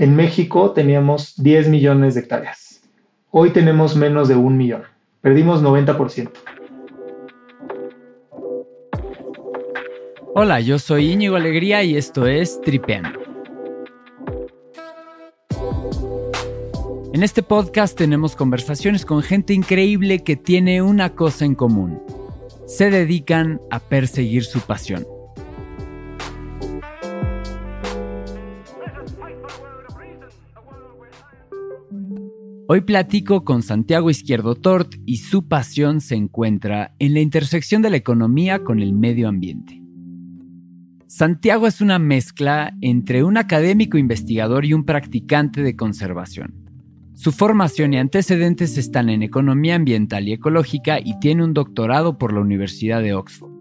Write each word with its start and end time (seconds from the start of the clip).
en 0.00 0.16
México 0.16 0.70
teníamos 0.70 1.34
10 1.36 1.68
millones 1.68 2.14
de 2.14 2.20
hectáreas. 2.20 2.80
Hoy 3.30 3.50
tenemos 3.50 3.96
menos 3.96 4.28
de 4.28 4.34
un 4.34 4.56
millón. 4.56 4.84
Perdimos 5.20 5.62
90%. 5.62 6.30
Hola, 10.34 10.60
yo 10.60 10.78
soy 10.78 11.12
Íñigo 11.12 11.36
Alegría 11.36 11.82
y 11.82 11.98
esto 11.98 12.26
es 12.26 12.62
Tripeando. 12.62 13.20
En 17.12 17.22
este 17.22 17.42
podcast 17.42 17.94
tenemos 17.94 18.34
conversaciones 18.34 19.04
con 19.04 19.22
gente 19.22 19.52
increíble 19.52 20.20
que 20.20 20.36
tiene 20.36 20.80
una 20.80 21.14
cosa 21.14 21.44
en 21.44 21.54
común. 21.54 22.00
Se 22.66 22.88
dedican 22.88 23.60
a 23.70 23.80
perseguir 23.80 24.44
su 24.44 24.60
pasión. 24.60 25.06
Hoy 32.72 32.82
platico 32.82 33.42
con 33.42 33.62
Santiago 33.62 34.10
Izquierdo 34.10 34.54
Tort 34.54 34.94
y 35.04 35.16
su 35.16 35.48
pasión 35.48 36.00
se 36.00 36.14
encuentra 36.14 36.94
en 37.00 37.14
la 37.14 37.20
intersección 37.20 37.82
de 37.82 37.90
la 37.90 37.96
economía 37.96 38.62
con 38.62 38.78
el 38.78 38.92
medio 38.92 39.26
ambiente. 39.26 39.82
Santiago 41.08 41.66
es 41.66 41.80
una 41.80 41.98
mezcla 41.98 42.76
entre 42.80 43.24
un 43.24 43.38
académico 43.38 43.98
investigador 43.98 44.64
y 44.64 44.72
un 44.72 44.84
practicante 44.84 45.64
de 45.64 45.74
conservación. 45.74 46.54
Su 47.14 47.32
formación 47.32 47.92
y 47.92 47.98
antecedentes 47.98 48.78
están 48.78 49.08
en 49.08 49.24
economía 49.24 49.74
ambiental 49.74 50.28
y 50.28 50.34
ecológica 50.34 51.00
y 51.00 51.18
tiene 51.18 51.42
un 51.42 51.54
doctorado 51.54 52.18
por 52.18 52.32
la 52.32 52.38
Universidad 52.38 53.02
de 53.02 53.14
Oxford. 53.14 53.59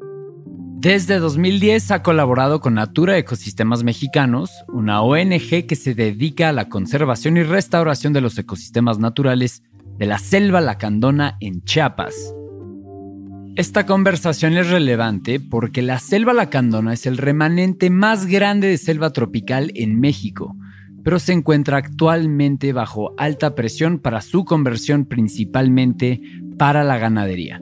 Desde 0.82 1.20
2010 1.20 1.92
ha 1.92 2.04
colaborado 2.04 2.62
con 2.62 2.76
Natura 2.76 3.18
Ecosistemas 3.18 3.84
Mexicanos, 3.84 4.50
una 4.70 5.02
ONG 5.02 5.68
que 5.68 5.76
se 5.76 5.94
dedica 5.94 6.48
a 6.48 6.54
la 6.54 6.70
conservación 6.70 7.36
y 7.36 7.44
restauración 7.44 8.14
de 8.14 8.22
los 8.22 8.38
ecosistemas 8.38 8.98
naturales 8.98 9.62
de 9.98 10.06
la 10.06 10.20
selva 10.20 10.62
lacandona 10.62 11.36
en 11.42 11.66
Chiapas. 11.66 12.34
Esta 13.58 13.86
conversación 13.86 14.54
es 14.54 14.70
relevante 14.70 15.42
porque 15.42 15.82
la 15.82 16.00
selva 16.00 16.32
lacandona 16.32 16.94
es 16.94 17.06
el 17.06 17.18
remanente 17.18 17.90
más 17.90 18.26
grande 18.26 18.70
de 18.70 18.78
selva 18.78 19.10
tropical 19.10 19.74
en 19.76 20.00
México, 20.00 20.56
pero 21.04 21.20
se 21.20 21.34
encuentra 21.34 21.76
actualmente 21.76 22.72
bajo 22.72 23.14
alta 23.18 23.54
presión 23.54 24.00
para 24.00 24.22
su 24.22 24.46
conversión 24.46 25.04
principalmente 25.04 26.22
para 26.58 26.86
la 26.86 26.98
ganadería. 26.98 27.62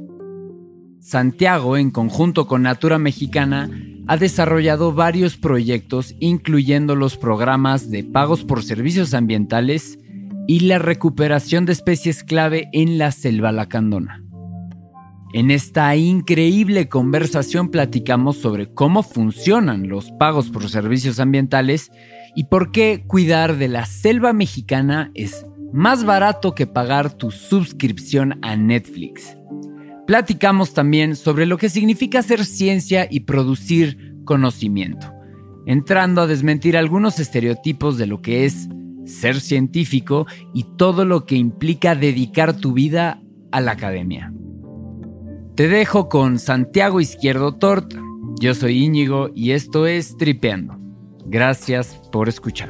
Santiago, 1.08 1.78
en 1.78 1.90
conjunto 1.90 2.48
con 2.48 2.64
Natura 2.64 3.00
Mexicana, 3.00 3.70
ha 4.08 4.18
desarrollado 4.18 4.92
varios 4.92 5.38
proyectos, 5.38 6.14
incluyendo 6.20 6.98
los 6.98 7.16
programas 7.16 7.90
de 7.90 8.04
pagos 8.04 8.44
por 8.44 8.62
servicios 8.62 9.14
ambientales 9.14 10.00
y 10.48 10.60
la 10.60 10.80
recuperación 10.80 11.66
de 11.66 11.72
especies 11.72 12.26
clave 12.26 12.68
en 12.74 12.98
la 12.98 13.14
selva 13.14 13.54
lacandona. 13.54 14.22
En 15.32 15.50
esta 15.50 15.96
increíble 15.96 16.90
conversación 16.90 17.70
platicamos 17.70 18.36
sobre 18.36 18.74
cómo 18.74 19.02
funcionan 19.02 19.88
los 19.88 20.12
pagos 20.12 20.50
por 20.50 20.70
servicios 20.70 21.22
ambientales 21.22 21.90
y 22.36 22.48
por 22.48 22.74
qué 22.74 23.06
cuidar 23.08 23.56
de 23.56 23.70
la 23.70 23.86
selva 23.86 24.34
mexicana 24.34 25.12
es 25.14 25.46
más 25.72 26.04
barato 26.04 26.54
que 26.54 26.68
pagar 26.68 27.14
tu 27.14 27.32
suscripción 27.32 28.40
a 28.42 28.58
Netflix. 28.58 29.38
Platicamos 30.08 30.74
también 30.74 31.18
sobre 31.18 31.46
lo 31.46 31.58
que 31.58 31.68
significa 31.68 32.20
hacer 32.20 32.46
ciencia 32.46 33.10
y 33.12 33.20
producir 33.22 34.16
conocimiento, 34.24 35.12
entrando 35.66 36.22
a 36.22 36.28
desmentir 36.28 36.78
algunos 36.78 37.20
estereotipos 37.20 37.98
de 37.98 38.08
lo 38.08 38.22
que 38.22 38.46
es 38.46 38.70
ser 39.06 39.42
científico 39.42 40.26
y 40.54 40.64
todo 40.78 41.04
lo 41.04 41.26
que 41.26 41.36
implica 41.36 41.94
dedicar 41.94 42.56
tu 42.56 42.72
vida 42.72 43.22
a 43.52 43.60
la 43.60 43.74
academia. 43.74 44.32
Te 45.56 45.68
dejo 45.68 46.08
con 46.08 46.40
Santiago 46.40 47.02
Izquierdo 47.02 47.56
Tort. 47.56 47.94
Yo 48.40 48.54
soy 48.54 48.86
Íñigo 48.86 49.30
y 49.36 49.52
esto 49.52 49.88
es 49.88 50.16
Tripeando. 50.16 50.78
Gracias 51.26 52.00
por 52.14 52.30
escuchar. 52.30 52.70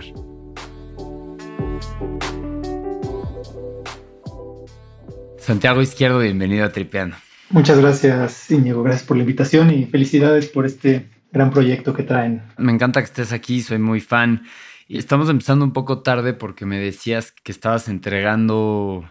Santiago 5.37 5.81
Izquierdo, 5.83 6.17
bienvenido 6.19 6.65
a 6.65 6.71
Tripeando. 6.71 7.15
Muchas 7.49 7.79
gracias, 7.79 8.51
Íñigo. 8.51 8.83
Gracias 8.83 9.05
por 9.05 9.17
la 9.17 9.23
invitación 9.23 9.71
y 9.71 9.85
felicidades 9.85 10.47
por 10.47 10.65
este 10.65 11.07
gran 11.31 11.49
proyecto 11.51 11.93
que 11.93 12.03
traen. 12.03 12.41
Me 12.57 12.71
encanta 12.71 12.99
que 13.01 13.05
estés 13.05 13.31
aquí, 13.31 13.61
soy 13.61 13.79
muy 13.79 14.01
fan. 14.01 14.43
Y 14.87 14.97
estamos 14.97 15.29
empezando 15.29 15.63
un 15.63 15.73
poco 15.73 16.01
tarde 16.01 16.33
porque 16.33 16.65
me 16.65 16.77
decías 16.77 17.31
que 17.31 17.51
estabas 17.51 17.87
entregando, 17.87 19.09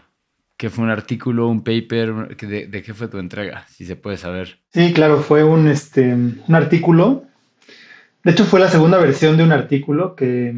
que 0.55 0.69
fue 0.69 0.83
un 0.83 0.91
artículo, 0.91 1.47
un 1.47 1.63
paper, 1.63 2.35
de, 2.37 2.67
de, 2.67 2.83
qué 2.83 2.93
fue 2.93 3.07
tu 3.07 3.17
entrega, 3.17 3.65
si 3.69 3.85
se 3.85 3.95
puede 3.95 4.17
saber. 4.17 4.59
Sí, 4.73 4.93
claro, 4.93 5.19
fue 5.21 5.43
un, 5.43 5.67
este, 5.67 6.13
un 6.13 6.55
artículo. 6.55 7.25
De 8.23 8.31
hecho, 8.31 8.45
fue 8.45 8.59
la 8.59 8.69
segunda 8.69 8.97
versión 8.97 9.37
de 9.37 9.43
un 9.43 9.51
artículo 9.51 10.15
que 10.15 10.53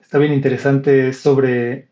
está 0.00 0.18
bien 0.18 0.32
interesante 0.32 1.12
sobre 1.12 1.88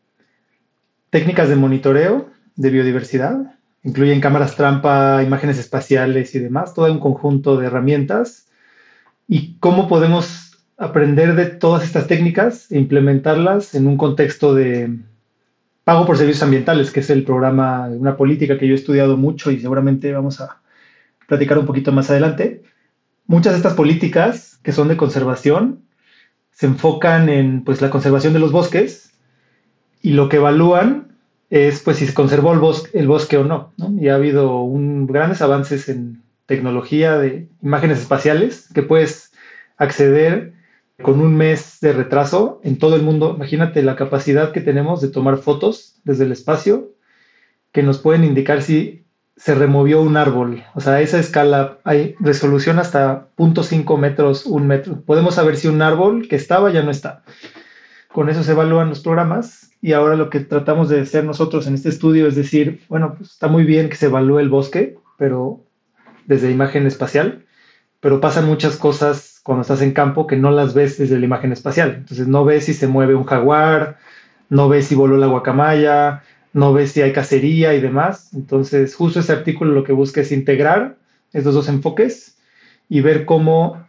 técnicas 1.10 1.48
de 1.48 1.56
monitoreo 1.56 2.30
de 2.56 2.70
biodiversidad 2.70 3.59
Incluyen 3.82 4.20
cámaras 4.20 4.56
trampa, 4.56 5.22
imágenes 5.22 5.58
espaciales 5.58 6.34
y 6.34 6.38
demás, 6.38 6.74
todo 6.74 6.91
un 6.92 7.00
conjunto 7.00 7.56
de 7.56 7.66
herramientas. 7.66 8.48
Y 9.26 9.56
cómo 9.58 9.88
podemos 9.88 10.58
aprender 10.76 11.34
de 11.34 11.46
todas 11.46 11.84
estas 11.84 12.06
técnicas 12.06 12.70
e 12.72 12.78
implementarlas 12.78 13.74
en 13.74 13.86
un 13.86 13.96
contexto 13.96 14.54
de 14.54 14.98
pago 15.84 16.06
por 16.06 16.16
servicios 16.16 16.42
ambientales, 16.42 16.91
que 16.91 17.00
es 17.00 17.10
el 17.10 17.24
programa, 17.24 17.88
una 17.88 18.16
política 18.16 18.58
que 18.58 18.66
yo 18.66 18.74
he 18.74 18.76
estudiado 18.76 19.16
mucho 19.16 19.50
y 19.50 19.60
seguramente 19.60 20.12
vamos 20.12 20.41
a 20.41 20.60
platicar 21.26 21.58
un 21.58 21.66
poquito 21.66 21.92
más 21.92 22.10
adelante. 22.10 22.62
Muchas 23.26 23.52
de 23.52 23.58
estas 23.58 23.74
políticas 23.74 24.58
que 24.62 24.72
son 24.72 24.88
de 24.88 24.97
conservación 24.97 25.82
se 26.50 26.66
enfocan 26.66 27.28
en 27.28 27.64
pues, 27.64 27.80
la 27.80 27.91
conservación 27.91 28.32
de 28.32 28.38
los 28.38 28.52
bosques 28.52 29.12
y 30.02 30.12
lo 30.12 30.28
que 30.28 30.36
evalúan 30.36 31.09
es 31.50 31.81
pues 31.81 31.99
si 31.99 32.06
se 32.06 32.15
conservó 32.15 32.53
el 32.53 32.61
bosque, 32.61 32.97
el 32.99 33.09
bosque 33.09 33.37
o 33.37 33.44
no, 33.44 33.72
Y 33.99 34.09
ha 34.09 34.15
habido 34.15 34.61
un, 34.62 35.06
grandes 35.06 35.43
avances 35.43 35.88
en 35.88 36.22
tecnología 36.47 37.19
de 37.19 37.49
imágenes 37.61 37.99
espaciales 37.99 38.69
que 38.72 38.83
puedes 38.83 39.33
acceder 39.77 40.55
con 41.03 41.21
un 41.21 41.37
mes 41.37 41.78
de 41.81 41.93
retraso 41.93 42.60
en 42.62 42.78
todo 42.78 42.94
el 42.94 43.03
mundo. 43.03 43.34
Imagínate 43.34 43.83
la 43.83 43.97
capacidad 43.97 44.53
que 44.53 44.60
tenemos 44.60 45.00
de 45.00 45.09
tomar 45.09 45.39
fotos 45.39 45.97
desde 46.05 46.25
el 46.25 46.33
espacio 46.33 46.93
que 47.72 47.83
nos 47.83 47.99
pueden 47.99 48.25
indicar 48.25 48.62
si 48.62 49.05
se 49.37 49.55
removió 49.55 50.03
un 50.03 50.16
árbol. 50.16 50.65
O 50.75 50.81
sea, 50.81 50.94
a 50.94 51.00
esa 51.00 51.19
escala 51.19 51.78
hay 51.83 52.15
resolución 52.21 52.78
hasta 52.78 53.28
0.5 53.37 53.99
metros, 53.99 54.44
un 54.44 54.66
metro. 54.66 55.00
Podemos 55.00 55.37
saber 55.37 55.56
si 55.56 55.66
un 55.66 55.83
árbol 55.83 56.28
que 56.28 56.37
estaba 56.37 56.71
ya 56.71 56.83
no 56.83 56.91
está. 56.91 57.22
Con 58.12 58.28
eso 58.28 58.43
se 58.43 58.53
evalúan 58.53 58.91
los 58.91 59.00
programas 59.00 59.69
y 59.82 59.92
ahora 59.92 60.16
lo 60.16 60.28
que 60.28 60.41
tratamos 60.41 60.88
de 60.88 61.00
hacer 61.00 61.24
nosotros 61.24 61.66
en 61.66 61.74
este 61.74 61.88
estudio 61.88 62.26
es 62.26 62.34
decir, 62.34 62.82
bueno, 62.88 63.14
pues 63.16 63.30
está 63.30 63.48
muy 63.48 63.64
bien 63.64 63.88
que 63.88 63.96
se 63.96 64.06
evalúe 64.06 64.41
el 64.41 64.50
bosque, 64.50 64.98
pero 65.16 65.64
desde 66.26 66.50
imagen 66.50 66.86
espacial, 66.86 67.46
pero 68.00 68.20
pasan 68.20 68.46
muchas 68.46 68.76
cosas 68.76 69.41
cuando 69.42 69.62
estás 69.62 69.80
en 69.82 69.92
campo 69.92 70.26
que 70.26 70.36
no 70.36 70.50
las 70.50 70.74
ves 70.74 70.98
desde 70.98 71.18
la 71.18 71.24
imagen 71.24 71.52
espacial. 71.52 71.94
Entonces 71.98 72.28
no 72.28 72.44
ves 72.44 72.66
si 72.66 72.74
se 72.74 72.88
mueve 72.88 73.14
un 73.14 73.24
jaguar, 73.24 73.98
no 74.50 74.68
ves 74.68 74.86
si 74.86 74.94
voló 74.94 75.16
la 75.16 75.26
guacamaya, 75.26 76.22
no 76.52 76.72
ves 76.72 76.92
si 76.92 77.00
hay 77.00 77.12
cacería 77.12 77.74
y 77.74 77.80
demás. 77.80 78.34
Entonces 78.34 78.94
justo 78.94 79.20
ese 79.20 79.32
artículo 79.32 79.72
lo 79.72 79.84
que 79.84 79.92
busca 79.92 80.20
es 80.20 80.30
integrar 80.30 80.97
estos 81.32 81.54
dos 81.54 81.68
enfoques 81.68 82.38
y 82.88 83.00
ver 83.00 83.24
cómo 83.24 83.86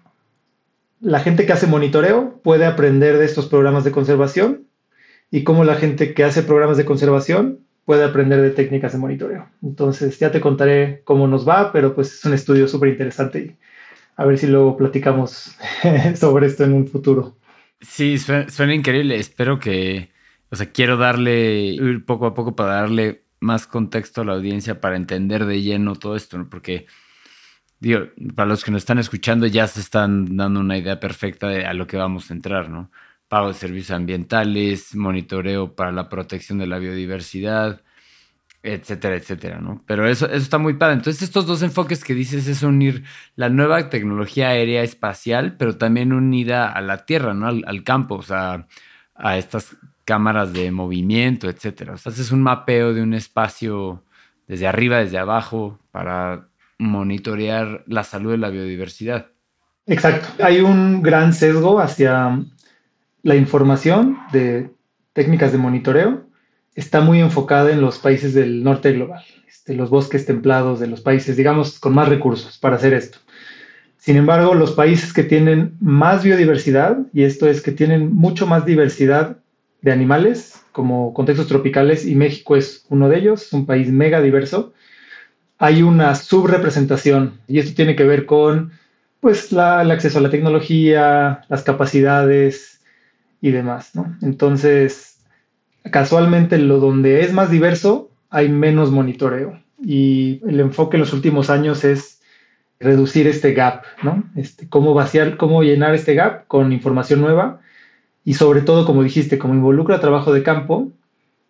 la 1.01 1.19
gente 1.19 1.45
que 1.45 1.53
hace 1.53 1.67
monitoreo 1.67 2.39
puede 2.43 2.65
aprender 2.65 3.17
de 3.17 3.25
estos 3.25 3.47
programas 3.47 3.83
de 3.83 3.91
conservación 3.91 4.67
y 5.31 5.43
cómo 5.43 5.63
la 5.63 5.75
gente 5.75 6.13
que 6.13 6.25
hace 6.25 6.43
programas 6.43 6.77
de 6.77 6.85
conservación 6.85 7.59
puede 7.85 8.03
aprender 8.03 8.41
de 8.41 8.51
técnicas 8.51 8.91
de 8.91 8.99
monitoreo. 8.99 9.49
Entonces 9.63 10.19
ya 10.19 10.31
te 10.31 10.41
contaré 10.41 11.01
cómo 11.05 11.27
nos 11.27 11.47
va, 11.47 11.71
pero 11.71 11.95
pues 11.95 12.13
es 12.13 12.25
un 12.25 12.33
estudio 12.33 12.67
súper 12.67 12.89
interesante 12.89 13.39
y 13.39 13.55
a 14.17 14.25
ver 14.25 14.37
si 14.37 14.47
luego 14.47 14.77
platicamos 14.77 15.55
sobre 16.15 16.47
esto 16.47 16.65
en 16.65 16.73
un 16.73 16.87
futuro. 16.87 17.37
Sí, 17.79 18.19
suena, 18.19 18.75
increíble. 18.75 19.15
Espero 19.15 19.57
que, 19.57 20.11
o 20.49 20.55
sea, 20.55 20.71
quiero 20.71 20.97
darle, 20.97 21.63
ir 21.63 22.05
poco 22.05 22.27
a 22.27 22.33
poco 22.35 22.55
para 22.55 22.75
darle 22.75 23.23
más 23.39 23.65
contexto 23.65 24.21
a 24.21 24.25
la 24.25 24.33
audiencia 24.33 24.79
para 24.79 24.97
entender 24.97 25.45
de 25.45 25.61
lleno 25.61 25.95
todo 25.95 26.15
esto, 26.15 26.37
¿no? 26.37 26.47
porque 26.47 26.85
digo, 27.79 28.01
para 28.35 28.47
los 28.47 28.63
que 28.63 28.69
nos 28.69 28.83
están 28.83 28.99
escuchando 28.99 29.47
ya 29.47 29.65
se 29.65 29.79
están 29.79 30.37
dando 30.37 30.59
una 30.59 30.77
idea 30.77 30.99
perfecta 30.99 31.47
de 31.47 31.65
a 31.65 31.73
lo 31.73 31.87
que 31.87 31.97
vamos 31.97 32.29
a 32.29 32.35
entrar, 32.35 32.69
¿no? 32.69 32.91
Pago 33.31 33.47
de 33.47 33.53
servicios 33.53 33.91
ambientales, 33.91 34.93
monitoreo 34.93 35.73
para 35.73 35.93
la 35.93 36.09
protección 36.09 36.57
de 36.57 36.67
la 36.67 36.79
biodiversidad, 36.79 37.79
etcétera, 38.61 39.15
etcétera, 39.15 39.61
¿no? 39.61 39.81
Pero 39.87 40.05
eso, 40.05 40.25
eso 40.25 40.35
está 40.35 40.57
muy 40.57 40.73
padre. 40.73 40.95
Entonces, 40.95 41.21
estos 41.21 41.45
dos 41.45 41.61
enfoques 41.61 42.03
que 42.03 42.13
dices 42.13 42.45
es 42.49 42.61
unir 42.61 43.05
la 43.37 43.47
nueva 43.47 43.89
tecnología 43.89 44.49
aérea 44.49 44.83
espacial, 44.83 45.55
pero 45.55 45.77
también 45.77 46.11
unida 46.11 46.69
a 46.69 46.81
la 46.81 47.05
tierra, 47.05 47.33
¿no? 47.33 47.47
Al, 47.47 47.83
campo, 47.85 48.15
o 48.15 48.21
sea, 48.21 48.67
a 49.15 49.37
estas 49.37 49.77
cámaras 50.03 50.51
de 50.51 50.69
movimiento, 50.71 51.49
etcétera. 51.49 51.93
O 51.93 51.97
sea, 51.97 52.11
haces 52.11 52.33
un 52.33 52.43
mapeo 52.43 52.93
de 52.93 53.01
un 53.01 53.13
espacio 53.13 54.03
desde 54.45 54.67
arriba, 54.67 54.97
desde 54.97 55.19
abajo, 55.19 55.79
para 55.91 56.49
monitorear 56.79 57.85
la 57.87 58.03
salud 58.03 58.31
de 58.31 58.39
la 58.39 58.49
biodiversidad. 58.49 59.27
Exacto. 59.85 60.43
Hay 60.43 60.59
un 60.59 61.01
gran 61.01 61.31
sesgo 61.31 61.79
hacia 61.79 62.43
la 63.23 63.35
información 63.35 64.17
de 64.31 64.69
técnicas 65.13 65.51
de 65.51 65.57
monitoreo. 65.57 66.23
Está 66.75 67.01
muy 67.01 67.19
enfocada 67.19 67.71
en 67.71 67.81
los 67.81 67.99
países 67.99 68.33
del 68.33 68.63
norte 68.63 68.93
global, 68.93 69.23
este, 69.47 69.75
los 69.75 69.89
bosques 69.89 70.25
templados 70.25 70.79
de 70.79 70.87
los 70.87 71.01
países, 71.01 71.35
digamos, 71.37 71.79
con 71.79 71.93
más 71.93 72.07
recursos 72.07 72.57
para 72.57 72.77
hacer 72.77 72.93
esto. 72.93 73.19
Sin 73.97 74.17
embargo, 74.17 74.55
los 74.55 74.71
países 74.71 75.13
que 75.13 75.23
tienen 75.23 75.75
más 75.79 76.23
biodiversidad, 76.23 76.97
y 77.13 77.23
esto 77.23 77.47
es 77.47 77.61
que 77.61 77.71
tienen 77.71 78.13
mucho 78.15 78.47
más 78.47 78.65
diversidad 78.65 79.37
de 79.81 79.91
animales, 79.91 80.63
como 80.71 81.13
contextos 81.13 81.47
tropicales, 81.47 82.05
y 82.05 82.15
México 82.15 82.55
es 82.55 82.85
uno 82.89 83.09
de 83.09 83.19
ellos, 83.19 83.51
un 83.53 83.65
país 83.65 83.91
mega 83.91 84.21
diverso, 84.21 84.73
hay 85.59 85.83
una 85.83 86.15
subrepresentación, 86.15 87.39
y 87.47 87.59
esto 87.59 87.75
tiene 87.75 87.95
que 87.95 88.05
ver 88.05 88.25
con 88.25 88.71
pues, 89.19 89.51
el 89.51 89.59
acceso 89.59 90.17
a 90.17 90.21
la 90.21 90.31
tecnología, 90.31 91.41
las 91.49 91.61
capacidades 91.61 92.80
y 93.41 93.51
demás, 93.51 93.95
¿no? 93.95 94.15
Entonces, 94.21 95.19
casualmente, 95.89 96.57
lo 96.59 96.79
donde 96.79 97.21
es 97.21 97.33
más 97.33 97.49
diverso, 97.49 98.11
hay 98.29 98.49
menos 98.49 98.91
monitoreo, 98.91 99.59
y 99.83 100.41
el 100.47 100.59
enfoque 100.59 100.97
en 100.97 101.01
los 101.01 101.13
últimos 101.13 101.49
años 101.49 101.83
es 101.83 102.21
reducir 102.79 103.27
este 103.27 103.53
gap, 103.53 103.83
¿no? 104.03 104.23
Este, 104.35 104.69
cómo 104.69 104.93
vaciar, 104.93 105.37
cómo 105.37 105.63
llenar 105.63 105.95
este 105.95 106.13
gap 106.15 106.47
con 106.47 106.71
información 106.71 107.21
nueva 107.21 107.61
y 108.23 108.35
sobre 108.35 108.61
todo, 108.61 108.85
como 108.85 109.03
dijiste, 109.03 109.37
como 109.37 109.53
involucra 109.53 109.99
trabajo 109.99 110.33
de 110.33 110.43
campo, 110.43 110.91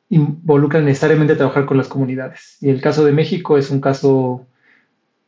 involucra 0.09 0.81
necesariamente 0.81 1.35
trabajar 1.35 1.65
con 1.65 1.77
las 1.77 1.87
comunidades. 1.87 2.57
Y 2.61 2.69
el 2.69 2.81
caso 2.81 3.05
de 3.05 3.11
México 3.13 3.57
es 3.57 3.69
un 3.71 3.81
caso 3.81 4.45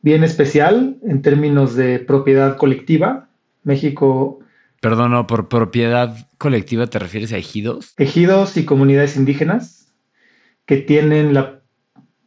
bien 0.02 0.24
especial 0.24 0.98
en 1.02 1.22
términos 1.22 1.74
de 1.74 1.98
propiedad 1.98 2.56
colectiva. 2.56 3.28
México... 3.62 4.40
Perdón, 4.84 5.12
no, 5.12 5.26
por 5.26 5.48
propiedad 5.48 6.28
colectiva 6.36 6.86
te 6.86 6.98
refieres 6.98 7.32
a 7.32 7.38
ejidos. 7.38 7.94
Ejidos 7.96 8.58
y 8.58 8.66
comunidades 8.66 9.16
indígenas 9.16 9.90
que 10.66 10.76
tienen 10.76 11.32
la 11.32 11.62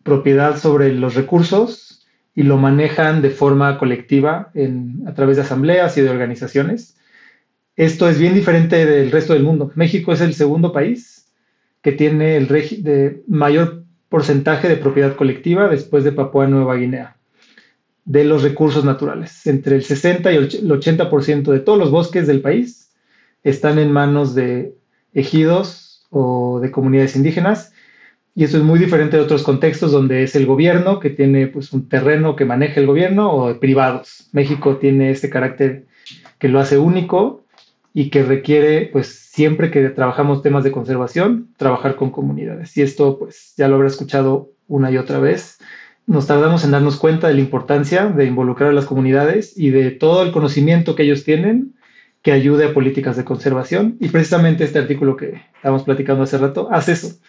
propiedad 0.02 0.58
sobre 0.58 0.92
los 0.92 1.14
recursos 1.14 2.08
y 2.34 2.42
lo 2.42 2.58
manejan 2.58 3.22
de 3.22 3.30
forma 3.30 3.78
colectiva 3.78 4.52
a 5.06 5.14
través 5.14 5.38
de 5.38 5.44
asambleas 5.44 6.00
y 6.00 6.02
de 6.02 6.10
organizaciones. 6.10 6.98
Esto 7.76 8.10
es 8.10 8.18
bien 8.18 8.34
diferente 8.34 8.88
del 8.88 9.12
resto 9.12 9.34
del 9.34 9.44
mundo. 9.44 9.72
México 9.76 10.12
es 10.12 10.22
el 10.22 10.34
segundo 10.34 10.74
país 10.74 11.32
que 11.84 11.92
tiene 11.92 12.38
el 12.38 12.48
de 12.48 13.22
mayor 13.28 13.84
porcentaje 14.10 14.68
de 14.68 14.78
propiedad 14.78 15.16
colectiva 15.16 15.68
después 15.68 16.04
de 16.04 16.12
Papúa 16.12 16.48
Nueva 16.48 16.74
Guinea 16.74 17.17
de 18.08 18.24
los 18.24 18.42
recursos 18.42 18.86
naturales. 18.86 19.46
Entre 19.46 19.76
el 19.76 19.84
60 19.84 20.32
y 20.32 20.36
el 20.38 20.50
80% 20.50 21.52
de 21.52 21.60
todos 21.60 21.78
los 21.78 21.92
bosques 21.92 22.26
del 22.26 22.42
país 22.42 22.90
están 23.44 23.78
en 23.80 23.92
manos 23.92 24.34
de 24.34 24.74
ejidos 25.14 26.08
o 26.10 26.60
de 26.62 26.72
comunidades 26.72 27.18
indígenas 27.18 27.74
y 28.34 28.46
eso 28.46 28.58
es 28.58 28.64
muy 28.64 28.80
diferente 28.80 29.18
de 29.18 29.24
otros 29.24 29.44
contextos 29.44 29.92
donde 29.92 30.24
es 30.24 30.36
el 30.36 30.46
gobierno 30.46 31.00
que 31.00 31.10
tiene 31.10 31.48
pues, 31.48 31.74
un 31.74 31.90
terreno 31.90 32.38
que 32.38 32.46
maneja 32.46 32.80
el 32.80 32.86
gobierno 32.86 33.30
o 33.34 33.60
privados. 33.60 34.30
México 34.32 34.78
tiene 34.78 35.12
este 35.12 35.30
carácter 35.30 35.86
que 36.40 36.48
lo 36.48 36.60
hace 36.60 36.78
único 36.78 37.44
y 37.94 38.10
que 38.10 38.24
requiere, 38.24 38.90
pues 38.94 39.08
siempre 39.08 39.70
que 39.70 39.90
trabajamos 39.90 40.44
temas 40.44 40.64
de 40.64 40.72
conservación, 40.72 41.50
trabajar 41.58 41.96
con 41.98 42.12
comunidades. 42.12 42.78
Y 42.78 42.84
esto, 42.84 43.20
pues 43.20 43.54
ya 43.58 43.68
lo 43.68 43.76
habrá 43.76 43.88
escuchado 43.88 44.52
una 44.68 44.92
y 44.92 44.98
otra 44.98 45.20
vez. 45.20 45.58
Nos 46.08 46.26
tardamos 46.26 46.64
en 46.64 46.72
darnos 46.72 46.98
cuenta 46.98 47.28
de 47.28 47.36
la 47.36 47.42
importancia 47.42 48.08
de 48.08 48.26
involucrar 48.26 48.72
a 48.72 48.74
las 48.74 48.86
comunidades 48.86 49.56
y 49.56 49.70
de 49.70 49.92
todo 49.92 50.24
el 50.24 50.32
conocimiento 50.32 50.96
que 50.96 51.04
ellos 51.04 51.24
tienen 51.24 51.76
que 52.24 52.32
ayude 52.32 52.66
a 52.66 52.74
políticas 52.74 53.16
de 53.16 53.24
conservación. 53.24 53.98
Y 54.00 54.10
precisamente 54.10 54.64
este 54.64 54.80
artículo 54.80 55.16
que 55.16 55.44
estábamos 55.56 55.84
platicando 55.84 56.24
hace 56.24 56.38
rato 56.40 56.70
hace 56.72 56.94
eso 56.94 57.20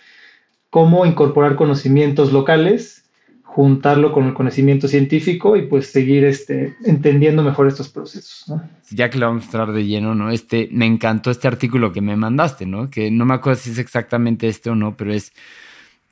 cómo 0.70 1.06
incorporar 1.06 1.56
conocimientos 1.56 2.32
locales, 2.32 3.04
juntarlo 3.42 4.12
con 4.12 4.26
el 4.26 4.34
conocimiento 4.34 4.88
científico 4.88 5.56
y 5.56 5.66
pues 5.66 5.90
seguir 5.90 6.24
este, 6.24 6.76
entendiendo 6.84 7.42
mejor 7.42 7.66
estos 7.66 7.88
procesos. 7.88 8.52
Ya 8.90 9.10
que 9.10 9.18
lo 9.18 9.26
vamos 9.26 9.44
a 9.44 9.46
entrar 9.46 9.72
de 9.72 9.86
lleno, 9.86 10.14
¿no? 10.14 10.30
Este, 10.30 10.68
me 10.70 10.86
encantó 10.86 11.30
este 11.30 11.48
artículo 11.48 11.92
que 11.92 12.00
me 12.00 12.16
mandaste, 12.16 12.66
¿no? 12.66 12.90
Que 12.90 13.10
no 13.10 13.24
me 13.24 13.34
acuerdo 13.34 13.60
si 13.60 13.70
es 13.70 13.78
exactamente 13.78 14.48
este 14.48 14.70
o 14.70 14.74
no, 14.74 14.96
pero 14.96 15.12
es 15.12 15.32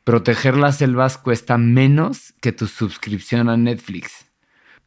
proteger 0.07 0.57
las 0.57 0.79
selvas 0.79 1.19
cuesta 1.19 1.59
menos 1.59 2.33
que 2.41 2.53
tu 2.53 2.69
suscripción 2.69 3.49
a 3.49 3.57
Netflix. 3.57 4.27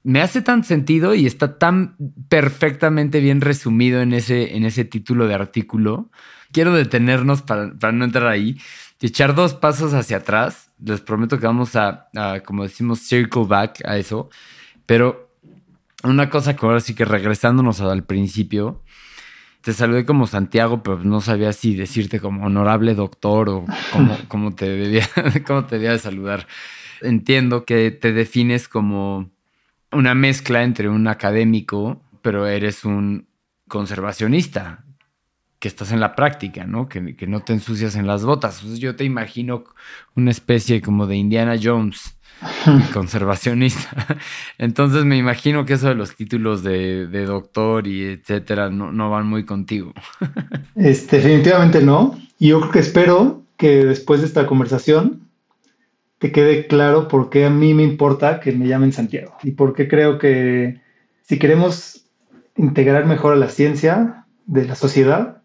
Me 0.02 0.22
hace 0.22 0.42
tan 0.42 0.64
sentido 0.64 1.14
y 1.14 1.26
está 1.26 1.60
tan 1.60 1.98
perfectamente 2.30 3.20
bien 3.20 3.42
resumido 3.42 4.00
en 4.00 4.14
ese, 4.14 4.56
en 4.56 4.64
ese 4.64 4.86
título 4.86 5.28
de 5.28 5.34
artículo. 5.34 6.10
Quiero 6.54 6.74
detenernos 6.74 7.42
para, 7.42 7.78
para 7.78 7.92
no 7.92 8.06
entrar 8.06 8.28
ahí 8.28 8.62
y 9.02 9.08
echar 9.08 9.36
dos 9.36 9.54
pasos 9.54 9.94
hacia 9.94 10.18
atrás. 10.18 10.72
Les 10.82 11.02
prometo 11.02 11.38
que 11.38 11.48
vamos 11.48 11.76
a, 11.76 12.08
como 12.46 12.64
decimos, 12.64 13.00
circle 13.00 13.44
back 13.46 13.82
a 13.84 13.98
eso. 13.98 14.30
Pero 14.86 15.36
una 16.02 16.30
cosa 16.30 16.56
que 16.56 16.66
ahora 16.66 16.80
sí 16.80 16.96
que 16.96 17.04
regresándonos 17.04 17.82
al 17.82 18.06
principio, 18.06 18.84
te 19.62 19.74
saludé 19.74 20.06
como 20.06 20.28
Santiago, 20.28 20.84
pero 20.84 21.04
no 21.04 21.22
sabía 21.22 21.54
si 21.54 21.76
decirte 21.76 22.20
como 22.20 22.46
honorable 22.46 22.96
doctor 22.96 23.50
o 23.50 23.66
cómo, 24.28 24.52
te, 24.56 24.70
debía, 24.70 25.08
cómo 25.48 25.66
te 25.66 25.76
debía 25.76 25.92
de 25.92 26.00
saludar. 26.00 26.48
Entiendo 27.02 27.66
que 27.66 27.92
te 27.92 28.14
defines 28.14 28.68
como 28.68 29.30
una 29.92 30.16
mezcla 30.16 30.64
entre 30.64 30.90
un 30.90 31.08
académico, 31.08 32.02
pero 32.22 32.48
eres 32.48 32.86
un 32.86 33.28
conservacionista 33.68 34.84
que 35.60 35.68
estás 35.68 35.92
en 35.92 36.00
la 36.00 36.16
práctica, 36.16 36.66
¿no? 36.66 36.88
Que, 36.88 37.02
no 37.28 37.42
te 37.42 37.54
ensucias 37.54 37.96
en 37.96 38.08
las 38.08 38.24
botas. 38.24 38.64
yo 38.80 38.96
te 38.96 39.04
imagino 39.04 39.66
una 40.16 40.32
especie 40.32 40.82
como 40.82 41.06
de 41.06 41.18
Indiana 41.18 41.56
Jones, 41.62 42.18
conservacionista. 42.94 43.90
Entonces 44.58 45.06
me 45.06 45.18
imagino 45.18 45.66
que 45.66 45.74
eso 45.74 45.90
de 45.90 45.96
los 45.96 46.16
títulos 46.16 46.64
de, 46.64 47.08
doctor 47.26 47.88
y 47.88 48.04
etcétera 48.06 48.70
no, 48.70 49.10
van 49.10 49.28
muy 49.28 49.46
contigo. 49.46 49.94
este, 50.76 51.18
definitivamente 51.18 51.82
no. 51.82 52.20
Y 52.38 52.50
yo 52.50 52.60
creo 52.60 52.72
que 52.72 52.80
espero 52.80 53.44
que 53.58 53.86
después 53.86 54.22
de 54.22 54.28
esta 54.28 54.46
conversación 54.48 55.28
te 56.18 56.32
quede 56.32 56.68
claro 56.68 57.08
por 57.08 57.30
qué 57.30 57.46
a 57.46 57.50
mí 57.50 57.74
me 57.74 57.84
importa 57.84 58.40
que 58.40 58.52
me 58.52 58.68
llamen 58.68 58.92
Santiago 58.92 59.36
y 59.44 59.52
por 59.52 59.74
qué 59.74 59.88
creo 59.88 60.20
que 60.20 60.82
si 61.24 61.40
queremos 61.40 62.06
integrar 62.58 63.06
mejor 63.06 63.34
a 63.34 63.38
la 63.38 63.50
ciencia 63.50 64.26
de 64.46 64.66
la 64.66 64.76
sociedad, 64.76 65.40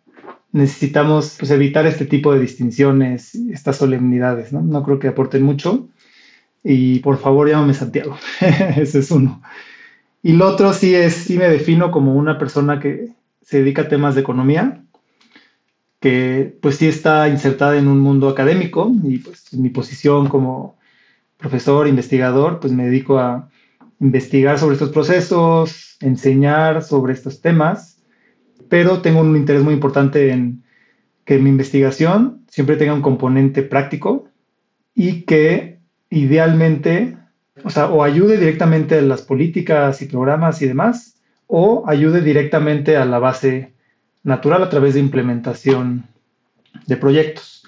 necesitamos 0.54 1.36
pues, 1.38 1.50
evitar 1.50 1.86
este 1.86 2.06
tipo 2.06 2.32
de 2.32 2.40
distinciones, 2.40 3.34
estas 3.34 3.76
solemnidades, 3.76 4.52
¿no? 4.52 4.62
No 4.62 4.82
creo 4.84 4.98
que 4.98 5.08
aporten 5.08 5.42
mucho. 5.42 5.88
Y 6.64 6.98
por 7.00 7.18
favor, 7.18 7.48
llámame 7.48 7.74
Santiago. 7.74 8.16
Ese 8.76 8.98
es 9.00 9.10
uno. 9.10 9.40
Y 10.22 10.32
lo 10.32 10.48
otro 10.48 10.72
sí 10.72 10.94
es, 10.94 11.14
sí 11.14 11.38
me 11.38 11.48
defino 11.48 11.90
como 11.90 12.14
una 12.14 12.38
persona 12.38 12.80
que 12.80 13.10
se 13.42 13.58
dedica 13.58 13.82
a 13.82 13.88
temas 13.88 14.14
de 14.14 14.22
economía, 14.22 14.82
que 16.00 16.56
pues 16.60 16.76
sí 16.76 16.88
está 16.88 17.28
insertada 17.28 17.76
en 17.76 17.88
un 17.88 18.00
mundo 18.00 18.28
académico 18.28 18.90
y 19.04 19.18
pues 19.18 19.52
mi 19.52 19.68
posición 19.68 20.28
como 20.28 20.78
profesor, 21.36 21.86
investigador, 21.86 22.58
pues 22.58 22.72
me 22.72 22.86
dedico 22.86 23.18
a 23.18 23.50
investigar 24.00 24.58
sobre 24.58 24.74
estos 24.74 24.90
procesos, 24.90 25.98
enseñar 26.00 26.82
sobre 26.82 27.12
estos 27.12 27.40
temas 27.42 27.94
pero 28.68 29.02
tengo 29.02 29.20
un 29.20 29.36
interés 29.36 29.62
muy 29.62 29.74
importante 29.74 30.30
en 30.30 30.64
que 31.24 31.38
mi 31.38 31.50
investigación 31.50 32.44
siempre 32.48 32.76
tenga 32.76 32.94
un 32.94 33.02
componente 33.02 33.62
práctico 33.62 34.28
y 34.94 35.22
que 35.22 35.73
idealmente, 36.14 37.16
o 37.64 37.70
sea, 37.70 37.86
o 37.86 38.02
ayude 38.02 38.38
directamente 38.38 38.98
a 38.98 39.02
las 39.02 39.22
políticas 39.22 40.00
y 40.00 40.06
programas 40.06 40.62
y 40.62 40.66
demás, 40.66 41.16
o 41.46 41.84
ayude 41.86 42.20
directamente 42.20 42.96
a 42.96 43.04
la 43.04 43.18
base 43.18 43.72
natural 44.22 44.62
a 44.62 44.70
través 44.70 44.94
de 44.94 45.00
implementación 45.00 46.04
de 46.86 46.96
proyectos. 46.96 47.64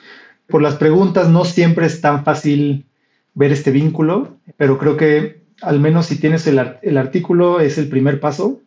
Por 0.47 0.63
las 0.63 0.77
preguntas 0.77 1.29
no 1.29 1.45
siempre 1.45 1.87
es 1.87 2.01
tan 2.01 2.25
fácil 2.25 2.87
ver 3.35 3.53
este 3.53 3.71
vínculo, 3.71 4.37
pero 4.57 4.79
creo 4.79 4.97
que 4.97 5.43
al 5.61 5.81
menos 5.81 6.07
si 6.07 6.19
tienes 6.19 6.47
el, 6.47 6.61
el 6.83 6.97
artículo 6.97 7.61
es 7.61 7.79
el 7.79 7.89
primer 7.89 8.21
paso, 8.21 8.61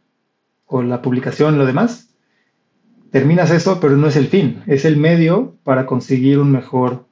o 0.66 0.84
la 0.84 1.02
publicación, 1.02 1.58
lo 1.58 1.66
demás, 1.66 2.10
terminas 3.12 3.50
eso, 3.50 3.80
pero 3.80 3.98
no 3.98 4.08
es 4.08 4.16
el 4.16 4.28
fin, 4.28 4.62
es 4.68 4.86
el 4.86 4.98
medio 4.98 5.56
para 5.64 5.88
conseguir 5.88 6.38
un 6.38 6.52
mejor 6.52 7.09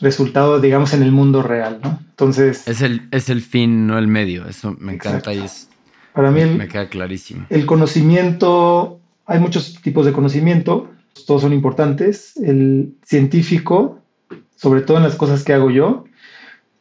resultado, 0.00 0.60
digamos, 0.60 0.92
en 0.92 1.02
el 1.02 1.12
mundo 1.12 1.42
real, 1.42 1.80
¿no? 1.82 1.98
Entonces... 2.10 2.66
Es 2.68 2.82
el, 2.82 3.08
es 3.10 3.28
el 3.30 3.40
fin, 3.40 3.86
no 3.86 3.98
el 3.98 4.08
medio, 4.08 4.46
eso 4.48 4.76
me 4.78 4.94
encanta 4.94 5.32
y 5.32 5.38
es... 5.38 5.68
Para 6.12 6.30
mí 6.30 6.44
me 6.44 6.68
queda 6.68 6.88
clarísimo. 6.88 7.44
El 7.50 7.66
conocimiento, 7.66 9.00
hay 9.26 9.38
muchos 9.38 9.80
tipos 9.82 10.06
de 10.06 10.12
conocimiento, 10.12 10.90
todos 11.26 11.42
son 11.42 11.52
importantes. 11.52 12.36
El 12.38 12.94
científico, 13.04 14.00
sobre 14.54 14.80
todo 14.80 14.96
en 14.96 15.02
las 15.02 15.16
cosas 15.16 15.44
que 15.44 15.52
hago 15.52 15.70
yo, 15.70 16.04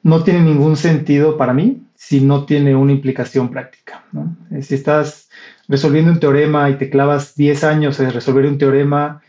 no 0.04 0.24
tiene 0.24 0.42
ningún 0.42 0.78
sentido 0.78 1.38
para 1.38 1.54
mí 1.54 1.82
si 1.96 2.22
no 2.22 2.46
tiene 2.46 2.76
una 2.76 2.92
implicación 2.92 3.50
práctica. 3.50 4.04
Eh, 4.52 4.62
si 4.62 4.76
estás 4.76 5.30
resolviendo 5.68 6.12
un 6.12 6.20
teorema 6.20 6.70
y 6.70 6.76
te 6.76 6.90
clavas 6.90 7.36
10 7.36 7.64
años 7.64 8.00
en 8.00 8.12
resolver 8.12 8.46
un 8.46 8.58
teorema, 8.58 9.22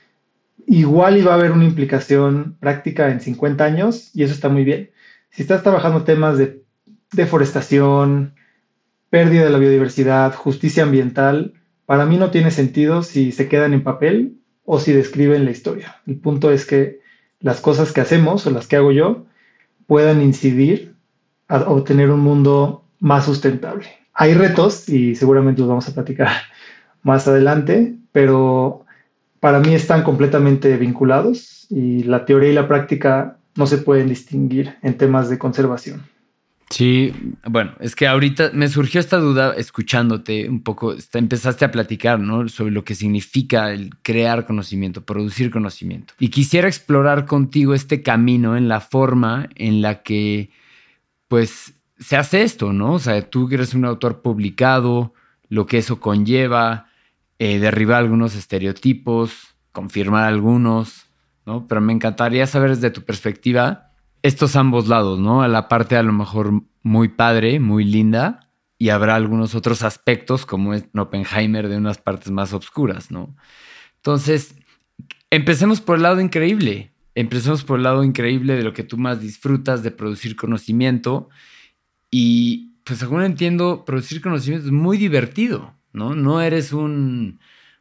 igual 0.67 1.17
iba 1.17 1.33
a 1.33 1.37
haber 1.37 1.53
una 1.53 1.65
implicación 1.65 2.57
práctica 2.61 3.11
en 3.11 3.21
50 3.21 3.65
años 3.65 4.11
y 4.15 4.23
eso 4.23 4.35
está 4.35 4.49
muy 4.49 4.65
bien. 4.65 4.91
Si 5.31 5.43
estás 5.43 5.63
trabajando 5.63 6.05
temas 6.05 6.39
de 6.39 6.63
deforestación, 7.13 8.35
pérdida 9.11 9.45
de 9.45 9.51
la 9.51 9.59
biodiversidad, 9.59 10.35
justicia 10.35 10.83
ambiental, 10.83 11.55
para 11.87 12.07
mí 12.07 12.17
no 12.17 12.31
tiene 12.31 12.51
sentido 12.51 13.03
si 13.03 13.33
se 13.33 13.49
quedan 13.49 13.73
en 13.73 13.85
papel 13.85 14.39
o 14.65 14.81
si 14.81 14.93
describen 14.93 15.45
la 15.45 15.53
historia. 15.53 15.97
El 16.07 16.17
punto 16.17 16.51
es 16.51 16.67
que 16.67 17.01
las 17.41 17.61
cosas 17.61 17.93
que 17.93 18.01
hacemos 18.01 18.47
o 18.47 18.51
las 18.51 18.67
que 18.67 18.77
hago 18.77 18.93
yo 18.93 19.27
puedan 19.87 20.23
incidir 20.23 20.95
a 21.49 21.59
obtener 21.61 22.11
un 22.11 22.21
mundo 22.21 22.85
más 22.99 23.25
sustentable. 23.25 23.87
Hay 24.13 24.35
retos 24.35 24.89
y 24.89 25.15
seguramente 25.15 25.61
los 25.61 25.69
vamos 25.69 25.89
a 25.89 25.95
platicar 25.95 26.29
más 27.03 27.29
adelante, 27.29 27.95
pero 28.11 28.86
para 29.47 29.61
mí 29.61 29.75
están 29.75 30.03
completamente 30.03 30.77
vinculados 30.77 31.69
y 31.71 32.03
la 32.03 32.25
teoría 32.25 32.51
y 32.51 32.53
la 32.53 32.67
práctica 32.67 33.39
no 33.55 33.69
se 33.69 33.79
pueden 33.79 34.09
distinguir 34.09 34.75
en 34.83 34.97
temas 34.99 35.31
de 35.31 35.39
conservación. 35.39 36.03
Sí, 36.69 37.15
bueno, 37.49 37.71
es 37.79 37.95
que 37.95 38.09
ahorita 38.09 38.51
me 38.55 38.67
surgió 38.67 38.99
esta 38.99 39.19
duda 39.19 39.55
escuchándote 39.57 40.49
un 40.49 40.65
poco, 40.65 40.97
empezaste 41.13 41.65
a 41.65 41.71
platicar, 41.71 42.19
¿no? 42.19 42.49
Sobre 42.49 42.73
lo 42.73 42.83
que 42.83 42.97
significa 42.97 43.71
el 43.71 43.91
crear 44.03 44.47
conocimiento, 44.47 45.05
producir 45.05 45.53
conocimiento. 45.53 46.15
Y 46.19 46.31
quisiera 46.31 46.67
explorar 46.67 47.25
contigo 47.25 47.73
este 47.73 48.03
camino 48.03 48.57
en 48.57 48.67
la 48.67 48.81
forma 48.81 49.49
en 49.55 49.81
la 49.81 50.03
que, 50.03 50.51
pues, 51.29 51.73
se 52.01 52.17
hace 52.17 52.43
esto, 52.43 52.73
¿no? 52.73 52.95
O 52.95 52.99
sea, 52.99 53.31
tú 53.31 53.49
eres 53.53 53.75
un 53.75 53.85
autor 53.85 54.23
publicado, 54.23 55.15
lo 55.49 55.67
que 55.67 55.79
eso 55.79 56.01
conlleva, 56.01 56.87
eh, 57.39 57.59
derribar 57.59 57.99
algunos 57.99 58.35
estereotipos, 58.35 59.57
confirmar 59.73 60.25
algunos, 60.25 61.07
¿no? 61.45 61.67
Pero 61.67 61.81
me 61.81 61.93
encantaría 61.93 62.47
saber 62.47 62.71
desde 62.71 62.91
tu 62.91 63.03
perspectiva 63.03 63.93
estos 64.23 64.57
ambos 64.57 64.89
lados, 64.89 65.19
¿no? 65.19 65.43
A 65.43 65.49
la 65.49 65.69
parte 65.69 65.97
a 65.97 66.03
lo 66.03 66.13
mejor 66.13 66.63
muy 66.83 67.09
padre, 67.09 67.61
muy 67.61 67.85
linda, 67.85 68.51
y 68.79 68.91
habrá 68.91 69.15
algunos 69.15 69.55
otros 69.55 69.83
aspectos, 69.83 70.45
como 70.45 70.75
es 70.75 70.85
Oppenheimer, 70.97 71.69
de 71.69 71.77
unas 71.77 71.99
partes 71.99 72.31
más 72.31 72.53
oscuras, 72.53 73.11
¿no? 73.11 73.37
Entonces, 73.97 74.57
empecemos 75.31 75.81
por 75.81 75.97
el 75.97 76.03
lado 76.03 76.21
increíble. 76.21 76.93
Empecemos 77.15 77.65
por 77.65 77.79
el 77.79 77.85
lado 77.85 78.05
increíble 78.05 78.57
de 78.57 78.63
lo 78.63 78.73
que 78.73 78.83
tú 78.83 78.99
más 78.99 79.21
disfrutas 79.21 79.83
de 79.83 79.91
producir 79.91 80.37
conocimiento. 80.37 81.29
Y 82.11 82.75
pues 82.85 82.99
según 82.99 83.23
entiendo, 83.23 83.85
producir 83.85 84.21
conocimiento 84.21 84.67
es 84.67 84.73
muy 84.73 84.99
divertido, 84.99 85.75
¿no? 85.97 86.15
No 86.15 86.43
eres 86.43 86.73
un, 86.73 87.41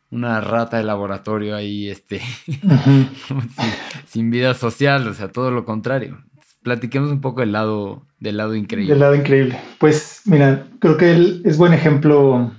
una 0.10 0.40
rata 0.40 0.78
de 0.78 0.84
laboratorio 0.84 1.56
ahí, 1.56 1.90
este, 1.90 2.22
sin, 4.08 4.32
vida 4.32 4.54
social, 4.54 5.08
o 5.08 5.14
sea, 5.14 5.28
todo 5.32 5.52
lo 5.52 5.66
contrario. 5.66 6.24
Platiquemos 6.64 7.12
un 7.12 7.22
poco 7.22 7.42
del 7.42 7.52
lado, 7.52 8.08
del 8.20 8.38
lado 8.38 8.56
increíble. 8.56 8.94
Del 8.94 9.02
lado 9.02 9.16
increíble. 9.16 9.60
Pues 9.78 10.22
mira, 10.26 10.66
creo 10.80 10.98
que 10.98 11.12
él 11.12 11.42
es 11.46 11.58
buen 11.58 11.74
ejemplo 11.74 12.52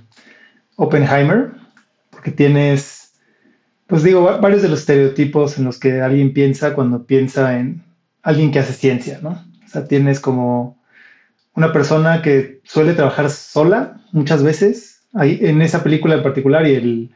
Oppenheimer, 0.75 1.51
porque 2.11 2.31
tienes, 2.31 3.15
pues 3.87 4.03
digo, 4.03 4.23
varios 4.39 4.61
de 4.61 4.69
los 4.69 4.81
estereotipos 4.81 5.57
en 5.57 5.65
los 5.65 5.79
que 5.79 6.01
alguien 6.01 6.33
piensa 6.33 6.75
cuando 6.75 7.05
piensa 7.05 7.59
en 7.59 7.83
alguien 8.21 8.51
que 8.51 8.59
hace 8.59 8.73
ciencia, 8.73 9.19
¿no? 9.21 9.43
O 9.65 9.67
sea, 9.67 9.87
tienes 9.87 10.19
como 10.19 10.81
una 11.55 11.73
persona 11.73 12.21
que 12.21 12.61
suele 12.63 12.93
trabajar 12.93 13.31
sola 13.31 13.99
muchas 14.11 14.43
veces, 14.43 14.96
ahí, 15.13 15.39
en 15.41 15.61
esa 15.61 15.83
película 15.83 16.15
en 16.15 16.23
particular 16.23 16.67
y 16.67 17.09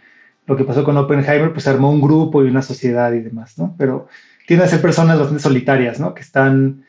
lo 0.48 0.58
que 0.58 0.64
pasó 0.64 0.84
con 0.84 0.98
Oppenheimer, 0.98 1.54
pues 1.54 1.68
armó 1.68 1.92
un 1.92 2.02
grupo 2.02 2.44
y 2.44 2.50
una 2.50 2.62
sociedad 2.62 3.14
y 3.14 3.22
demás, 3.22 3.58
¿no? 3.58 3.76
Pero 3.78 4.08
tiene 4.48 4.64
a 4.64 4.68
ser 4.68 4.82
personas 4.82 5.18
bastante 5.18 5.44
solitarias, 5.44 6.00
¿no? 6.00 6.14
Que 6.14 6.22
están 6.22 6.84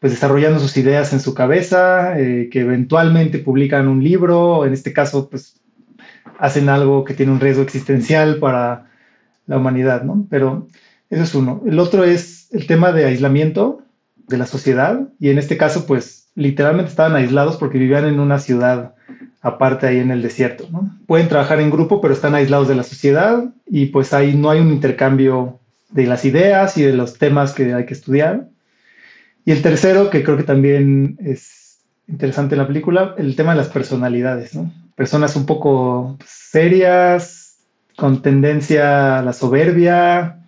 pues 0.00 0.12
desarrollando 0.12 0.58
sus 0.58 0.76
ideas 0.76 1.12
en 1.12 1.20
su 1.20 1.34
cabeza, 1.34 2.18
eh, 2.18 2.48
que 2.50 2.60
eventualmente 2.60 3.38
publican 3.38 3.88
un 3.88 4.02
libro, 4.02 4.66
en 4.66 4.72
este 4.72 4.92
caso 4.92 5.30
pues 5.30 5.60
hacen 6.38 6.68
algo 6.68 7.04
que 7.04 7.14
tiene 7.14 7.32
un 7.32 7.40
riesgo 7.40 7.62
existencial 7.62 8.38
para 8.38 8.90
la 9.46 9.56
humanidad, 9.56 10.02
¿no? 10.02 10.26
Pero 10.28 10.68
eso 11.10 11.22
es 11.22 11.34
uno. 11.34 11.62
El 11.66 11.78
otro 11.78 12.04
es 12.04 12.48
el 12.52 12.66
tema 12.66 12.92
de 12.92 13.04
aislamiento 13.06 13.82
de 14.26 14.38
la 14.38 14.46
sociedad 14.46 15.08
y 15.20 15.30
en 15.30 15.38
este 15.38 15.56
caso 15.56 15.86
pues 15.86 16.30
literalmente 16.34 16.90
estaban 16.90 17.14
aislados 17.14 17.56
porque 17.56 17.78
vivían 17.78 18.06
en 18.06 18.20
una 18.20 18.38
ciudad 18.38 18.93
aparte 19.44 19.86
ahí 19.86 19.98
en 19.98 20.10
el 20.10 20.22
desierto. 20.22 20.66
¿no? 20.72 20.90
Pueden 21.06 21.28
trabajar 21.28 21.60
en 21.60 21.70
grupo, 21.70 22.00
pero 22.00 22.14
están 22.14 22.34
aislados 22.34 22.66
de 22.66 22.74
la 22.74 22.82
sociedad 22.82 23.44
y 23.66 23.86
pues 23.86 24.14
ahí 24.14 24.34
no 24.34 24.48
hay 24.48 24.58
un 24.58 24.72
intercambio 24.72 25.60
de 25.90 26.06
las 26.06 26.24
ideas 26.24 26.78
y 26.78 26.82
de 26.82 26.94
los 26.94 27.18
temas 27.18 27.52
que 27.52 27.74
hay 27.74 27.84
que 27.84 27.92
estudiar. 27.92 28.48
Y 29.44 29.52
el 29.52 29.60
tercero, 29.60 30.08
que 30.08 30.24
creo 30.24 30.38
que 30.38 30.44
también 30.44 31.18
es 31.20 31.78
interesante 32.08 32.54
en 32.54 32.62
la 32.62 32.66
película, 32.66 33.14
el 33.18 33.36
tema 33.36 33.52
de 33.52 33.58
las 33.58 33.68
personalidades. 33.68 34.54
¿no? 34.54 34.72
Personas 34.96 35.36
un 35.36 35.44
poco 35.44 36.16
serias, 36.24 37.58
con 37.96 38.22
tendencia 38.22 39.18
a 39.18 39.22
la 39.22 39.34
soberbia 39.34 40.38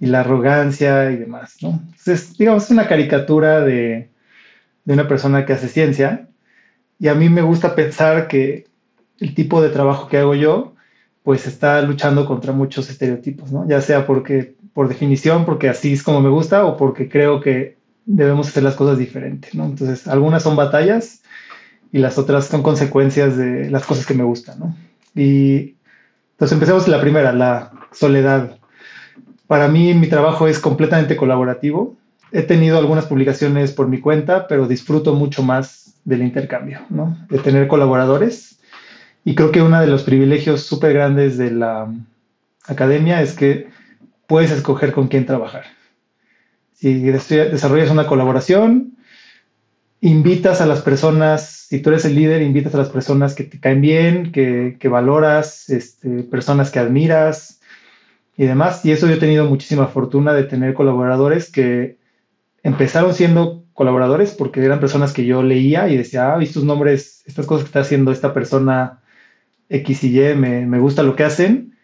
y 0.00 0.06
la 0.06 0.20
arrogancia 0.20 1.12
y 1.12 1.16
demás. 1.16 1.58
¿no? 1.62 1.80
Entonces, 1.90 2.36
digamos, 2.36 2.64
es 2.64 2.70
una 2.72 2.88
caricatura 2.88 3.60
de, 3.60 4.10
de 4.84 4.94
una 4.94 5.06
persona 5.06 5.46
que 5.46 5.52
hace 5.52 5.68
ciencia 5.68 6.26
y 7.02 7.08
a 7.08 7.16
mí 7.16 7.28
me 7.28 7.42
gusta 7.42 7.74
pensar 7.74 8.28
que 8.28 8.66
el 9.18 9.34
tipo 9.34 9.60
de 9.60 9.70
trabajo 9.70 10.06
que 10.06 10.18
hago 10.18 10.36
yo, 10.36 10.74
pues 11.24 11.48
está 11.48 11.82
luchando 11.82 12.26
contra 12.26 12.52
muchos 12.52 12.88
estereotipos, 12.90 13.50
¿no? 13.50 13.68
Ya 13.68 13.80
sea 13.80 14.06
porque, 14.06 14.54
por 14.72 14.86
definición, 14.86 15.44
porque 15.44 15.68
así 15.68 15.94
es 15.94 16.04
como 16.04 16.20
me 16.20 16.28
gusta 16.28 16.64
o 16.64 16.76
porque 16.76 17.08
creo 17.08 17.40
que 17.40 17.76
debemos 18.06 18.46
hacer 18.46 18.62
las 18.62 18.76
cosas 18.76 18.98
diferentes, 18.98 19.52
¿no? 19.52 19.64
Entonces, 19.64 20.06
algunas 20.06 20.44
son 20.44 20.54
batallas 20.54 21.22
y 21.90 21.98
las 21.98 22.18
otras 22.18 22.46
son 22.46 22.62
consecuencias 22.62 23.36
de 23.36 23.68
las 23.68 23.84
cosas 23.84 24.06
que 24.06 24.14
me 24.14 24.22
gustan, 24.22 24.60
¿no? 24.60 24.76
Y 25.16 25.74
entonces 26.34 26.52
empecemos 26.52 26.86
la 26.86 27.00
primera, 27.00 27.32
la 27.32 27.72
soledad. 27.90 28.58
Para 29.48 29.66
mí 29.66 29.92
mi 29.94 30.06
trabajo 30.06 30.46
es 30.46 30.60
completamente 30.60 31.16
colaborativo. 31.16 31.96
He 32.30 32.42
tenido 32.42 32.78
algunas 32.78 33.06
publicaciones 33.06 33.72
por 33.72 33.88
mi 33.88 33.98
cuenta, 33.98 34.46
pero 34.46 34.68
disfruto 34.68 35.16
mucho 35.16 35.42
más 35.42 35.81
del 36.04 36.22
intercambio, 36.22 36.80
¿no? 36.90 37.16
De 37.28 37.38
tener 37.38 37.68
colaboradores. 37.68 38.58
Y 39.24 39.34
creo 39.34 39.52
que 39.52 39.62
uno 39.62 39.80
de 39.80 39.86
los 39.86 40.02
privilegios 40.02 40.62
súper 40.62 40.94
grandes 40.94 41.38
de 41.38 41.50
la 41.52 41.92
academia 42.66 43.22
es 43.22 43.34
que 43.34 43.68
puedes 44.26 44.50
escoger 44.50 44.92
con 44.92 45.08
quién 45.08 45.26
trabajar. 45.26 45.64
Si 46.74 46.94
desarrollas 47.00 47.90
una 47.90 48.06
colaboración, 48.06 48.96
invitas 50.00 50.60
a 50.60 50.66
las 50.66 50.82
personas, 50.82 51.66
si 51.68 51.80
tú 51.80 51.90
eres 51.90 52.04
el 52.04 52.16
líder, 52.16 52.42
invitas 52.42 52.74
a 52.74 52.78
las 52.78 52.88
personas 52.88 53.36
que 53.36 53.44
te 53.44 53.60
caen 53.60 53.80
bien, 53.80 54.32
que, 54.32 54.76
que 54.80 54.88
valoras, 54.88 55.70
este, 55.70 56.24
personas 56.24 56.72
que 56.72 56.80
admiras 56.80 57.60
y 58.36 58.46
demás. 58.46 58.84
Y 58.84 58.90
eso 58.90 59.06
yo 59.06 59.14
he 59.14 59.18
tenido 59.18 59.46
muchísima 59.46 59.86
fortuna 59.86 60.32
de 60.34 60.42
tener 60.42 60.74
colaboradores 60.74 61.52
que 61.52 61.98
empezaron 62.64 63.14
siendo 63.14 63.61
colaboradores 63.74 64.32
porque 64.32 64.64
eran 64.64 64.80
personas 64.80 65.12
que 65.12 65.24
yo 65.24 65.42
leía 65.42 65.88
y 65.88 65.96
decía, 65.96 66.34
ah, 66.34 66.42
estos 66.42 66.64
nombres, 66.64 67.22
estas 67.26 67.46
cosas 67.46 67.64
que 67.64 67.68
está 67.68 67.80
haciendo 67.80 68.12
esta 68.12 68.34
persona 68.34 69.00
X 69.68 70.04
y 70.04 70.20
Y, 70.20 70.34
me, 70.34 70.66
me 70.66 70.78
gusta 70.78 71.02
lo 71.02 71.16
que 71.16 71.24
hacen, 71.24 71.74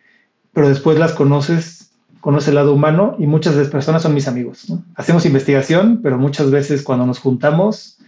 pero 0.53 0.69
después 0.69 0.99
las 0.99 1.13
conoces, 1.13 1.93
conoces 2.21 2.49
el 2.49 2.57
lado 2.57 2.75
humano 2.75 3.17
y 3.19 3.27
muchas 3.27 3.55
de 3.55 3.63
las 3.63 3.71
personas 3.71 4.03
son 4.03 4.15
mis 4.15 4.29
amigos. 4.29 4.73
Hacemos 4.95 5.25
investigación, 5.25 6.01
pero 6.03 6.19
muchas 6.19 6.51
veces 6.51 6.83
cuando 6.83 7.07
nos 7.07 7.19
juntamos, 7.19 7.99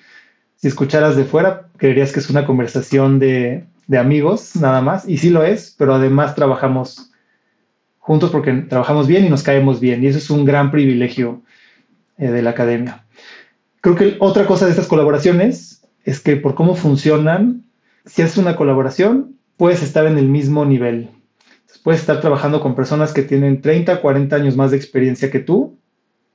si 0.56 0.68
escucharas 0.68 1.16
de 1.16 1.24
fuera, 1.24 1.68
creerías 1.76 2.12
que 2.12 2.20
es 2.20 2.28
una 2.28 2.44
conversación 2.44 3.18
de, 3.18 3.64
de 3.86 3.98
amigos 3.98 4.56
nada 4.56 4.82
más, 4.82 5.08
y 5.08 5.16
sí 5.16 5.30
lo 5.30 5.42
es, 5.42 5.74
pero 5.78 5.94
además 5.94 6.34
trabajamos 6.34 7.10
juntos 7.98 8.30
porque 8.30 8.52
trabajamos 8.52 9.06
bien 9.06 9.24
y 9.24 9.30
nos 9.30 9.42
caemos 9.42 9.80
bien, 9.80 10.02
y 10.02 10.08
eso 10.08 10.18
es 10.18 10.28
un 10.30 10.44
gran 10.44 10.70
privilegio 10.70 11.42
eh, 12.18 12.30
de 12.30 12.42
la 12.42 12.50
academia. 12.50 13.04
Creo 13.80 13.96
que 13.96 14.16
otra 14.20 14.46
cosa 14.46 14.66
de 14.66 14.72
estas 14.72 14.88
colaboraciones 14.88 15.82
es 16.04 16.20
que 16.20 16.36
por 16.36 16.54
cómo 16.54 16.74
funcionan, 16.74 17.64
si 18.04 18.22
haces 18.22 18.36
una 18.36 18.56
colaboración, 18.56 19.36
puedes 19.56 19.82
estar 19.82 20.06
en 20.06 20.18
el 20.18 20.28
mismo 20.28 20.64
nivel. 20.64 21.10
puedes 21.82 22.00
estar 22.00 22.20
trabajando 22.20 22.60
con 22.60 22.74
personas 22.74 23.12
que 23.14 23.22
tienen 23.22 23.62
30, 23.62 24.02
40 24.02 24.36
años 24.36 24.56
más 24.56 24.70
de 24.70 24.76
experiencia 24.76 25.30
que 25.30 25.38
tú 25.40 25.78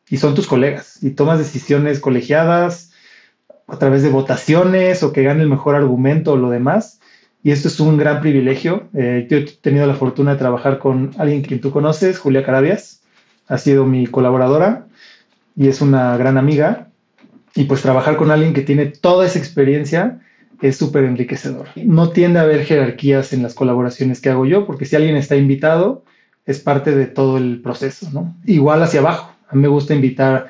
y 0.09 0.17
son 0.17 0.33
tus 0.33 0.47
colegas 0.47 1.03
y 1.03 1.11
tomas 1.11 1.37
decisiones 1.37 1.99
colegiadas 1.99 2.91
a 3.67 3.77
través 3.77 4.03
de 4.03 4.09
votaciones 4.09 5.03
o 5.03 5.13
que 5.13 5.23
gane 5.23 5.43
el 5.43 5.49
mejor 5.49 5.75
argumento 5.75 6.33
o 6.33 6.37
lo 6.37 6.49
demás. 6.49 6.99
y 7.43 7.51
esto 7.51 7.67
es 7.67 7.79
un 7.79 7.97
gran 7.97 8.21
privilegio. 8.21 8.89
Eh, 8.95 9.27
yo 9.29 9.37
he 9.37 9.43
tenido 9.43 9.85
la 9.85 9.93
fortuna 9.93 10.31
de 10.31 10.39
trabajar 10.39 10.79
con 10.79 11.11
alguien 11.19 11.43
que 11.43 11.57
tú 11.57 11.69
conoces, 11.69 12.17
Julia 12.17 12.43
Carabias, 12.43 13.03
ha 13.47 13.59
sido 13.59 13.85
mi 13.85 14.07
colaboradora 14.07 14.87
y 15.55 15.67
es 15.67 15.81
una 15.81 16.17
gran 16.17 16.39
amiga. 16.39 16.89
Y 17.55 17.63
pues 17.63 17.81
trabajar 17.81 18.17
con 18.17 18.31
alguien 18.31 18.53
que 18.53 18.61
tiene 18.61 18.85
toda 18.87 19.25
esa 19.25 19.39
experiencia 19.39 20.19
es 20.61 20.77
súper 20.77 21.05
enriquecedor. 21.05 21.67
No 21.75 22.09
tiende 22.09 22.39
a 22.39 22.43
haber 22.43 22.65
jerarquías 22.65 23.33
en 23.33 23.43
las 23.43 23.53
colaboraciones 23.53 24.21
que 24.21 24.29
hago 24.29 24.45
yo, 24.45 24.65
porque 24.65 24.85
si 24.85 24.95
alguien 24.95 25.15
está 25.15 25.35
invitado, 25.37 26.03
es 26.45 26.59
parte 26.59 26.93
de 26.95 27.07
todo 27.07 27.37
el 27.37 27.61
proceso, 27.61 28.09
¿no? 28.11 28.35
Igual 28.45 28.83
hacia 28.83 28.99
abajo. 28.99 29.33
A 29.47 29.55
mí 29.55 29.61
me 29.61 29.67
gusta 29.67 29.95
invitar 29.95 30.49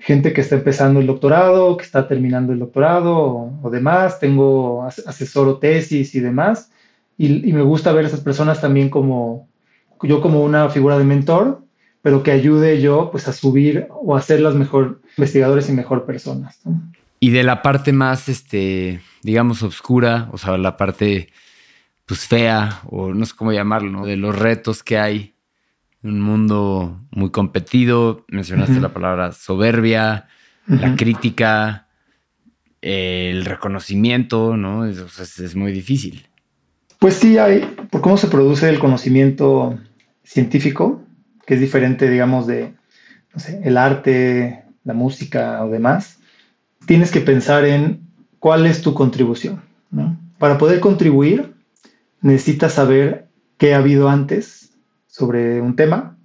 gente 0.00 0.32
que 0.32 0.40
está 0.40 0.54
empezando 0.54 1.00
el 1.00 1.06
doctorado, 1.06 1.76
que 1.76 1.84
está 1.84 2.06
terminando 2.06 2.52
el 2.52 2.60
doctorado 2.60 3.52
o, 3.62 3.70
demás. 3.70 4.20
Tengo 4.20 4.84
asesoro 4.84 5.58
tesis 5.58 6.14
y 6.14 6.20
demás. 6.20 6.70
Y, 7.18 7.48
y, 7.48 7.52
me 7.52 7.62
gusta 7.62 7.92
ver 7.92 8.04
a 8.04 8.08
esas 8.08 8.20
personas 8.20 8.60
también 8.60 8.90
como 8.90 9.48
yo 10.02 10.20
como 10.20 10.42
una 10.42 10.68
figura 10.68 10.98
de 10.98 11.04
mentor 11.04 11.63
pero 12.04 12.22
que 12.22 12.32
ayude 12.32 12.82
yo 12.82 13.08
pues 13.10 13.28
a 13.28 13.32
subir 13.32 13.86
o 13.88 14.14
a 14.14 14.20
ser 14.20 14.40
las 14.40 14.54
mejor 14.54 15.00
investigadores 15.16 15.70
y 15.70 15.72
mejor 15.72 16.04
personas. 16.04 16.60
Y 17.18 17.30
de 17.30 17.42
la 17.42 17.62
parte 17.62 17.94
más, 17.94 18.28
este, 18.28 19.00
digamos, 19.22 19.62
oscura, 19.62 20.28
o 20.30 20.36
sea, 20.36 20.58
la 20.58 20.76
parte 20.76 21.30
pues 22.04 22.26
fea, 22.26 22.82
o 22.90 23.14
no 23.14 23.24
sé 23.24 23.32
cómo 23.34 23.54
llamarlo, 23.54 24.04
de 24.04 24.18
los 24.18 24.38
retos 24.38 24.82
que 24.82 24.98
hay. 24.98 25.34
Un 26.02 26.20
mundo 26.20 27.00
muy 27.10 27.30
competido, 27.30 28.26
mencionaste 28.28 28.80
la 28.80 28.92
palabra 28.92 29.32
soberbia, 29.32 30.28
la 30.66 30.96
crítica, 30.96 31.88
el 32.82 33.46
reconocimiento, 33.46 34.58
¿no? 34.58 34.84
Es, 34.84 35.40
es 35.40 35.56
muy 35.56 35.72
difícil. 35.72 36.26
Pues 36.98 37.14
sí, 37.14 37.38
hay, 37.38 37.60
por 37.90 38.02
cómo 38.02 38.18
se 38.18 38.28
produce 38.28 38.68
el 38.68 38.78
conocimiento 38.78 39.78
científico, 40.22 41.00
que 41.46 41.54
es 41.54 41.60
diferente, 41.60 42.08
digamos, 42.08 42.46
de 42.46 42.74
el 43.62 43.76
arte, 43.76 44.64
la 44.84 44.94
música 44.94 45.64
o 45.64 45.70
demás, 45.70 46.18
tienes 46.86 47.10
que 47.10 47.20
pensar 47.20 47.64
en 47.64 48.00
cuál 48.38 48.66
es 48.66 48.82
tu 48.82 48.94
contribución. 48.94 49.62
Para 50.38 50.58
poder 50.58 50.80
contribuir, 50.80 51.54
necesitas 52.20 52.72
saber 52.72 53.26
qué 53.58 53.74
ha 53.74 53.78
habido 53.78 54.08
antes 54.08 54.72
sobre 55.06 55.60
un 55.60 55.76
tema 55.76 56.16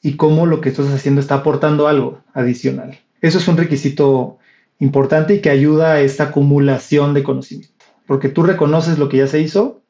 y 0.00 0.16
cómo 0.16 0.46
lo 0.46 0.60
que 0.60 0.70
estás 0.70 0.88
haciendo 0.88 1.20
está 1.20 1.36
aportando 1.36 1.86
algo 1.86 2.22
adicional. 2.34 2.98
Eso 3.20 3.38
es 3.38 3.46
un 3.48 3.56
requisito 3.56 4.38
importante 4.78 5.34
y 5.34 5.40
que 5.40 5.50
ayuda 5.50 5.92
a 5.92 6.00
esta 6.00 6.24
acumulación 6.24 7.14
de 7.14 7.22
conocimiento, 7.22 7.84
porque 8.06 8.28
tú 8.28 8.42
reconoces 8.42 8.98
lo 8.98 9.08
que 9.08 9.18
ya 9.18 9.28
se 9.28 9.40
hizo 9.40 9.82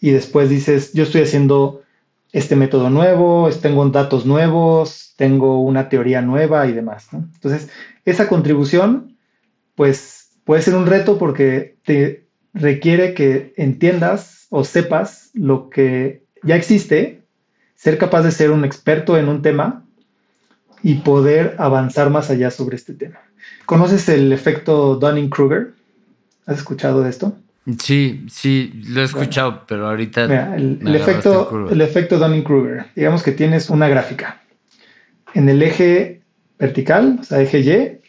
y 0.00 0.12
después 0.12 0.48
dices, 0.48 0.92
yo 0.94 1.02
estoy 1.02 1.22
haciendo 1.22 1.82
este 2.32 2.56
método 2.56 2.90
nuevo, 2.90 3.48
tengo 3.62 3.88
datos 3.88 4.26
nuevos, 4.26 5.14
tengo 5.16 5.62
una 5.62 5.88
teoría 5.88 6.20
nueva 6.20 6.66
y 6.66 6.72
demás. 6.72 7.08
Entonces, 7.12 7.68
esa 8.04 8.28
contribución, 8.28 9.16
pues 9.74 10.30
puede 10.44 10.62
ser 10.62 10.74
un 10.74 10.86
reto 10.86 11.18
porque 11.18 11.76
te 11.84 12.28
requiere 12.52 13.14
que 13.14 13.52
entiendas 13.56 14.46
o 14.50 14.64
sepas 14.64 15.30
lo 15.34 15.70
que 15.70 16.24
ya 16.42 16.56
existe, 16.56 17.22
ser 17.74 17.98
capaz 17.98 18.22
de 18.22 18.32
ser 18.32 18.50
un 18.50 18.64
experto 18.64 19.16
en 19.16 19.28
un 19.28 19.42
tema 19.42 19.84
y 20.82 20.96
poder 20.96 21.54
avanzar 21.58 22.10
más 22.10 22.30
allá 22.30 22.50
sobre 22.50 22.76
este 22.76 22.94
tema. 22.94 23.18
¿Conoces 23.66 24.08
el 24.08 24.32
efecto 24.32 24.96
Dunning-Kruger? 24.96 25.74
¿Has 26.46 26.58
escuchado 26.58 27.02
de 27.02 27.10
esto? 27.10 27.36
Sí, 27.76 28.24
sí, 28.30 28.80
lo 28.86 29.02
he 29.02 29.04
escuchado, 29.04 29.64
pero 29.66 29.88
ahorita. 29.88 30.56
el, 30.56 30.94
efecto, 30.94 31.68
el 31.70 31.80
efecto 31.82 32.18
Dunning-Kruger. 32.18 32.86
Digamos 32.94 33.22
que 33.22 33.32
tienes 33.32 33.68
una 33.68 33.88
gráfica. 33.88 34.40
En 35.34 35.48
el 35.48 35.62
eje 35.62 36.22
vertical, 36.58 37.18
o 37.20 37.24
sea, 37.24 37.42
eje 37.42 37.60
Y, 37.60 38.08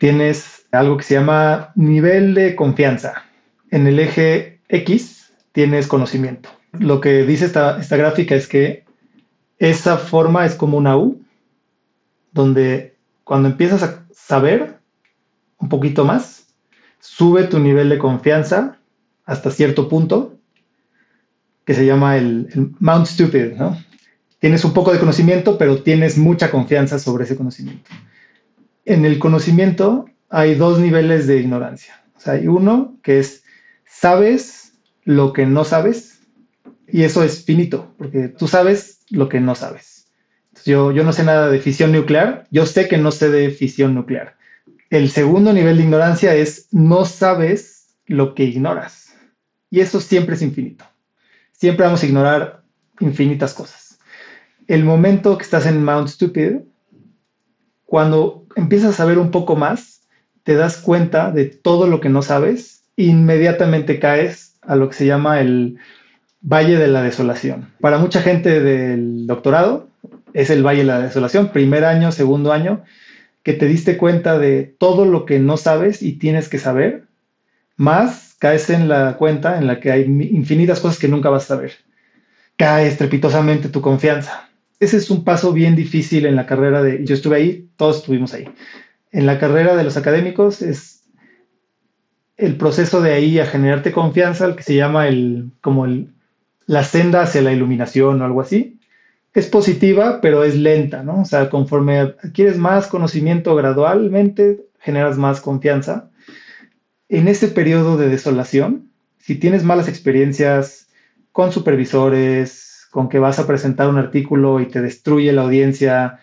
tienes 0.00 0.66
algo 0.72 0.96
que 0.96 1.04
se 1.04 1.14
llama 1.14 1.70
nivel 1.76 2.34
de 2.34 2.56
confianza. 2.56 3.24
En 3.70 3.86
el 3.86 4.00
eje 4.00 4.60
X 4.68 5.32
tienes 5.52 5.86
conocimiento. 5.86 6.48
Lo 6.72 7.00
que 7.00 7.24
dice 7.24 7.46
esta, 7.46 7.78
esta 7.80 7.96
gráfica 7.96 8.34
es 8.34 8.48
que 8.48 8.84
esa 9.58 9.98
forma 9.98 10.46
es 10.46 10.56
como 10.56 10.78
una 10.78 10.96
U, 10.96 11.22
donde 12.32 12.96
cuando 13.22 13.48
empiezas 13.48 13.84
a 13.84 14.04
saber 14.12 14.78
un 15.58 15.68
poquito 15.68 16.04
más, 16.04 16.48
sube 16.98 17.44
tu 17.44 17.60
nivel 17.60 17.88
de 17.88 17.98
confianza 17.98 18.79
hasta 19.24 19.50
cierto 19.50 19.88
punto, 19.88 20.38
que 21.64 21.74
se 21.74 21.86
llama 21.86 22.16
el, 22.16 22.48
Mount 22.78 23.06
Stupid, 23.06 23.52
¿no? 23.52 23.78
Tienes 24.38 24.64
un 24.64 24.72
poco 24.72 24.92
de 24.92 24.98
conocimiento, 24.98 25.58
pero 25.58 25.82
tienes 25.82 26.16
mucha 26.16 26.50
confianza 26.50 26.98
sobre 26.98 27.24
ese 27.24 27.36
conocimiento. 27.36 27.90
En 28.84 29.04
el 29.04 29.18
conocimiento 29.18 30.06
hay 30.30 30.54
dos 30.54 30.78
niveles 30.78 31.26
de 31.26 31.38
ignorancia. 31.38 32.02
O 32.16 32.20
sea, 32.20 32.34
hay 32.34 32.48
uno 32.48 32.98
que 33.02 33.18
es, 33.18 33.44
sabes 33.86 34.72
lo 35.04 35.32
que 35.32 35.46
no 35.46 35.64
sabes, 35.64 36.22
y 36.88 37.02
eso 37.02 37.22
es 37.22 37.44
finito, 37.44 37.94
porque 37.98 38.28
tú 38.28 38.48
sabes 38.48 39.00
lo 39.10 39.28
que 39.28 39.40
no 39.40 39.54
sabes. 39.54 40.08
Yo, 40.64 40.92
yo 40.92 41.04
no 41.04 41.12
sé 41.12 41.22
nada 41.24 41.48
de 41.48 41.60
fisión 41.60 41.92
nuclear, 41.92 42.46
yo 42.50 42.66
sé 42.66 42.88
que 42.88 42.98
no 42.98 43.12
sé 43.12 43.30
de 43.30 43.50
fisión 43.50 43.94
nuclear. 43.94 44.36
El 44.90 45.10
segundo 45.10 45.52
nivel 45.52 45.76
de 45.76 45.84
ignorancia 45.84 46.34
es 46.34 46.68
no 46.72 47.04
sabes 47.04 47.94
lo 48.06 48.34
que 48.34 48.44
ignoras. 48.44 49.09
Y 49.70 49.80
eso 49.80 50.00
siempre 50.00 50.34
es 50.34 50.42
infinito. 50.42 50.84
Siempre 51.52 51.86
vamos 51.86 52.02
a 52.02 52.06
ignorar 52.06 52.62
infinitas 52.98 53.54
cosas. 53.54 53.98
El 54.66 54.84
momento 54.84 55.36
que 55.38 55.44
estás 55.44 55.66
en 55.66 55.84
Mount 55.84 56.08
Stupid, 56.08 56.58
cuando 57.86 58.46
empiezas 58.56 58.90
a 58.90 58.96
saber 58.96 59.18
un 59.18 59.30
poco 59.30 59.56
más, 59.56 60.02
te 60.42 60.54
das 60.54 60.76
cuenta 60.76 61.30
de 61.30 61.44
todo 61.46 61.86
lo 61.86 62.00
que 62.00 62.08
no 62.08 62.22
sabes, 62.22 62.84
inmediatamente 62.96 63.98
caes 63.98 64.56
a 64.62 64.76
lo 64.76 64.88
que 64.88 64.96
se 64.96 65.06
llama 65.06 65.40
el 65.40 65.78
Valle 66.40 66.78
de 66.78 66.88
la 66.88 67.02
Desolación. 67.02 67.72
Para 67.80 67.98
mucha 67.98 68.22
gente 68.22 68.60
del 68.60 69.26
doctorado 69.26 69.88
es 70.32 70.50
el 70.50 70.64
Valle 70.64 70.80
de 70.80 70.86
la 70.86 71.00
Desolación, 71.00 71.50
primer 71.50 71.84
año, 71.84 72.12
segundo 72.12 72.52
año, 72.52 72.82
que 73.42 73.52
te 73.52 73.66
diste 73.66 73.96
cuenta 73.96 74.38
de 74.38 74.62
todo 74.78 75.04
lo 75.04 75.26
que 75.26 75.38
no 75.38 75.56
sabes 75.56 76.02
y 76.02 76.12
tienes 76.12 76.48
que 76.48 76.58
saber, 76.58 77.04
más 77.76 78.29
caes 78.40 78.70
en 78.70 78.88
la 78.88 79.18
cuenta 79.18 79.58
en 79.58 79.66
la 79.66 79.78
que 79.78 79.92
hay 79.92 80.02
infinitas 80.02 80.80
cosas 80.80 80.98
que 80.98 81.08
nunca 81.08 81.28
vas 81.28 81.44
a 81.44 81.56
saber. 81.56 81.72
Cae 82.56 82.88
estrepitosamente 82.88 83.68
tu 83.68 83.82
confianza. 83.82 84.48
Ese 84.80 84.96
es 84.96 85.10
un 85.10 85.24
paso 85.24 85.52
bien 85.52 85.76
difícil 85.76 86.24
en 86.24 86.36
la 86.36 86.46
carrera 86.46 86.82
de, 86.82 87.04
yo 87.04 87.14
estuve 87.14 87.36
ahí, 87.36 87.68
todos 87.76 87.98
estuvimos 87.98 88.32
ahí. 88.32 88.48
En 89.12 89.26
la 89.26 89.38
carrera 89.38 89.76
de 89.76 89.84
los 89.84 89.98
académicos 89.98 90.62
es 90.62 91.04
el 92.38 92.56
proceso 92.56 93.02
de 93.02 93.12
ahí 93.12 93.38
a 93.38 93.44
generarte 93.44 93.92
confianza, 93.92 94.46
el 94.46 94.56
que 94.56 94.62
se 94.62 94.74
llama 94.74 95.06
el, 95.06 95.50
como 95.60 95.84
el, 95.84 96.08
la 96.64 96.82
senda 96.82 97.20
hacia 97.20 97.42
la 97.42 97.52
iluminación 97.52 98.22
o 98.22 98.24
algo 98.24 98.40
así. 98.40 98.80
Es 99.34 99.48
positiva, 99.48 100.20
pero 100.22 100.44
es 100.44 100.56
lenta, 100.56 101.02
¿no? 101.02 101.20
O 101.20 101.24
sea, 101.26 101.50
conforme 101.50 101.98
adquieres 101.98 102.56
más 102.56 102.86
conocimiento 102.86 103.54
gradualmente, 103.54 104.64
generas 104.78 105.18
más 105.18 105.42
confianza 105.42 106.09
en 107.10 107.26
ese 107.26 107.48
periodo 107.48 107.96
de 107.96 108.08
desolación, 108.08 108.88
si 109.18 109.34
tienes 109.34 109.64
malas 109.64 109.88
experiencias 109.88 110.88
con 111.32 111.52
supervisores, 111.52 112.86
con 112.90 113.08
que 113.08 113.18
vas 113.18 113.38
a 113.38 113.46
presentar 113.46 113.88
un 113.88 113.98
artículo 113.98 114.60
y 114.60 114.66
te 114.66 114.80
destruye 114.80 115.32
la 115.32 115.42
audiencia, 115.42 116.20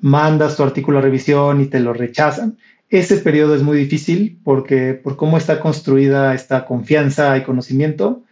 mandas 0.00 0.56
tu 0.56 0.64
artículo 0.64 0.98
a 0.98 1.02
revisión 1.02 1.60
y 1.60 1.66
te 1.66 1.80
lo 1.80 1.92
rechazan, 1.92 2.58
ese 2.90 3.16
periodo 3.18 3.54
es 3.54 3.62
muy 3.62 3.76
difícil 3.76 4.38
porque 4.44 4.94
por 4.94 5.16
cómo 5.16 5.38
está 5.38 5.60
construida 5.60 6.34
esta 6.34 6.66
confianza 6.66 7.36
y 7.38 7.42
conocimiento, 7.42 8.22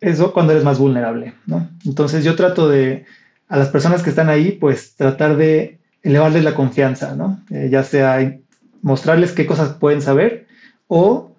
eso 0.00 0.32
cuando 0.32 0.52
eres 0.52 0.64
más 0.64 0.78
vulnerable, 0.78 1.34
¿no? 1.46 1.68
Entonces 1.84 2.24
yo 2.24 2.36
trato 2.36 2.68
de, 2.68 3.04
a 3.48 3.56
las 3.56 3.68
personas 3.68 4.02
que 4.02 4.10
están 4.10 4.28
ahí, 4.28 4.52
pues 4.52 4.94
tratar 4.96 5.36
de 5.36 5.78
elevarles 6.02 6.44
la 6.44 6.54
confianza, 6.54 7.14
¿no? 7.14 7.40
Eh, 7.50 7.68
ya 7.70 7.82
sea 7.82 8.36
mostrarles 8.82 9.32
qué 9.32 9.46
cosas 9.46 9.74
pueden 9.74 10.00
saber 10.00 10.46
o 10.88 11.29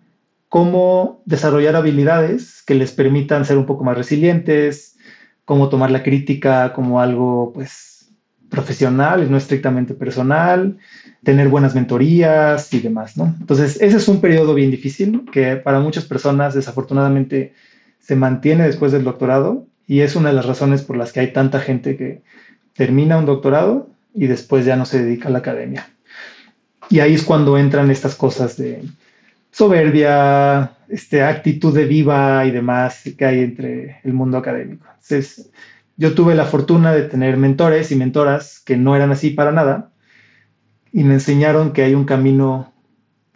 cómo 0.52 1.22
desarrollar 1.24 1.78
habilidades 1.78 2.62
que 2.64 2.76
les 2.76 2.92
permitan 2.92 3.46
ser 3.46 3.58
un 3.58 3.66
poco 3.66 3.86
más 3.86 3.98
resilientes, 3.98 4.98
cómo 5.46 5.70
tomar 5.70 5.92
la 5.92 6.04
crítica 6.04 6.74
como 6.74 7.00
algo 7.00 7.54
pues 7.54 8.12
profesional 8.50 9.32
no 9.32 9.38
estrictamente 9.38 9.94
personal, 9.94 10.78
tener 11.24 11.48
buenas 11.48 11.74
mentorías 11.74 12.74
y 12.74 12.82
demás, 12.82 13.16
¿no? 13.16 13.34
Entonces, 13.40 13.82
ese 13.82 13.96
es 13.96 14.10
un 14.10 14.20
periodo 14.20 14.54
bien 14.54 14.72
difícil 14.72 15.24
que 15.32 15.56
para 15.56 15.80
muchas 15.80 16.04
personas 16.04 16.54
desafortunadamente 16.54 17.54
se 18.00 18.18
mantiene 18.18 18.66
después 18.66 18.92
del 18.92 19.06
doctorado 19.06 19.68
y 19.88 20.02
es 20.02 20.18
una 20.18 20.30
de 20.32 20.36
las 20.36 20.48
razones 20.48 20.82
por 20.82 20.98
las 20.98 21.14
que 21.14 21.22
hay 21.22 21.32
tanta 21.32 21.62
gente 21.62 21.96
que 21.96 22.24
termina 22.74 23.18
un 23.18 23.26
doctorado 23.26 23.88
y 24.14 24.28
después 24.28 24.66
ya 24.66 24.76
no 24.76 24.84
se 24.84 25.02
dedica 25.02 25.30
a 25.30 25.32
la 25.32 25.40
academia. 25.40 25.90
Y 26.90 27.00
ahí 27.00 27.14
es 27.14 27.24
cuando 27.24 27.58
entran 27.58 27.90
estas 27.90 28.16
cosas 28.16 28.58
de 28.58 28.84
soberbia, 29.52 30.78
este, 30.90 31.24
actitud 31.24 31.74
de 31.74 31.86
viva 31.86 32.46
y 32.46 32.52
demás 32.52 33.04
que 33.18 33.26
hay 33.26 33.40
entre 33.42 34.00
el 34.04 34.14
mundo 34.14 34.38
académico. 34.38 34.86
Entonces, 34.88 35.52
yo 35.98 36.14
tuve 36.16 36.36
la 36.36 36.46
fortuna 36.46 36.94
de 36.94 37.04
tener 37.04 37.38
mentores 37.38 37.92
y 37.92 37.96
mentoras 37.96 38.60
que 38.60 38.78
no 38.78 38.96
eran 38.96 39.12
así 39.12 39.32
para 39.32 39.52
nada 39.52 39.92
y 40.92 41.04
me 41.04 41.16
enseñaron 41.16 41.74
que 41.74 41.84
hay 41.84 41.94
un 41.94 42.06
camino, 42.06 42.74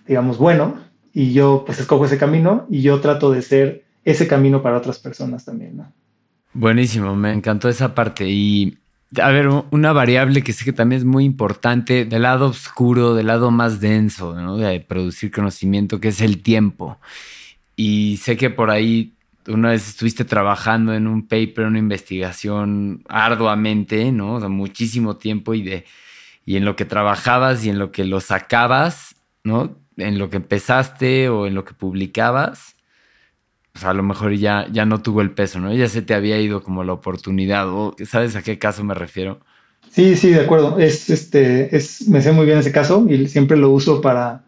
digamos, 0.08 0.38
bueno 0.38 0.84
y 1.14 1.32
yo 1.32 1.64
pues 1.66 1.80
escojo 1.80 2.06
ese 2.06 2.18
camino 2.18 2.66
y 2.70 2.82
yo 2.82 3.00
trato 3.00 3.32
de 3.32 3.42
ser 3.42 3.86
ese 4.04 4.28
camino 4.28 4.62
para 4.62 4.78
otras 4.78 5.00
personas 5.00 5.46
también. 5.46 5.82
Buenísimo, 6.54 7.16
me 7.16 7.32
encantó 7.32 7.70
esa 7.70 7.94
parte 7.96 8.28
y 8.28 8.78
a 9.22 9.30
ver, 9.30 9.48
una 9.72 9.94
variable 9.94 10.44
que 10.44 10.54
sé 10.54 10.66
que 10.66 10.74
también 10.74 11.00
es 11.00 11.06
muy 11.06 11.24
importante 11.24 12.06
del 12.06 12.24
lado 12.24 12.48
oscuro, 12.48 13.14
del 13.14 13.28
lado 13.28 13.52
más 13.52 13.80
denso, 13.80 14.34
¿no? 14.34 14.58
De 14.58 14.80
producir 14.80 15.32
conocimiento, 15.32 16.00
que 16.00 16.10
es 16.10 16.22
el 16.22 16.42
tiempo. 16.42 17.00
Y 17.76 18.18
sé 18.18 18.38
que 18.38 18.50
por 18.50 18.70
ahí 18.70 19.14
una 19.48 19.70
vez 19.70 19.88
estuviste 19.88 20.26
trabajando 20.26 20.94
en 20.94 21.08
un 21.08 21.28
paper, 21.28 21.66
una 21.66 21.80
investigación 21.80 23.04
arduamente, 23.08 24.12
¿no? 24.12 24.36
O 24.36 24.40
sea, 24.40 24.50
muchísimo 24.50 25.18
tiempo 25.18 25.54
y 25.54 25.64
de 25.64 25.86
y 26.46 26.58
en 26.58 26.66
lo 26.66 26.76
que 26.76 26.86
trabajabas 26.86 27.66
y 27.66 27.70
en 27.70 27.80
lo 27.80 27.92
que 27.92 28.06
lo 28.06 28.22
sacabas, 28.22 29.16
¿no? 29.44 29.78
En 29.98 30.20
lo 30.20 30.30
que 30.30 30.38
empezaste 30.38 31.30
o 31.30 31.48
en 31.48 31.56
lo 31.56 31.66
que 31.66 31.74
publicabas, 31.74 32.75
pues 33.76 33.84
a 33.84 33.94
lo 33.94 34.04
mejor 34.04 34.34
ya, 34.34 34.70
ya 34.72 34.86
no 34.86 35.02
tuvo 35.02 35.20
el 35.20 35.32
peso, 35.32 35.60
¿no? 35.60 35.74
Ya 35.74 35.90
se 35.90 36.02
te 36.02 36.14
había 36.14 36.40
ido 36.40 36.64
como 36.64 36.86
la 36.86 36.94
oportunidad, 36.94 37.68
o 37.68 37.94
¿sabes 38.06 38.38
a 38.38 38.42
qué 38.42 38.58
caso 38.58 38.86
me 38.86 38.94
refiero? 38.94 39.42
Sí, 39.92 40.16
sí, 40.16 40.30
de 40.30 40.40
acuerdo. 40.40 40.80
Es, 40.80 41.10
este, 41.10 41.76
es, 41.76 42.08
me 42.08 42.22
sé 42.22 42.32
muy 42.32 42.46
bien 42.46 42.58
ese 42.58 42.72
caso 42.72 43.06
y 43.10 43.28
siempre 43.28 43.58
lo 43.58 43.72
uso 43.72 44.00
para 44.00 44.46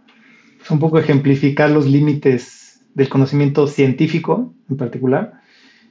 pues, 0.60 0.72
un 0.72 0.80
poco 0.80 0.98
ejemplificar 0.98 1.70
los 1.72 1.86
límites 1.86 2.80
del 2.94 3.10
conocimiento 3.10 3.68
científico 3.68 4.54
en 4.70 4.78
particular. 4.78 5.42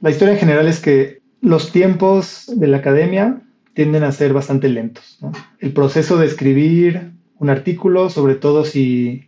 La 0.01 0.09
historia 0.09 0.33
en 0.33 0.39
general 0.39 0.67
es 0.67 0.79
que 0.79 1.21
los 1.39 1.71
tiempos 1.71 2.51
de 2.55 2.65
la 2.65 2.77
academia 2.77 3.43
tienden 3.75 4.03
a 4.03 4.11
ser 4.13 4.33
bastante 4.33 4.67
lentos. 4.67 5.19
El 5.59 5.73
proceso 5.73 6.17
de 6.17 6.25
escribir 6.25 7.11
un 7.37 7.51
artículo, 7.51 8.09
sobre 8.09 8.33
todo 8.33 8.65
si 8.65 9.26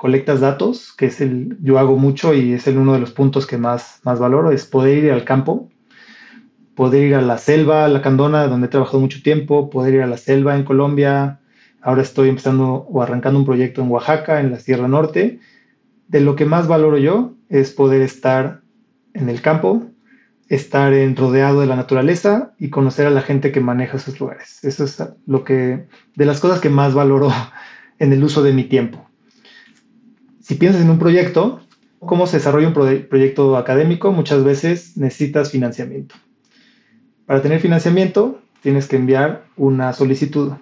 colectas 0.00 0.40
datos, 0.40 0.94
que 0.96 1.04
es 1.06 1.20
el, 1.20 1.58
yo 1.60 1.78
hago 1.78 1.98
mucho 1.98 2.32
y 2.32 2.54
es 2.54 2.66
el 2.66 2.78
uno 2.78 2.94
de 2.94 3.00
los 3.00 3.10
puntos 3.10 3.46
que 3.46 3.58
más, 3.58 4.00
más 4.02 4.18
valoro, 4.18 4.50
es 4.50 4.64
poder 4.64 5.04
ir 5.04 5.12
al 5.12 5.24
campo, 5.24 5.68
poder 6.74 7.08
ir 7.08 7.14
a 7.16 7.20
la 7.20 7.36
selva, 7.36 7.84
a 7.84 7.88
la 7.88 8.00
Candona, 8.00 8.46
donde 8.46 8.68
he 8.68 8.70
trabajado 8.70 8.98
mucho 8.98 9.22
tiempo, 9.22 9.68
poder 9.68 9.92
ir 9.92 10.00
a 10.00 10.06
la 10.06 10.16
selva 10.16 10.56
en 10.56 10.64
Colombia. 10.64 11.40
Ahora 11.82 12.00
estoy 12.00 12.30
empezando 12.30 12.86
o 12.88 13.02
arrancando 13.02 13.38
un 13.38 13.44
proyecto 13.44 13.82
en 13.82 13.90
Oaxaca, 13.90 14.40
en 14.40 14.50
la 14.50 14.58
Sierra 14.58 14.88
Norte. 14.88 15.38
De 16.08 16.20
lo 16.22 16.34
que 16.34 16.46
más 16.46 16.66
valoro 16.66 16.96
yo 16.96 17.34
es 17.50 17.70
poder 17.70 18.00
estar 18.00 18.62
en 19.12 19.28
el 19.28 19.42
campo, 19.42 19.82
estar 20.48 20.94
rodeado 21.14 21.60
de 21.60 21.66
la 21.66 21.76
naturaleza 21.76 22.54
y 22.58 22.70
conocer 22.70 23.06
a 23.06 23.10
la 23.10 23.20
gente 23.20 23.52
que 23.52 23.60
maneja 23.60 23.98
esos 23.98 24.18
lugares. 24.18 24.64
Eso 24.64 24.82
es 24.84 25.04
lo 25.26 25.44
que, 25.44 25.84
de 26.16 26.24
las 26.24 26.40
cosas 26.40 26.58
que 26.58 26.70
más 26.70 26.94
valoro 26.94 27.30
en 27.98 28.14
el 28.14 28.24
uso 28.24 28.42
de 28.42 28.54
mi 28.54 28.64
tiempo. 28.64 29.09
Si 30.50 30.56
piensas 30.56 30.82
en 30.82 30.90
un 30.90 30.98
proyecto, 30.98 31.60
¿cómo 32.00 32.26
se 32.26 32.38
desarrolla 32.38 32.66
un 32.66 32.74
proyecto 32.74 33.56
académico? 33.56 34.10
Muchas 34.10 34.42
veces 34.42 34.96
necesitas 34.96 35.52
financiamiento. 35.52 36.16
Para 37.24 37.40
tener 37.40 37.60
financiamiento, 37.60 38.42
tienes 38.60 38.88
que 38.88 38.96
enviar 38.96 39.44
una 39.56 39.92
solicitud. 39.92 40.54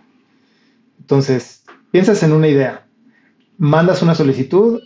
Entonces, 1.01 1.65
piensas 1.91 2.23
en 2.23 2.33
una 2.33 2.49
idea, 2.49 2.87
mandas 3.57 4.03
una 4.03 4.15
solicitud, 4.15 4.83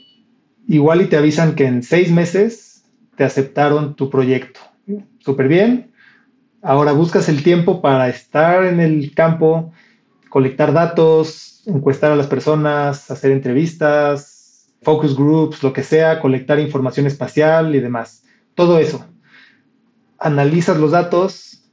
igual 0.69 1.03
y 1.03 1.07
te 1.07 1.17
avisan 1.17 1.57
que 1.57 1.67
en 1.67 1.83
seis 1.83 2.13
meses 2.13 2.85
te 3.17 3.25
aceptaron 3.25 3.97
tu 3.97 4.09
proyecto 4.09 4.61
súper 5.19 5.49
bien. 5.49 5.91
Ahora 6.63 6.93
buscas 6.93 7.29
el 7.29 7.43
tiempo 7.43 7.83
para 7.83 8.09
estar 8.09 8.65
en 8.67 8.79
el 8.79 9.13
campo, 9.17 9.73
colectar 10.29 10.73
datos, 10.73 11.65
encuestar 11.67 12.13
a 12.13 12.17
las 12.17 12.29
personas, 12.29 13.11
hacer 13.11 13.33
entrevistas, 13.33 14.32
focus 14.83 15.17
groups, 15.17 15.63
lo 15.63 15.73
que 15.73 15.83
sea, 15.83 16.21
colectar 16.21 16.59
información 16.59 17.07
espacial 17.07 17.75
y 17.75 17.81
demás. 17.81 18.25
Todo 18.55 18.79
eso. 18.79 19.07
Analizas 20.19 20.79
los 20.79 20.91
datos, 20.91 21.65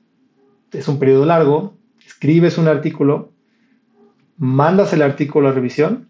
es 0.71 0.87
un 0.87 0.99
periodo 0.99 1.25
largo, 1.25 1.75
escribes 2.05 2.57
un 2.57 2.67
artículo, 2.67 3.31
mandas 4.37 4.93
el 4.93 5.01
artículo 5.01 5.49
a 5.49 5.51
revisión 5.51 6.09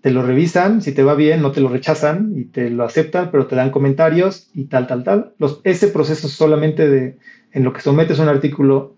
te 0.00 0.10
lo 0.10 0.22
revisan, 0.22 0.80
si 0.80 0.92
te 0.92 1.02
va 1.02 1.14
bien, 1.14 1.42
no 1.42 1.52
te 1.52 1.60
lo 1.60 1.68
rechazan 1.68 2.32
y 2.34 2.44
te 2.44 2.70
lo 2.70 2.84
aceptan, 2.84 3.30
pero 3.30 3.46
te 3.46 3.56
dan 3.56 3.70
comentarios 3.70 4.48
y 4.54 4.64
tal, 4.64 4.86
tal, 4.86 5.04
tal. 5.04 5.34
Ese 5.62 5.88
proceso 5.88 6.28
solamente 6.28 6.88
de 6.88 7.18
en 7.52 7.64
lo 7.64 7.72
que 7.72 7.82
sometes 7.82 8.18
un 8.18 8.28
artículo, 8.28 8.94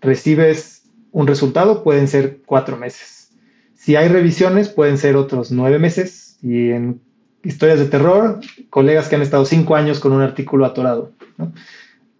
recibes 0.00 0.84
un 1.10 1.26
resultado, 1.26 1.82
pueden 1.82 2.06
ser 2.06 2.40
cuatro 2.46 2.76
meses. 2.76 3.30
Si 3.74 3.96
hay 3.96 4.08
revisiones, 4.08 4.68
pueden 4.68 4.98
ser 4.98 5.16
otros 5.16 5.50
nueve 5.50 5.78
meses. 5.78 6.27
Y 6.42 6.70
en 6.70 7.00
historias 7.42 7.78
de 7.78 7.86
terror, 7.86 8.40
colegas 8.70 9.08
que 9.08 9.16
han 9.16 9.22
estado 9.22 9.44
cinco 9.44 9.76
años 9.76 10.00
con 10.00 10.12
un 10.12 10.22
artículo 10.22 10.64
atorado. 10.64 11.12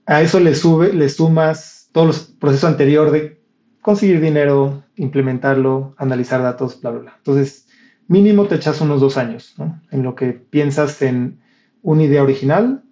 A 0.06 0.22
eso 0.22 0.40
le, 0.40 0.54
sube, 0.54 0.92
le 0.92 1.08
sumas 1.08 1.90
todo 1.92 2.10
el 2.10 2.16
proceso 2.38 2.66
anterior 2.66 3.10
de 3.10 3.40
conseguir 3.82 4.20
dinero, 4.20 4.84
implementarlo, 4.96 5.94
analizar 5.98 6.42
datos, 6.42 6.80
bla, 6.80 6.90
bla, 6.90 7.00
bla. 7.00 7.14
Entonces, 7.18 7.68
mínimo 8.06 8.46
te 8.46 8.56
echas 8.56 8.80
unos 8.80 9.00
dos 9.00 9.16
años, 9.16 9.54
¿no? 9.58 9.80
En 9.90 10.02
lo 10.02 10.14
que 10.14 10.32
piensas 10.32 11.00
en 11.02 11.40
una 11.82 12.04
idea 12.04 12.22
original 12.22 12.82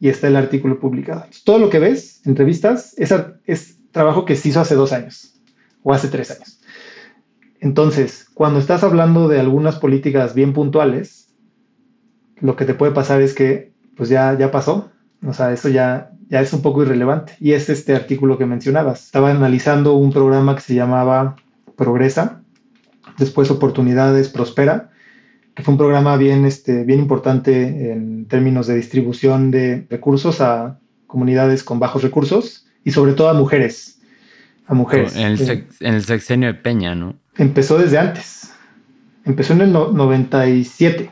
y 0.00 0.08
está 0.08 0.28
el 0.28 0.36
artículo 0.36 0.78
publicado. 0.78 1.24
todo 1.44 1.58
lo 1.58 1.70
que 1.70 1.78
ves 1.78 2.20
en 2.26 2.36
revistas 2.36 2.94
es, 2.98 3.14
es 3.44 3.78
trabajo 3.90 4.24
que 4.24 4.36
se 4.36 4.50
hizo 4.50 4.60
hace 4.60 4.74
dos 4.74 4.92
años 4.92 5.40
o 5.82 5.92
hace 5.92 6.08
tres 6.08 6.30
años. 6.30 6.55
Entonces, 7.60 8.28
cuando 8.34 8.58
estás 8.58 8.84
hablando 8.84 9.28
de 9.28 9.40
algunas 9.40 9.76
políticas 9.76 10.34
bien 10.34 10.52
puntuales, 10.52 11.34
lo 12.40 12.56
que 12.56 12.64
te 12.64 12.74
puede 12.74 12.92
pasar 12.92 13.22
es 13.22 13.34
que 13.34 13.72
pues 13.96 14.08
ya, 14.08 14.36
ya 14.38 14.50
pasó, 14.50 14.90
o 15.26 15.32
sea, 15.32 15.52
eso 15.52 15.68
ya, 15.68 16.10
ya 16.28 16.40
es 16.40 16.52
un 16.52 16.62
poco 16.62 16.82
irrelevante. 16.82 17.34
Y 17.40 17.52
es 17.52 17.70
este 17.70 17.94
artículo 17.94 18.36
que 18.38 18.46
mencionabas. 18.46 19.04
Estaba 19.04 19.30
analizando 19.30 19.94
un 19.94 20.12
programa 20.12 20.54
que 20.54 20.60
se 20.60 20.74
llamaba 20.74 21.36
Progresa, 21.76 22.42
después 23.18 23.50
Oportunidades 23.50 24.28
Prospera, 24.28 24.90
que 25.54 25.62
fue 25.62 25.72
un 25.72 25.78
programa 25.78 26.16
bien, 26.18 26.44
este, 26.44 26.84
bien 26.84 27.00
importante 27.00 27.92
en 27.92 28.26
términos 28.26 28.66
de 28.66 28.76
distribución 28.76 29.50
de 29.50 29.86
recursos 29.88 30.42
a 30.42 30.78
comunidades 31.06 31.64
con 31.64 31.78
bajos 31.78 32.02
recursos 32.02 32.66
y 32.84 32.90
sobre 32.90 33.14
todo 33.14 33.30
a 33.30 33.34
mujeres. 33.34 34.00
A 34.66 34.74
mujeres. 34.74 35.16
En 35.16 35.94
el, 35.94 36.02
sexenio 36.02 36.48
de 36.48 36.54
Peña, 36.54 36.94
¿no? 36.94 37.16
Empezó 37.38 37.78
desde 37.78 37.98
antes. 37.98 38.52
Empezó 39.24 39.52
en 39.52 39.60
el 39.62 39.72
97. 39.72 41.10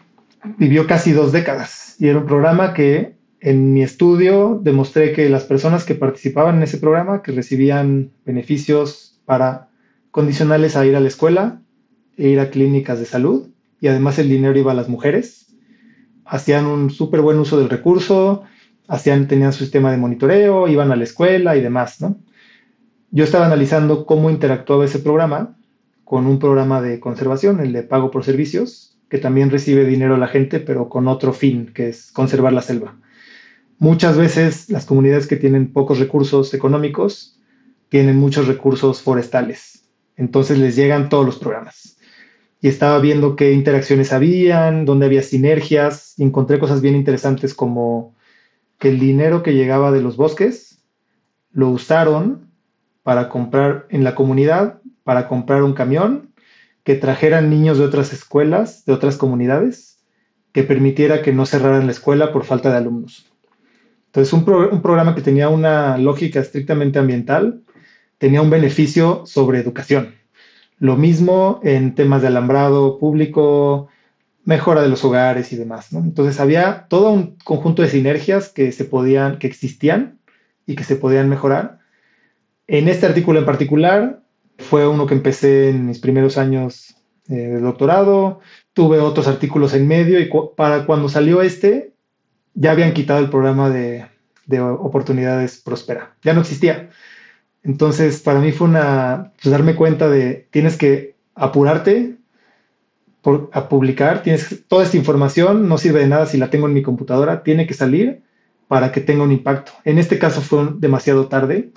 Vivió 0.59 0.87
casi 0.87 1.13
dos 1.13 1.33
décadas. 1.33 1.97
Y 1.99 2.09
era 2.09 2.19
un 2.19 2.27
programa 2.27 2.73
que 2.73 3.17
en 3.41 3.75
mi 3.75 3.83
estudio 3.83 4.59
demostré 4.63 5.13
que 5.13 5.29
las 5.29 5.45
personas 5.45 5.85
que 5.85 5.95
participaban 5.95 6.57
en 6.57 6.63
ese 6.63 6.79
programa, 6.79 7.23
que 7.23 7.33
recibían 7.33 8.13
beneficios 8.25 9.21
para 9.27 9.69
condicionales 10.11 10.77
a 10.77 10.87
ir 10.87 10.97
a 10.97 11.01
la 11.01 11.09
escuela, 11.09 11.61
e 12.17 12.29
ir 12.29 12.41
a 12.41 12.51
clínicas 12.51 12.99
de 13.01 13.07
salud 13.07 13.49
y 13.81 13.89
además 13.89 14.19
el 14.19 14.29
dinero 14.29 14.59
iba 14.59 14.73
a 14.73 14.77
las 14.77 14.89
mujeres. 14.89 15.55
Hacían 16.25 16.67
un 16.67 16.91
súper 16.91 17.21
buen 17.21 17.39
uso 17.39 17.59
del 17.59 17.69
recurso, 17.69 18.45
hacían, 18.89 19.29
tenían 19.29 19.53
su 19.53 19.65
sistema 19.65 19.91
de 19.91 19.99
monitoreo, 19.99 20.69
iban 20.69 20.91
a 20.91 20.97
la 20.97 21.05
escuela 21.05 21.57
y 21.57 21.61
demás, 21.61 22.01
¿no? 22.01 22.17
Yo 23.11 23.25
estaba 23.25 23.47
analizando 23.47 24.07
cómo 24.07 24.31
interactuaba 24.31 24.85
ese 24.85 25.01
programa 25.01 25.57
con 26.05 26.27
un 26.27 26.39
programa 26.39 26.81
de 26.81 27.01
conservación, 27.01 27.61
el 27.61 27.73
de 27.73 27.83
pago 27.83 28.11
por 28.11 28.25
servicios, 28.25 28.99
que 29.09 29.19
también 29.19 29.51
recibe 29.51 29.85
dinero 29.85 30.15
a 30.15 30.19
la 30.19 30.29
gente, 30.29 30.61
pero 30.61 30.89
con 30.89 31.09
otro 31.09 31.33
fin, 31.33 31.73
que 31.75 31.89
es 31.89 32.13
conservar 32.13 32.53
la 32.53 32.63
selva. 32.63 32.97
Muchas 33.79 34.17
veces 34.17 34.71
las 34.71 34.87
comunidades 34.87 35.27
que 35.27 35.37
tienen 35.37 35.73
pocos 35.73 35.99
recursos 35.99 36.55
económicos 36.55 37.41
tienen 37.89 38.17
muchos 38.17 38.47
recursos 38.47 39.03
forestales, 39.03 39.89
entonces 40.17 40.59
les 40.59 40.77
llegan 40.77 41.09
todos 41.09 41.27
los 41.27 41.39
programas. 41.39 41.97
Y 42.61 42.69
estaba 42.69 42.99
viendo 42.99 43.37
qué 43.37 43.53
interacciones 43.53 44.13
habían, 44.13 44.85
dónde 44.85 45.07
había 45.07 45.23
sinergias, 45.23 46.15
y 46.17 46.23
encontré 46.23 46.59
cosas 46.59 46.81
bien 46.81 46.97
interesantes 46.97 47.55
como 47.55 48.15
que 48.79 48.89
el 48.89 48.99
dinero 48.99 49.43
que 49.43 49.55
llegaba 49.55 49.93
de 49.93 50.01
los 50.01 50.17
bosques 50.17 50.83
lo 51.53 51.69
usaron 51.69 52.51
para 53.03 53.29
comprar 53.29 53.87
en 53.91 54.03
la 54.03 54.15
comunidad, 54.15 54.81
para 55.05 55.29
comprar 55.29 55.63
un 55.63 55.75
camión, 55.75 56.33
que 56.83 56.97
trajeran 56.97 57.49
niños 57.49 57.79
de 57.79 57.85
otras 57.85 58.13
escuelas, 58.13 58.85
de 58.85 58.93
otras 58.93 59.17
comunidades, 59.17 60.01
que 60.53 60.65
permitiera 60.65 61.23
que 61.23 61.33
no 61.33 61.47
cerraran 61.47 61.87
la 61.87 61.93
escuela 61.93 62.33
por 62.33 62.45
falta 62.45 62.71
de 62.71 62.79
alumnos. 62.79 63.31
Entonces, 64.07 64.33
un, 64.33 64.45
programa 64.45 65.15
que 65.15 65.23
tenía 65.23 65.49
una 65.49 65.99
lógica 65.99 66.41
estrictamente 66.41 66.99
ambiental 66.99 67.63
tenía 68.19 68.43
un 68.43 68.51
beneficio 68.51 69.23
sobre 69.27 69.59
educación 69.59 70.15
lo 70.79 70.97
mismo 70.97 71.61
en 71.63 71.95
temas 71.95 72.23
de 72.23 72.29
alambrado 72.29 72.99
público, 72.99 73.89
mejora 74.45 74.83
de 74.83 74.89
los 74.89 75.05
hogares 75.05 75.53
y 75.53 75.57
demás. 75.57 75.93
Entonces 75.93 76.41
había 76.41 76.87
todo 76.89 77.11
un 77.11 77.37
conjunto 77.45 77.83
de 77.83 77.89
sinergias 77.89 78.49
que 78.49 78.73
se 78.73 78.85
podían, 78.85 79.39
que 79.39 79.47
existían 79.47 80.19
y 80.67 80.75
que 80.75 80.85
se 80.85 80.97
podían 80.97 81.29
mejorar. 81.29 81.79
En 82.67 82.89
este 82.89 83.07
artículo 83.07 83.39
en 83.39 83.47
particular 83.47 84.23
fue 84.59 84.87
uno 84.87 85.07
que 85.07 85.15
empecé 85.15 85.71
en 85.71 85.87
mis 85.87 85.99
primeros 85.99 86.39
años 86.39 86.97
eh, 87.29 87.35
de 87.35 87.61
doctorado. 87.61 88.41
Tuve 88.73 88.99
otros 88.99 89.29
artículos 89.29 89.75
en 89.75 89.89
medio 89.89 90.21
y 90.21 90.31
para 90.57 90.87
cuando 90.87 91.09
salió 91.09 91.43
este 91.43 91.93
ya 92.55 92.71
habían 92.71 92.93
quitado 92.93 93.21
el 93.21 93.31
programa 93.31 93.71
de, 93.71 94.07
de 94.47 94.61
oportunidades 94.61 95.61
próspera. 95.61 96.17
Ya 96.23 96.35
no 96.35 96.41
existía. 96.41 96.91
Entonces, 97.63 98.21
para 98.21 98.41
mí 98.41 98.53
fue 98.53 98.69
una, 98.69 99.33
pues, 99.43 99.51
darme 99.51 99.75
cuenta 99.75 100.09
de, 100.09 100.47
tienes 100.51 100.77
que 100.77 101.17
apurarte 101.35 102.17
a 103.53 103.69
publicar, 103.71 104.23
tienes 104.23 104.65
toda 104.69 104.85
esta 104.85 104.99
información, 104.99 105.67
no 105.67 105.79
sirve 105.79 106.01
de 106.01 106.09
nada 106.09 106.27
si 106.27 106.37
la 106.37 106.51
tengo 106.51 106.67
en 106.67 106.75
mi 106.75 106.83
computadora, 106.83 107.43
tiene 107.43 107.67
que 107.67 107.73
salir 107.73 108.23
para 108.69 108.93
que 108.93 109.01
tenga 109.01 109.25
un 109.25 109.33
impacto. 109.33 109.73
En 109.85 109.99
este 109.99 110.19
caso 110.19 110.43
fue 110.43 110.69
demasiado 110.77 111.27
tarde 111.29 111.73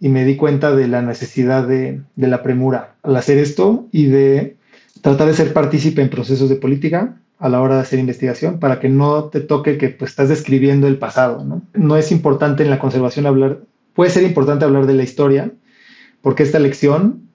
y 0.00 0.08
me 0.08 0.24
di 0.24 0.36
cuenta 0.36 0.74
de 0.74 0.88
la 0.88 1.02
necesidad 1.02 1.66
de, 1.66 2.02
de 2.16 2.26
la 2.28 2.42
premura 2.42 2.94
al 3.02 3.16
hacer 3.16 3.38
esto 3.38 3.88
y 3.92 4.06
de 4.06 4.56
tratar 5.00 5.28
de 5.28 5.34
ser 5.34 5.52
partícipe 5.52 6.02
en 6.02 6.10
procesos 6.10 6.48
de 6.48 6.56
política 6.56 7.16
a 7.38 7.48
la 7.48 7.60
hora 7.60 7.76
de 7.76 7.82
hacer 7.82 7.98
investigación 7.98 8.58
para 8.58 8.80
que 8.80 8.88
no 8.88 9.24
te 9.24 9.40
toque 9.40 9.78
que 9.78 9.90
pues, 9.90 10.10
estás 10.10 10.28
describiendo 10.28 10.86
el 10.86 10.98
pasado. 10.98 11.44
¿no? 11.44 11.62
no 11.74 11.96
es 11.96 12.10
importante 12.12 12.62
en 12.62 12.70
la 12.70 12.78
conservación 12.78 13.26
hablar, 13.26 13.60
puede 13.94 14.10
ser 14.10 14.22
importante 14.24 14.64
hablar 14.64 14.86
de 14.86 14.94
la 14.94 15.02
historia, 15.02 15.50
porque 16.22 16.42
esta 16.42 16.58
lección 16.58 17.28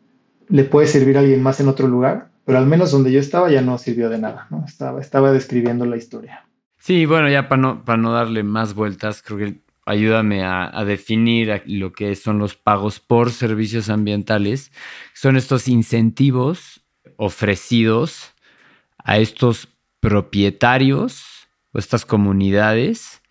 le 0.50 0.64
puede 0.64 0.88
servir 0.88 1.18
a 1.18 1.22
alguien 1.22 1.42
más 1.42 1.60
en 1.60 1.68
otro 1.68 1.88
lugar, 1.88 2.30
pero 2.46 2.58
al 2.58 2.66
menos 2.66 2.92
donde 2.92 3.12
yo 3.12 3.20
estaba 3.20 3.50
ya 3.50 3.62
no 3.62 3.78
sirvió 3.78 4.10
de 4.10 4.20
nada, 4.20 4.48
estaba, 4.66 5.00
estaba 5.00 5.32
describiendo 5.32 5.86
la 5.86 5.98
historia. 5.98 6.46
Sí, 6.78 7.06
bueno, 7.06 7.30
ya 7.30 7.48
para 7.48 7.62
no, 7.62 7.86
para 7.86 7.98
no 7.98 8.12
darle 8.12 8.44
más 8.44 8.74
vueltas, 8.74 9.22
creo 9.22 9.38
que 9.38 9.62
ayúdame 9.86 10.44
a, 10.44 10.84
definir 10.86 11.64
lo 11.66 11.92
que 11.92 12.16
son 12.16 12.40
los 12.40 12.56
pagos 12.56 13.00
por 13.00 13.32
servicios 13.32 13.90
ambientales. 13.90 14.72
Son 15.14 15.38
estos 15.38 15.68
incentivos 15.68 16.82
ofrecidos 17.18 18.34
a 18.98 19.18
estos 19.18 19.68
propietarios 20.00 21.24
o 21.72 21.80
estas 21.80 22.06
comunidades 22.06 23.22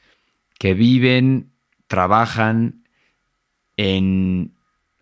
que 0.58 0.74
viven, 0.74 1.52
trabajan 1.86 2.84
en 3.76 4.54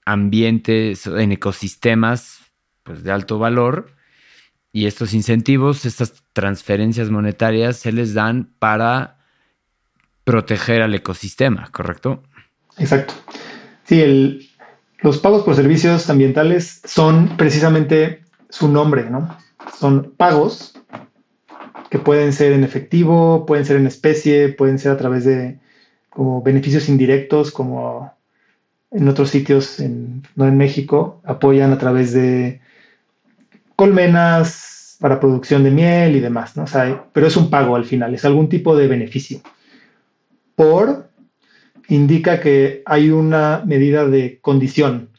ambientes, 0.05 1.07
en 1.07 1.33
ecosistemas 1.33 2.41
pues, 2.83 3.03
de 3.03 3.11
alto 3.11 3.39
valor 3.39 3.95
y 4.73 4.87
estos 4.87 5.15
incentivos, 5.15 5.85
estas 5.85 6.23
transferencias 6.33 7.11
monetarias 7.11 7.77
se 7.79 7.93
les 7.93 8.15
dan 8.15 8.55
para 8.59 9.18
proteger 10.29 10.83
al 10.83 10.95
ecosistema, 10.95 11.71
¿correcto? 11.73 12.23
Exacto. 12.77 13.15
Sí, 13.85 14.47
los 15.01 15.17
pagos 15.21 15.43
por 15.43 15.55
servicios 15.55 16.11
ambientales 16.11 16.83
son 16.85 17.39
precisamente 17.39 18.21
su 18.51 18.69
nombre, 18.69 19.09
¿no? 19.09 19.39
Son 19.81 20.13
pagos 20.19 20.75
que 21.89 21.99
pueden 21.99 22.35
ser 22.35 22.53
en 22.53 22.63
efectivo, 22.63 23.47
pueden 23.47 23.65
ser 23.65 23.79
en 23.79 23.87
especie, 23.87 24.51
pueden 24.51 24.79
ser 24.79 24.93
a 24.93 24.99
través 24.99 25.25
de 25.25 25.61
como 26.11 26.43
beneficios 26.43 26.91
indirectos, 26.91 27.51
como 27.51 28.13
en 28.91 29.09
otros 29.09 29.31
sitios, 29.31 29.81
no 29.81 30.47
en 30.47 30.59
México, 30.59 31.23
apoyan 31.25 31.73
a 31.73 31.79
través 31.79 32.13
de 32.13 32.61
colmenas 33.77 34.99
para 35.01 35.21
producción 35.21 35.65
de 35.65 35.71
miel 35.71 36.17
y 36.17 36.21
demás, 36.21 36.55
¿no? 36.55 36.67
pero 37.15 37.27
es 37.27 37.37
un 37.39 37.49
pago 37.49 37.77
al 37.77 37.87
final, 37.87 38.15
es 38.15 38.27
algún 38.27 38.51
tipo 38.51 38.77
de 38.77 38.89
beneficio. 38.89 39.41
Por 40.59 41.09
indica 41.87 42.41
que 42.41 42.83
hay 42.85 43.11
una 43.11 43.63
medida 43.65 44.09
de 44.09 44.41
condición, 44.41 45.11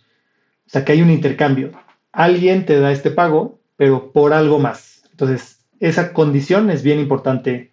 o 0.67 0.69
sea, 0.69 0.83
que 0.83 0.91
hay 0.91 1.01
un 1.01 1.09
intercambio. 1.09 1.71
Alguien 2.11 2.65
te 2.65 2.77
da 2.77 2.91
este 2.91 3.09
pago, 3.09 3.61
pero 3.77 4.11
por 4.11 4.33
algo 4.33 4.59
más. 4.59 5.03
Entonces, 5.11 5.65
esa 5.79 6.11
condición 6.11 6.69
es 6.69 6.83
bien 6.83 6.99
importante 6.99 7.71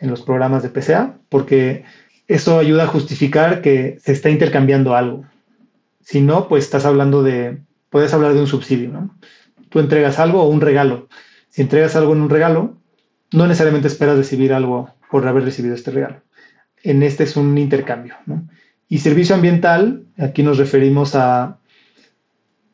en 0.00 0.10
los 0.10 0.20
programas 0.20 0.62
de 0.62 0.68
PCA 0.68 1.16
porque 1.30 1.84
eso 2.28 2.58
ayuda 2.58 2.82
a 2.82 2.88
justificar 2.88 3.62
que 3.62 3.96
se 3.98 4.12
está 4.12 4.28
intercambiando 4.28 4.94
algo. 4.94 5.24
Si 6.02 6.20
no, 6.20 6.46
pues 6.46 6.64
estás 6.64 6.84
hablando 6.84 7.22
de, 7.22 7.62
puedes 7.88 8.12
hablar 8.12 8.34
de 8.34 8.40
un 8.40 8.48
subsidio, 8.48 8.90
¿no? 8.90 9.18
Tú 9.70 9.80
entregas 9.80 10.18
algo 10.18 10.42
o 10.42 10.48
un 10.50 10.60
regalo. 10.60 11.08
Si 11.48 11.62
entregas 11.62 11.96
algo 11.96 12.12
en 12.12 12.20
un 12.20 12.28
regalo, 12.28 12.76
no 13.32 13.46
necesariamente 13.46 13.88
esperas 13.88 14.18
recibir 14.18 14.52
algo 14.52 14.90
por 15.10 15.26
haber 15.26 15.44
recibido 15.44 15.74
este 15.74 15.90
regalo. 15.90 16.20
En 16.82 17.02
este 17.02 17.24
es 17.24 17.36
un 17.36 17.56
intercambio, 17.58 18.14
¿no? 18.26 18.46
Y 18.88 18.98
servicio 18.98 19.34
ambiental, 19.34 20.04
aquí 20.18 20.42
nos 20.42 20.58
referimos 20.58 21.14
a, 21.14 21.58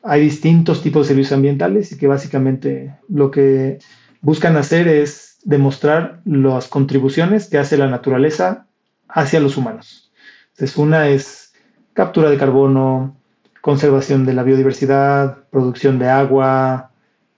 hay 0.03 0.21
distintos 0.21 0.81
tipos 0.81 1.03
de 1.03 1.09
servicios 1.09 1.33
ambientales 1.33 1.91
y 1.91 1.97
que 1.97 2.07
básicamente 2.07 2.95
lo 3.07 3.31
que 3.31 3.79
buscan 4.21 4.57
hacer 4.57 4.87
es 4.87 5.37
demostrar 5.43 6.21
las 6.25 6.67
contribuciones 6.67 7.47
que 7.47 7.57
hace 7.57 7.77
la 7.77 7.87
naturaleza 7.87 8.67
hacia 9.07 9.39
los 9.39 9.57
humanos. 9.57 10.11
Entonces, 10.51 10.77
una 10.77 11.07
es 11.07 11.53
captura 11.93 12.29
de 12.29 12.37
carbono, 12.37 13.15
conservación 13.61 14.25
de 14.25 14.33
la 14.33 14.43
biodiversidad, 14.43 15.37
producción 15.49 15.99
de 15.99 16.09
agua 16.09 16.91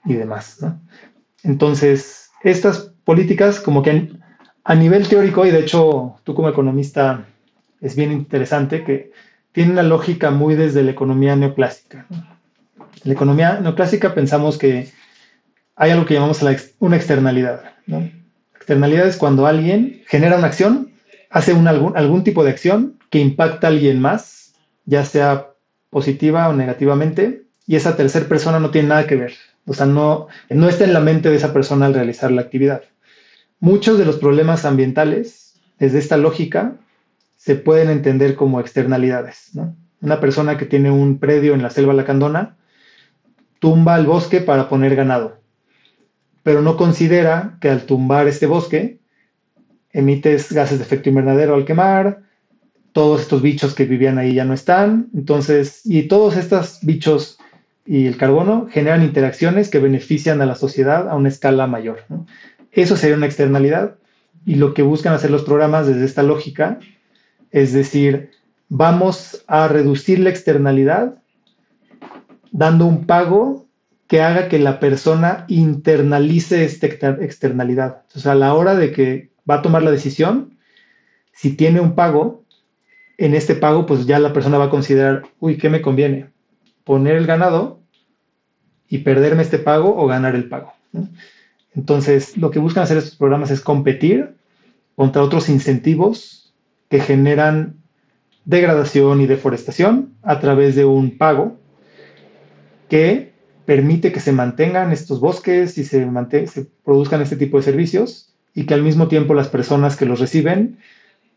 y 0.06 0.14
demás. 0.14 0.60
Entonces, 1.44 2.32
estas 2.44 2.94
políticas 3.04 3.60
como 3.60 3.84
que 3.84 4.12
a 4.63 4.76
nivel 4.76 5.08
teórico, 5.08 5.45
y 5.45 5.52
de 5.52 5.60
hecho 5.60 6.15
tú 6.24 6.34
como 6.34 6.50
economista 6.50 7.26
es 7.82 7.95
bien 7.95 8.12
interesante, 8.12 8.84
que 8.84 9.12
tiene 9.52 9.71
una 9.71 9.84
lógica 9.84 10.32
muy 10.32 10.56
desde 10.56 10.84
la 10.84 10.91
economía 10.91 11.36
neoclásica. 11.36 12.06
En 12.10 13.02
la 13.04 13.13
economía 13.13 13.60
neoclásica 13.60 14.13
pensamos 14.13 14.58
que 14.58 14.89
hay 15.76 15.91
algo 15.91 16.06
que 16.06 16.13
llamamos 16.13 16.41
una 16.80 16.95
externalidad. 16.95 17.62
Externalidad 18.56 19.08
es 19.08 19.17
cuando 19.17 19.47
alguien 19.47 20.04
genera 20.08 20.38
una 20.38 20.47
acción, 20.47 20.91
hace 21.30 21.54
algún, 21.54 21.97
algún 21.97 22.24
tipo 22.24 22.43
de 22.43 22.52
acción 22.52 23.00
que 23.10 23.19
impacta 23.19 23.67
a 23.67 23.69
alguien 23.71 24.00
más, 24.00 24.54
ya 24.86 25.04
sea 25.06 25.47
positiva 25.89 26.47
o 26.50 26.54
negativamente, 26.54 27.43
y 27.65 27.76
esa 27.76 27.95
tercera 27.95 28.28
persona 28.28 28.60
no 28.60 28.69
tiene 28.69 28.89
nada 28.89 29.08
que 29.08 29.15
ver. 29.15 29.34
O 29.65 29.74
sea, 29.74 29.86
no, 29.86 30.28
no 30.50 30.69
está 30.69 30.84
en 30.84 30.93
la 30.93 31.00
mente 31.00 31.30
de 31.30 31.36
esa 31.36 31.54
persona 31.54 31.88
al 31.88 31.93
realizar 31.93 32.32
la 32.32 32.41
actividad. 32.41 32.84
Muchos 33.62 33.97
de 33.97 34.04
los 34.04 34.17
problemas 34.17 34.65
ambientales, 34.65 35.56
desde 35.80 36.00
esta 36.00 36.17
lógica, 36.17 36.76
se 37.38 37.56
pueden 37.56 37.89
entender 37.89 38.36
como 38.36 38.60
externalidades. 38.60 39.52
Una 40.02 40.19
persona 40.19 40.58
que 40.58 40.65
tiene 40.65 40.91
un 40.91 41.19
predio 41.19 41.54
en 41.54 41.62
la 41.62 41.69
selva 41.69 41.93
lacandona 41.93 42.58
tumba 43.60 43.97
el 43.97 44.06
bosque 44.06 44.41
para 44.41 44.67
poner 44.67 44.95
ganado 44.95 45.41
pero 46.43 46.62
no 46.62 46.78
considera 46.78 47.58
que 47.62 47.69
al 47.69 47.84
tumbar 47.84 48.28
este 48.28 48.47
bosque 48.47 49.00
emites 49.93 50.52
gases 50.52 50.80
de 50.80 50.86
efecto 50.86 51.10
invernadero 51.10 51.56
al 51.56 51.65
quemar, 51.65 52.21
todos 52.93 53.21
estos 53.21 53.41
bichos 53.41 53.74
que 53.74 53.86
vivían 53.86 54.17
ahí 54.17 54.34
ya 54.34 54.45
no 54.45 54.54
están, 54.54 55.10
entonces, 55.13 55.82
y 55.86 56.04
todos 56.04 56.36
estos 56.38 56.80
bichos 56.82 57.38
y 57.86 58.06
el 58.06 58.17
carbono 58.17 58.67
generan 58.69 59.04
interacciones 59.04 59.69
que 59.69 59.80
benefician 59.80 60.41
a 60.41 60.45
la 60.45 60.56
sociedad 60.56 61.10
a 61.10 61.15
una 61.15 61.30
escala 61.30 61.67
mayor. 61.67 62.06
Eso 62.72 62.96
sería 62.96 63.18
una 63.18 63.26
externalidad 63.26 63.96
y 64.46 64.56
lo 64.56 64.74
que 64.74 64.82
buscan 64.82 65.14
hacer 65.14 65.32
los 65.32 65.44
programas 65.44 65.88
desde 65.88 66.06
esta 66.06 66.24
lógica 66.24 66.80
es 67.52 67.74
decir, 67.74 68.32
vamos 68.70 69.44
a 69.48 69.68
reducir 69.68 70.20
la 70.20 70.30
externalidad 70.30 71.22
dando 72.52 72.86
un 72.86 73.06
pago 73.06 73.68
que 74.08 74.22
haga 74.22 74.48
que 74.48 74.60
la 74.60 74.80
persona 74.80 75.46
internalice 75.48 76.66
esta 76.66 76.88
externalidad. 76.88 78.04
O 78.16 78.20
sea, 78.20 78.34
a 78.34 78.36
la 78.36 78.54
hora 78.54 78.76
de 78.76 78.92
que 78.92 79.32
va 79.50 79.56
a 79.56 79.62
tomar 79.62 79.84
la 79.84 79.92
decisión, 79.92 80.58
si 81.34 81.56
tiene 81.56 81.80
un 81.80 81.96
pago, 81.96 82.44
en 83.18 83.36
este 83.36 83.56
pago, 83.56 83.86
pues 83.86 84.06
ya 84.06 84.20
la 84.20 84.34
persona 84.34 84.58
va 84.58 84.66
a 84.66 84.70
considerar, 84.70 85.24
uy, 85.40 85.58
¿qué 85.58 85.70
me 85.70 85.82
conviene? 85.82 86.32
¿Poner 86.84 87.16
el 87.16 87.28
ganado 87.28 87.80
y 88.88 89.00
perderme 89.00 89.44
este 89.44 89.60
pago 89.60 89.96
o 89.96 90.08
ganar 90.08 90.36
el 90.36 90.50
pago? 90.50 90.74
Entonces, 91.74 92.38
lo 92.38 92.52
que 92.52 92.60
buscan 92.60 92.84
hacer 92.84 92.98
estos 92.98 93.16
programas 93.16 93.52
es 93.52 93.62
competir 93.62 94.36
contra 94.96 95.24
otros 95.24 95.50
incentivos 95.50 96.54
que 96.90 97.00
generan 97.00 97.78
degradación 98.46 99.22
y 99.22 99.28
deforestación 99.28 100.14
a 100.22 100.40
través 100.40 100.76
de 100.76 100.86
un 100.86 101.18
pago 101.18 101.60
que 102.90 103.32
permite 103.66 104.12
que 104.12 104.20
se 104.20 104.34
mantengan 104.34 104.92
estos 104.92 105.20
bosques 105.20 105.78
y 105.78 105.86
se, 105.86 106.08
produzcan 106.84 107.22
este 107.22 107.38
tipo 107.38 107.58
de 107.58 107.64
servicios 107.64 108.34
y 108.54 108.66
que 108.66 108.74
al 108.74 108.84
mismo 108.84 109.08
tiempo 109.08 109.34
las 109.34 109.48
personas 109.48 109.96
que 109.96 110.06
los 110.06 110.20
reciben 110.20 110.80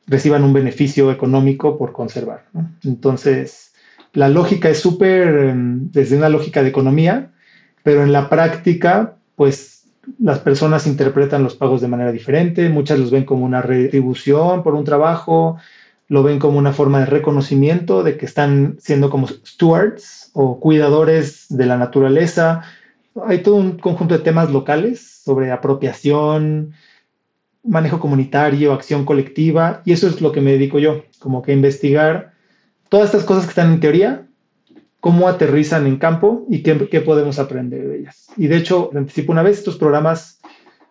reciban 0.07 0.43
un 0.43 0.53
beneficio 0.53 1.13
económico 1.13 1.79
por 1.79 1.93
conservar. 1.93 2.47
Entonces, 2.83 3.73
la 4.13 4.29
lógica 4.29 4.69
es 4.69 4.79
súper 4.81 5.29
em, 5.47 5.91
desde 5.93 6.17
una 6.17 6.29
lógica 6.29 6.63
de 6.63 6.71
economía, 6.71 7.33
pero 7.83 8.03
en 8.03 8.13
la 8.13 8.29
práctica, 8.29 9.17
pues 9.37 9.84
las 10.19 10.39
personas 10.41 10.87
interpretan 10.87 11.43
los 11.43 11.55
pagos 11.55 11.81
de 11.81 11.89
manera 11.89 12.13
diferente, 12.13 12.69
muchas 12.69 12.99
los 12.99 13.11
ven 13.11 13.25
como 13.25 13.45
una 13.45 13.63
retribución 13.63 14.63
por 14.63 14.75
un 14.75 14.85
trabajo, 14.85 15.57
lo 16.09 16.23
ven 16.23 16.39
como 16.39 16.59
una 16.59 16.73
forma 16.73 17.01
de 17.01 17.07
reconocimiento 17.07 18.03
de 18.03 18.17
que 18.17 18.27
están 18.27 18.77
siendo 18.79 19.11
como 19.11 19.27
stewards 19.27 20.31
o 20.35 20.61
cuidadores 20.61 21.47
de 21.49 21.67
la 21.67 21.77
naturaleza. 21.77 22.63
Hay 23.27 23.43
todo 23.43 23.57
un 23.57 23.79
conjunto 23.79 24.17
de 24.17 24.25
temas 24.25 24.51
locales 24.51 25.23
sobre 25.25 25.51
apropiación, 25.51 26.75
manejo 27.63 27.99
comunitario, 27.99 28.73
acción 28.73 29.05
colectiva, 29.05 29.81
y 29.85 29.93
eso 29.93 30.07
es 30.07 30.21
lo 30.21 30.33
que 30.33 30.41
me 30.41 30.53
dedico 30.53 30.79
yo, 30.79 31.05
como 31.19 31.43
que 31.43 31.53
investigar 31.53 32.33
todas 32.91 33.07
estas 33.07 33.25
cosas 33.25 33.45
que 33.45 33.51
están 33.51 33.73
en 33.73 33.81
teoría, 33.81 34.27
cómo 35.05 35.29
aterrizan 35.29 35.87
en 35.87 35.99
campo 35.99 36.47
y 36.49 36.63
qué, 36.63 36.89
qué 36.89 37.03
podemos 37.03 37.39
aprender 37.39 37.87
de 37.87 37.99
ellas. 37.99 38.29
Y 38.39 38.47
de 38.47 38.57
hecho, 38.57 38.89
anticipo 38.97 39.33
una 39.33 39.43
vez, 39.43 39.59
estos 39.59 39.77
programas 39.77 40.41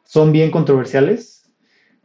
son 0.04 0.32
bien 0.32 0.52
controversiales, 0.52 1.52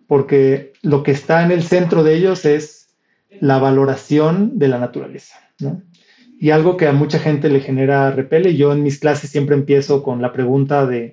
porque 0.06 0.72
lo 0.80 1.02
que 1.02 1.10
está 1.10 1.44
en 1.44 1.50
el 1.50 1.62
centro 1.62 2.04
de 2.04 2.14
ellos 2.14 2.46
es 2.46 2.96
la 3.42 3.58
valoración 3.58 4.58
de 4.58 4.68
la 4.68 4.78
naturaleza, 4.78 5.34
¿no? 5.60 5.82
Y 6.40 6.48
algo 6.48 6.78
que 6.78 6.86
a 6.86 6.94
mucha 6.94 7.18
gente 7.18 7.50
le 7.50 7.60
genera 7.60 8.10
repele, 8.10 8.56
yo 8.56 8.72
en 8.72 8.82
mis 8.82 8.98
clases 8.98 9.28
siempre 9.28 9.54
empiezo 9.54 10.02
con 10.02 10.22
la 10.22 10.32
pregunta 10.32 10.86
de 10.86 11.12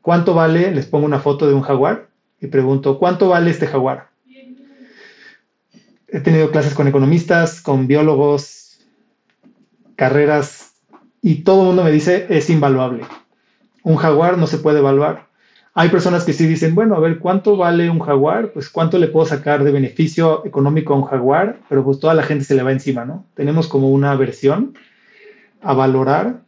¿cuánto 0.00 0.32
vale? 0.32 0.70
Les 0.70 0.86
pongo 0.86 1.04
una 1.04 1.20
foto 1.20 1.46
de 1.46 1.52
un 1.52 1.60
jaguar 1.60 2.08
y 2.40 2.46
pregunto, 2.46 2.98
¿cuánto 2.98 3.28
vale 3.28 3.50
este 3.50 3.66
jaguar? 3.66 4.08
He 6.08 6.20
tenido 6.20 6.50
clases 6.50 6.72
con 6.72 6.88
economistas, 6.88 7.60
con 7.60 7.86
biólogos, 7.86 8.65
carreras, 9.96 10.74
y 11.20 11.42
todo 11.42 11.62
el 11.62 11.66
mundo 11.68 11.84
me 11.84 11.90
dice, 11.90 12.26
es 12.28 12.48
invaluable. 12.50 13.04
Un 13.82 13.96
jaguar 13.96 14.38
no 14.38 14.46
se 14.46 14.58
puede 14.58 14.78
evaluar. 14.78 15.26
Hay 15.74 15.90
personas 15.90 16.24
que 16.24 16.32
sí 16.32 16.46
dicen, 16.46 16.74
bueno, 16.74 16.94
a 16.94 17.00
ver, 17.00 17.18
¿cuánto 17.18 17.56
vale 17.56 17.90
un 17.90 18.00
jaguar? 18.00 18.52
Pues 18.52 18.70
cuánto 18.70 18.98
le 18.98 19.08
puedo 19.08 19.26
sacar 19.26 19.62
de 19.62 19.72
beneficio 19.72 20.46
económico 20.46 20.94
a 20.94 20.96
un 20.96 21.04
jaguar, 21.04 21.60
pero 21.68 21.84
pues 21.84 22.00
toda 22.00 22.14
la 22.14 22.22
gente 22.22 22.44
se 22.44 22.54
le 22.54 22.62
va 22.62 22.72
encima, 22.72 23.04
¿no? 23.04 23.26
Tenemos 23.34 23.68
como 23.68 23.90
una 23.90 24.12
aversión 24.12 24.74
a 25.60 25.74
valorar 25.74 26.40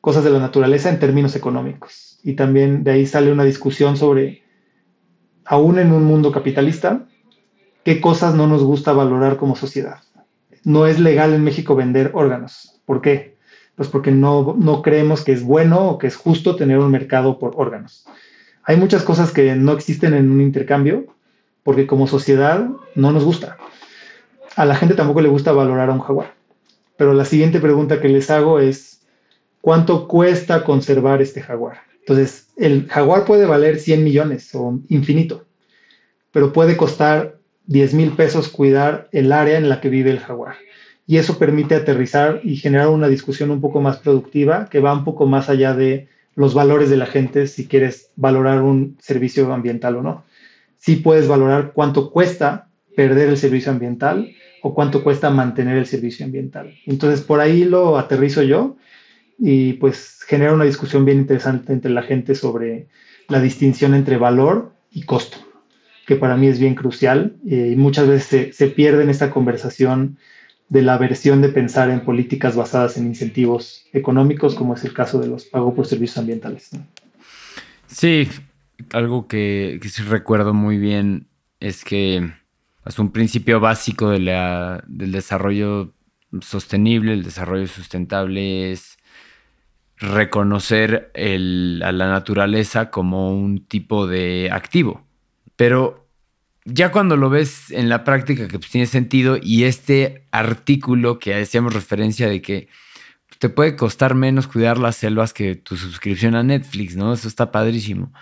cosas 0.00 0.24
de 0.24 0.30
la 0.30 0.40
naturaleza 0.40 0.90
en 0.90 0.98
términos 0.98 1.36
económicos. 1.36 2.18
Y 2.24 2.32
también 2.32 2.82
de 2.82 2.90
ahí 2.90 3.06
sale 3.06 3.30
una 3.30 3.44
discusión 3.44 3.96
sobre 3.96 4.42
aún 5.44 5.78
en 5.78 5.92
un 5.92 6.04
mundo 6.04 6.32
capitalista, 6.32 7.06
qué 7.84 8.00
cosas 8.00 8.34
no 8.34 8.46
nos 8.46 8.64
gusta 8.64 8.92
valorar 8.92 9.36
como 9.36 9.54
sociedad. 9.54 10.00
No 10.64 10.86
es 10.86 10.98
legal 10.98 11.32
en 11.34 11.44
México 11.44 11.74
vender 11.74 12.10
órganos. 12.14 12.80
¿Por 12.84 13.00
qué? 13.00 13.36
Pues 13.74 13.88
porque 13.88 14.10
no, 14.10 14.54
no 14.58 14.82
creemos 14.82 15.24
que 15.24 15.32
es 15.32 15.42
bueno 15.42 15.88
o 15.88 15.98
que 15.98 16.06
es 16.06 16.16
justo 16.16 16.56
tener 16.56 16.78
un 16.78 16.90
mercado 16.90 17.38
por 17.38 17.52
órganos. 17.56 18.06
Hay 18.64 18.76
muchas 18.76 19.02
cosas 19.02 19.32
que 19.32 19.54
no 19.56 19.72
existen 19.72 20.14
en 20.14 20.30
un 20.30 20.40
intercambio 20.40 21.06
porque 21.62 21.86
como 21.86 22.06
sociedad 22.06 22.68
no 22.94 23.12
nos 23.12 23.24
gusta. 23.24 23.56
A 24.56 24.64
la 24.64 24.74
gente 24.74 24.94
tampoco 24.94 25.20
le 25.20 25.28
gusta 25.28 25.52
valorar 25.52 25.90
a 25.90 25.94
un 25.94 26.00
jaguar. 26.00 26.34
Pero 26.96 27.14
la 27.14 27.24
siguiente 27.24 27.60
pregunta 27.60 28.00
que 28.00 28.08
les 28.08 28.30
hago 28.30 28.60
es, 28.60 29.00
¿cuánto 29.60 30.06
cuesta 30.06 30.64
conservar 30.64 31.22
este 31.22 31.40
jaguar? 31.40 31.78
Entonces, 32.00 32.48
el 32.56 32.88
jaguar 32.88 33.24
puede 33.24 33.46
valer 33.46 33.78
100 33.78 34.04
millones 34.04 34.54
o 34.54 34.80
infinito, 34.88 35.46
pero 36.32 36.52
puede 36.52 36.76
costar 36.76 37.38
10 37.66 37.94
mil 37.94 38.10
pesos 38.12 38.48
cuidar 38.48 39.08
el 39.12 39.32
área 39.32 39.58
en 39.58 39.68
la 39.68 39.80
que 39.80 39.88
vive 39.88 40.10
el 40.10 40.20
jaguar. 40.20 40.56
Y 41.06 41.16
eso 41.18 41.38
permite 41.38 41.74
aterrizar 41.74 42.40
y 42.44 42.56
generar 42.56 42.88
una 42.88 43.08
discusión 43.08 43.50
un 43.50 43.60
poco 43.60 43.80
más 43.80 43.98
productiva 43.98 44.68
que 44.70 44.80
va 44.80 44.92
un 44.92 45.04
poco 45.04 45.26
más 45.26 45.48
allá 45.48 45.74
de 45.74 46.08
los 46.34 46.54
valores 46.54 46.90
de 46.90 46.96
la 46.96 47.06
gente 47.06 47.46
si 47.46 47.66
quieres 47.66 48.10
valorar 48.16 48.62
un 48.62 48.96
servicio 49.00 49.52
ambiental 49.52 49.96
o 49.96 50.02
no. 50.02 50.24
Sí 50.78 50.96
puedes 50.96 51.28
valorar 51.28 51.72
cuánto 51.74 52.10
cuesta 52.10 52.68
perder 52.96 53.28
el 53.28 53.36
servicio 53.36 53.72
ambiental 53.72 54.32
o 54.62 54.74
cuánto 54.74 55.02
cuesta 55.02 55.30
mantener 55.30 55.76
el 55.76 55.86
servicio 55.86 56.24
ambiental. 56.24 56.74
Entonces, 56.86 57.20
por 57.20 57.40
ahí 57.40 57.64
lo 57.64 57.98
aterrizo 57.98 58.42
yo 58.42 58.76
y 59.38 59.74
pues 59.74 60.20
genera 60.26 60.54
una 60.54 60.64
discusión 60.64 61.04
bien 61.04 61.18
interesante 61.18 61.72
entre 61.72 61.90
la 61.90 62.02
gente 62.02 62.34
sobre 62.34 62.86
la 63.28 63.40
distinción 63.40 63.94
entre 63.94 64.16
valor 64.16 64.72
y 64.90 65.02
costo, 65.02 65.38
que 66.12 66.20
para 66.20 66.36
mí 66.36 66.46
es 66.46 66.60
bien 66.60 66.74
crucial 66.74 67.36
eh, 67.48 67.70
y 67.72 67.76
muchas 67.76 68.06
veces 68.06 68.54
se, 68.54 68.66
pierde 68.68 69.02
en 69.02 69.08
esta 69.08 69.30
conversación 69.30 70.18
de 70.68 70.82
la 70.82 70.98
versión 70.98 71.40
de 71.40 71.48
pensar 71.48 71.88
en 71.88 72.00
políticas 72.00 72.54
basadas 72.54 72.98
en 72.98 73.06
incentivos 73.06 73.86
económicos, 73.94 74.54
como 74.54 74.74
es 74.74 74.84
el 74.84 74.92
caso 74.92 75.18
de 75.18 75.28
los 75.28 75.46
pagos 75.46 75.74
por 75.74 75.86
servicios 75.86 76.18
ambientales. 76.18 76.70
Sí, 77.86 78.28
algo 78.92 79.26
que, 79.26 79.80
sí 79.82 80.02
recuerdo 80.02 80.52
muy 80.52 80.76
bien 80.76 81.28
es 81.60 81.82
que 81.82 82.30
es 82.84 82.98
un 82.98 83.10
principio 83.10 83.58
básico 83.58 84.10
del 84.10 85.12
desarrollo 85.12 85.94
sostenible, 86.42 87.14
el 87.14 87.22
desarrollo 87.22 87.66
sustentable 87.66 88.72
es 88.72 88.98
reconocer 89.96 91.10
a 91.14 91.92
la 91.92 92.08
naturaleza 92.08 92.90
como 92.90 93.34
un 93.34 93.64
tipo 93.64 94.06
de 94.06 94.50
activo. 94.52 95.06
Pero 95.56 96.01
ya 96.64 96.92
cuando 96.92 97.16
lo 97.16 97.30
ves 97.30 97.70
en 97.70 97.88
la 97.88 98.04
práctica 98.04 98.48
que 98.48 98.58
pues, 98.58 98.70
tiene 98.70 98.86
sentido 98.86 99.36
y 99.40 99.64
este 99.64 100.26
artículo 100.30 101.18
que 101.18 101.34
hacíamos 101.34 101.74
referencia 101.74 102.28
de 102.28 102.42
que 102.42 102.68
te 103.38 103.48
puede 103.48 103.76
costar 103.76 104.14
menos 104.14 104.46
cuidar 104.46 104.78
las 104.78 104.96
selvas 104.96 105.32
que 105.32 105.56
tu 105.56 105.76
suscripción 105.76 106.36
a 106.36 106.42
Netflix, 106.42 106.94
¿no? 106.96 107.12
Eso 107.12 107.26
está 107.26 107.50
padrísimo. 107.50 108.12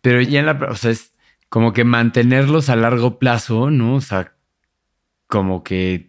Pero 0.00 0.20
ya 0.20 0.40
en 0.40 0.46
la, 0.46 0.52
o 0.70 0.76
sea, 0.76 0.92
es 0.92 1.12
como 1.48 1.72
que 1.72 1.84
mantenerlos 1.84 2.68
a 2.68 2.76
largo 2.76 3.18
plazo, 3.18 3.70
¿no? 3.70 3.96
O 3.96 4.00
sea, 4.00 4.34
como 5.26 5.64
que 5.64 6.08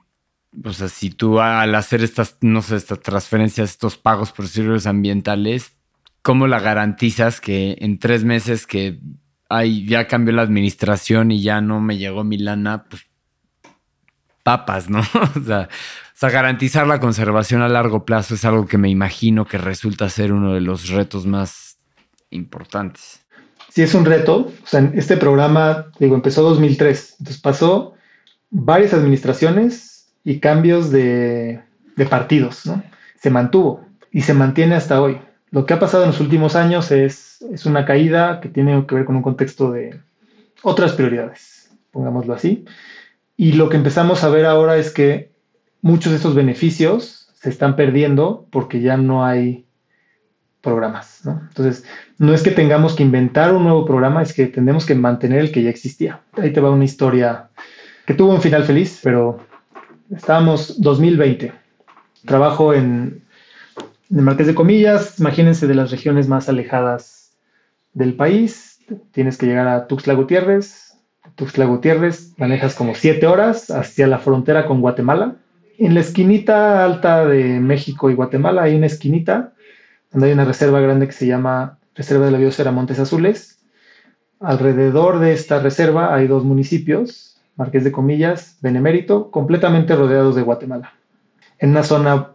o 0.63 0.73
sea, 0.73 0.87
si 0.87 1.09
tú 1.09 1.39
al 1.39 1.75
hacer 1.75 2.03
estas, 2.03 2.37
no 2.41 2.61
sé, 2.61 2.77
estas 2.77 3.01
transferencias, 3.01 3.71
estos 3.71 3.97
pagos 3.97 4.31
por 4.31 4.47
servicios 4.47 4.85
ambientales, 4.85 5.73
¿cómo 6.21 6.47
la 6.47 6.59
garantizas 6.59 7.41
que 7.41 7.77
en 7.79 7.99
tres 7.99 8.23
meses 8.23 8.65
que 8.65 8.99
ay, 9.55 9.85
ya 9.87 10.07
cambió 10.07 10.33
la 10.33 10.41
administración 10.41 11.31
y 11.31 11.41
ya 11.41 11.61
no 11.61 11.81
me 11.81 11.97
llegó 11.97 12.23
mi 12.23 12.37
lana, 12.37 12.85
pues 12.89 13.05
papas, 14.43 14.89
¿no? 14.89 14.99
o, 15.35 15.43
sea, 15.43 16.29
garantizar 16.29 16.85
la 16.85 16.99
conservación 16.99 17.61
a 17.61 17.67
largo 17.67 18.05
plazo 18.05 18.35
es 18.35 18.45
algo 18.45 18.67
que 18.67 18.77
me 18.77 18.89
imagino 18.89 19.45
que 19.45 19.57
resulta 19.57 20.07
ser 20.09 20.31
uno 20.31 20.53
de 20.53 20.61
los 20.61 20.89
retos 20.89 21.25
más 21.25 21.77
importantes. 22.29 23.25
Sí, 23.69 23.81
es 23.81 23.93
un 23.93 24.05
reto. 24.05 24.51
O 24.63 24.67
sea, 24.67 24.91
este 24.93 25.17
programa, 25.17 25.87
digo, 25.99 26.15
empezó 26.15 26.43
2003, 26.43 27.15
entonces 27.19 27.41
pasó 27.41 27.95
varias 28.49 28.93
administraciones 28.93 30.07
y 30.23 30.39
cambios 30.39 30.91
de, 30.91 31.61
partidos, 32.09 32.65
¿no? 32.65 32.83
Se 33.19 33.29
mantuvo 33.29 33.85
y 34.11 34.21
se 34.21 34.33
mantiene 34.33 34.75
hasta 34.75 35.01
hoy. 35.01 35.19
Lo 35.55 35.65
que 35.65 35.73
ha 35.73 35.79
pasado 35.79 36.03
en 36.03 36.09
los 36.09 36.19
últimos 36.19 36.55
años 36.55 36.91
es, 36.91 37.41
es 37.51 37.65
una 37.65 37.85
caída 37.85 38.41
que 38.41 38.49
tiene 38.49 38.85
que 38.85 38.95
ver 38.95 39.05
con 39.05 39.15
un 39.15 39.21
contexto 39.21 39.71
de 39.71 39.97
otras 40.61 40.91
prioridades, 40.91 41.71
pongámoslo 41.91 42.33
así. 42.33 42.65
Y 43.37 43.53
lo 43.53 43.69
que 43.69 43.77
empezamos 43.77 44.23
a 44.23 44.29
ver 44.29 44.45
ahora 44.45 44.75
es 44.75 44.91
que 44.91 45.31
muchos 45.81 46.11
de 46.11 46.17
estos 46.17 46.35
beneficios 46.35 47.29
se 47.33 47.49
están 47.49 47.77
perdiendo 47.77 48.45
porque 48.51 48.81
ya 48.81 48.97
no 48.97 49.23
hay 49.23 49.65
programas. 50.59 51.21
¿no? 51.23 51.41
Entonces, 51.47 51.85
no 52.17 52.33
es 52.33 52.43
que 52.43 52.51
tengamos 52.51 52.93
que 52.93 53.03
inventar 53.03 53.53
un 53.53 53.63
nuevo 53.63 53.85
programa, 53.85 54.21
es 54.21 54.33
que 54.33 54.47
tenemos 54.47 54.85
que 54.85 54.95
mantener 54.95 55.39
el 55.39 55.51
que 55.53 55.63
ya 55.63 55.69
existía. 55.69 56.19
Ahí 56.33 56.51
te 56.51 56.59
va 56.59 56.69
una 56.69 56.85
historia 56.85 57.47
que 58.05 58.13
tuvo 58.13 58.33
un 58.33 58.41
final 58.41 58.65
feliz, 58.65 58.99
pero 59.01 59.39
Estábamos 60.13 60.79
2020. 60.81 61.51
Trabajo 62.25 62.73
en, 62.73 63.23
en 64.09 64.23
Marqués 64.23 64.47
de 64.47 64.55
Comillas. 64.55 65.19
Imagínense 65.19 65.67
de 65.67 65.75
las 65.75 65.91
regiones 65.91 66.27
más 66.27 66.49
alejadas 66.49 67.37
del 67.93 68.15
país. 68.15 68.79
Tienes 69.11 69.37
que 69.37 69.45
llegar 69.45 69.67
a 69.67 69.87
Tuxtla 69.87 70.13
Gutiérrez. 70.13 70.97
Tuxtla 71.35 71.65
Gutiérrez 71.65 72.33
manejas 72.37 72.75
como 72.75 72.93
siete 72.95 73.27
horas 73.27 73.71
hacia 73.71 74.07
la 74.07 74.19
frontera 74.19 74.65
con 74.67 74.81
Guatemala. 74.81 75.37
En 75.77 75.93
la 75.93 75.99
esquinita 75.99 76.85
alta 76.85 77.25
de 77.25 77.59
México 77.59 78.09
y 78.09 78.13
Guatemala 78.13 78.63
hay 78.63 78.75
una 78.75 78.85
esquinita 78.85 79.53
donde 80.11 80.27
hay 80.27 80.33
una 80.33 80.45
reserva 80.45 80.79
grande 80.79 81.07
que 81.07 81.13
se 81.13 81.27
llama 81.27 81.79
Reserva 81.95 82.25
de 82.25 82.31
la 82.31 82.37
Biosfera 82.37 82.71
Montes 82.71 82.99
Azules. 82.99 83.59
Alrededor 84.39 85.19
de 85.19 85.33
esta 85.33 85.59
reserva 85.59 86.13
hay 86.13 86.27
dos 86.27 86.45
municipios, 86.45 87.41
Marqués 87.55 87.83
de 87.83 87.91
Comillas, 87.91 88.57
Benemérito, 88.61 89.31
completamente 89.31 89.95
rodeados 89.95 90.35
de 90.35 90.43
Guatemala. 90.43 90.93
En 91.57 91.71
una 91.71 91.83
zona 91.83 92.34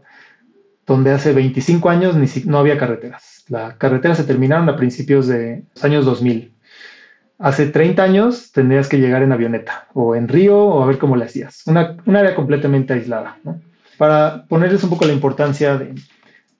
donde 0.90 1.12
hace 1.12 1.32
25 1.32 1.88
años 1.88 2.16
no 2.46 2.58
había 2.58 2.76
carreteras. 2.76 3.44
Las 3.46 3.76
carreteras 3.76 4.16
se 4.16 4.24
terminaron 4.24 4.68
a 4.68 4.74
principios 4.74 5.28
de 5.28 5.62
los 5.72 5.84
años 5.84 6.04
2000. 6.04 6.52
Hace 7.38 7.66
30 7.66 8.02
años 8.02 8.50
tendrías 8.50 8.88
que 8.88 8.98
llegar 8.98 9.22
en 9.22 9.30
avioneta 9.30 9.86
o 9.94 10.16
en 10.16 10.26
río 10.26 10.58
o 10.58 10.82
a 10.82 10.86
ver 10.86 10.98
cómo 10.98 11.14
le 11.14 11.26
hacías. 11.26 11.62
Una, 11.66 11.96
un 12.04 12.16
área 12.16 12.34
completamente 12.34 12.92
aislada. 12.92 13.38
Para 13.98 14.46
ponerles 14.48 14.82
un 14.82 14.90
poco 14.90 15.04
la 15.04 15.12
importancia 15.12 15.78
de 15.78 15.94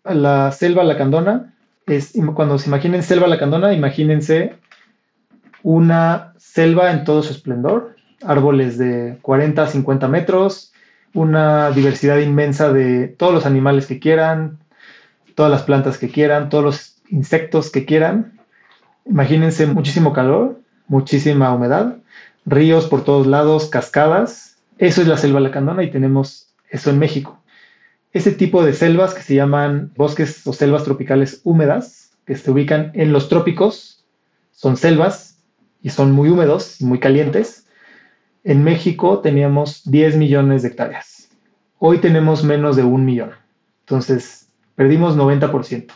la 0.05 0.53
selva 0.53 0.85
lacandona 0.85 1.53
es 1.89 2.13
cuando 2.37 2.57
se 2.57 2.69
imaginen 2.69 3.03
selva 3.03 3.27
lacandona, 3.27 3.73
imagínense 3.73 4.55
una 5.65 6.35
selva 6.39 6.93
en 6.93 7.03
todo 7.03 7.25
su 7.25 7.33
esplendor, 7.33 7.97
árboles 8.23 8.79
de 8.79 9.19
40 9.23 9.61
a 9.61 9.67
50 9.67 10.07
metros, 10.07 10.73
una 11.15 11.71
diversidad 11.71 12.19
inmensa 12.19 12.73
de 12.73 13.09
todos 13.09 13.33
los 13.33 13.47
animales 13.47 13.87
que 13.87 13.99
quieran, 13.99 14.59
todas 15.35 15.51
las 15.51 15.63
plantas 15.63 15.99
que 15.99 16.11
quieran, 16.11 16.49
todos 16.49 16.65
los 16.65 17.03
insectos 17.09 17.71
que 17.71 17.85
quieran. 17.85 18.39
Imagínense 19.07 19.67
muchísimo 19.67 20.13
calor, 20.13 20.61
muchísima 20.87 21.53
humedad, 21.53 21.97
ríos 22.47 22.87
por 22.87 23.05
todos 23.05 23.27
lados, 23.27 23.69
cascadas. 23.69 24.59
Eso 24.79 25.03
es 25.03 25.09
la 25.09 25.17
selva 25.17 25.41
lacandona 25.41 25.83
y 25.83 25.91
tenemos 25.91 26.55
eso 26.71 26.91
en 26.91 26.99
México. 26.99 27.41
Ese 28.13 28.33
tipo 28.33 28.65
de 28.65 28.73
selvas 28.73 29.15
que 29.15 29.23
se 29.23 29.35
llaman 29.35 29.93
bosques 29.97 30.47
o 30.47 30.53
selvas 30.53 30.85
tropicales 30.85 31.41
húmedas, 31.45 32.13
que 32.27 32.37
se 32.37 32.51
ubican 32.51 32.91
en 32.95 33.13
los 33.13 33.29
trópicos, 33.29 34.05
son 34.53 34.77
selvas 34.77 35.39
y 35.83 35.91
son 35.91 36.13
muy 36.13 36.29
húmedos, 36.29 36.81
muy 36.81 36.99
calientes. 36.99 37.67
En 38.43 38.65
México 38.65 39.19
teníamos 39.19 39.83
10 39.85 40.17
millones 40.17 40.63
de 40.63 40.69
hectáreas. 40.69 41.29
Hoy 41.79 41.99
tenemos 41.99 42.43
menos 42.43 42.75
de 42.75 42.85
un 42.85 43.05
millón. 43.05 43.33
Entonces, 43.81 44.49
perdimos 44.77 45.17
90%. 45.17 45.93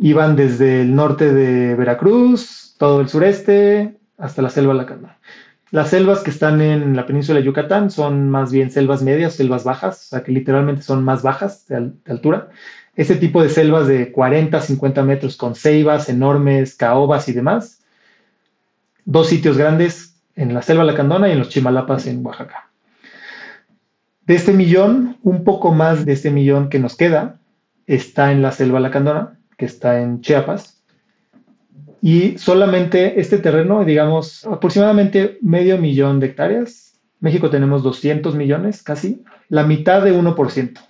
Iban 0.00 0.34
desde 0.34 0.82
el 0.82 0.96
norte 0.96 1.32
de 1.32 1.76
Veracruz, 1.76 2.74
todo 2.76 3.00
el 3.00 3.08
sureste, 3.08 3.98
hasta 4.18 4.42
la 4.42 4.50
selva 4.50 4.74
lacandona. 4.74 5.18
Las 5.70 5.90
selvas 5.90 6.20
que 6.20 6.30
están 6.30 6.60
en 6.60 6.96
la 6.96 7.06
península 7.06 7.38
de 7.38 7.46
Yucatán 7.46 7.90
son 7.90 8.28
más 8.28 8.50
bien 8.50 8.70
selvas 8.70 9.02
medias, 9.02 9.34
selvas 9.34 9.64
bajas, 9.64 10.06
o 10.06 10.08
sea 10.08 10.22
que 10.24 10.32
literalmente 10.32 10.82
son 10.82 11.04
más 11.04 11.22
bajas 11.22 11.66
de, 11.68 11.92
altura. 12.06 12.50
Ese 12.96 13.14
tipo 13.14 13.42
de 13.42 13.48
selvas 13.48 13.86
de 13.86 14.10
40, 14.10 14.60
50 14.60 15.02
metros 15.02 15.36
con 15.36 15.54
ceibas 15.54 16.08
enormes, 16.08 16.74
caobas 16.74 17.28
y 17.28 17.32
demás. 17.32 17.80
Dos 19.04 19.28
sitios 19.28 19.56
grandes 19.56 20.11
en 20.36 20.54
la 20.54 20.62
selva 20.62 20.84
lacandona 20.84 21.28
y 21.28 21.32
en 21.32 21.38
los 21.38 21.48
Chimalapas 21.48 22.06
en 22.06 22.24
Oaxaca. 22.24 22.70
De 24.26 24.34
este 24.34 24.52
millón, 24.52 25.18
un 25.22 25.44
poco 25.44 25.72
más 25.72 26.04
de 26.04 26.12
este 26.12 26.30
millón 26.30 26.68
que 26.68 26.78
nos 26.78 26.96
queda 26.96 27.40
está 27.86 28.32
en 28.32 28.42
la 28.42 28.52
selva 28.52 28.80
lacandona, 28.80 29.38
que 29.56 29.66
está 29.66 30.00
en 30.00 30.20
Chiapas 30.20 30.82
y 32.02 32.36
solamente 32.36 33.20
este 33.20 33.38
terreno, 33.38 33.84
digamos, 33.84 34.44
aproximadamente 34.44 35.38
medio 35.40 35.78
millón 35.78 36.18
de 36.18 36.26
hectáreas. 36.26 37.00
México 37.20 37.48
tenemos 37.48 37.84
200 37.84 38.34
millones 38.34 38.82
casi, 38.82 39.22
la 39.48 39.62
mitad 39.62 40.02
de 40.02 40.12
1%. 40.12 40.80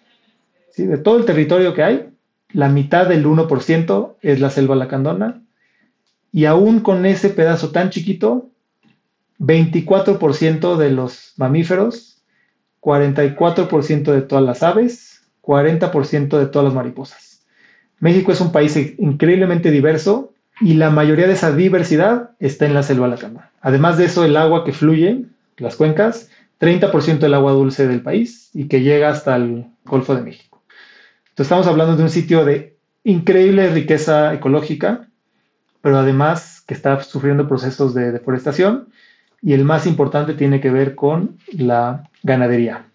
¿sí? 0.71 0.87
De 0.87 0.97
todo 0.97 1.19
el 1.19 1.27
territorio 1.27 1.75
que 1.75 1.83
hay, 1.83 2.09
la 2.55 2.71
mitad 2.71 3.07
del 3.07 3.27
1% 3.27 4.15
es 4.23 4.41
la 4.41 4.49
selva 4.49 4.75
lacandona. 4.75 5.43
Y 6.33 6.47
aún 6.47 6.81
con 6.81 7.05
ese 7.05 7.29
pedazo 7.29 7.73
tan 7.73 7.91
chiquito, 7.91 8.49
24% 9.39 10.77
de 10.77 10.91
los 10.91 11.35
mamíferos, 11.37 12.23
44% 12.81 14.13
de 14.13 14.23
todas 14.23 14.45
las 14.45 14.63
aves, 14.63 15.23
40% 15.43 16.39
de 16.39 16.47
todas 16.47 16.65
las 16.65 16.75
mariposas. 16.75 17.45
México 17.99 18.33
es 18.33 18.41
un 18.41 18.53
país 18.53 18.77
increíblemente 18.99 19.71
diverso 19.71 20.33
y 20.61 20.75
la 20.75 20.91
mayoría 20.91 21.27
de 21.27 21.35
esa 21.35 21.53
diversidad 21.53 22.31
está 22.41 22.67
en 22.67 22.75
la 22.75 22.83
selva 22.83 23.09
lacandona. 23.09 23.51
Además 23.61 23.99
de 23.99 24.07
eso, 24.07 24.25
el 24.25 24.37
agua 24.37 24.65
que 24.65 24.73
fluye, 24.73 25.25
las 25.57 25.77
cuencas, 25.77 26.29
30% 26.61 27.19
del 27.19 27.35
agua 27.35 27.53
dulce 27.53 27.87
del 27.87 28.03
país 28.03 28.51
y 28.55 28.69
que 28.69 28.83
llega 28.83 29.09
hasta 29.09 29.37
el 29.37 29.67
Golfo 29.85 30.15
de 30.15 30.23
México. 30.23 30.63
Entonces 31.31 31.47
estamos 31.47 31.67
hablando 31.67 31.97
de 31.97 32.03
un 32.03 32.11
sitio 32.11 32.45
de 32.45 32.77
increíble 33.05 33.69
riqueza 33.71 34.33
ecológica, 34.35 35.09
pero 35.81 35.99
además 35.99 36.63
que 36.67 36.75
está 36.75 37.03
sufriendo 37.03 37.49
procesos 37.49 37.95
de 37.95 38.13
deforestación 38.13 38.89
y 39.43 39.53
el 39.53 39.65
más 39.65 39.87
importante 39.87 40.35
tiene 40.35 40.61
que 40.61 40.71
ver 40.71 40.95
con 40.95 41.39
la 41.53 42.09
ganadería. 42.23 42.87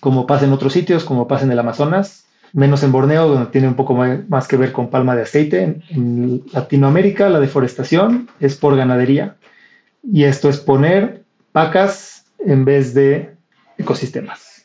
Como 0.00 0.26
pasa 0.26 0.44
en 0.44 0.52
otros 0.52 0.72
sitios, 0.72 1.04
como 1.04 1.28
pasa 1.28 1.44
en 1.44 1.52
el 1.52 1.58
Amazonas, 1.58 2.26
menos 2.52 2.82
en 2.82 2.92
Borneo, 2.92 3.28
donde 3.28 3.50
tiene 3.50 3.68
un 3.68 3.74
poco 3.74 3.94
más 4.28 4.48
que 4.48 4.56
ver 4.56 4.72
con 4.72 4.90
palma 4.90 5.14
de 5.14 5.22
aceite. 5.22 5.80
En, 5.90 6.42
Latinoamérica 6.52 7.28
la 7.28 7.40
deforestación 7.40 8.28
es 8.40 8.56
por 8.56 8.76
ganadería 8.76 9.36
y 10.02 10.24
esto 10.24 10.48
es 10.48 10.58
poner 10.58 11.24
vacas 11.52 12.26
en 12.38 12.64
vez 12.64 12.94
de 12.94 13.34
ecosistemas 13.76 14.64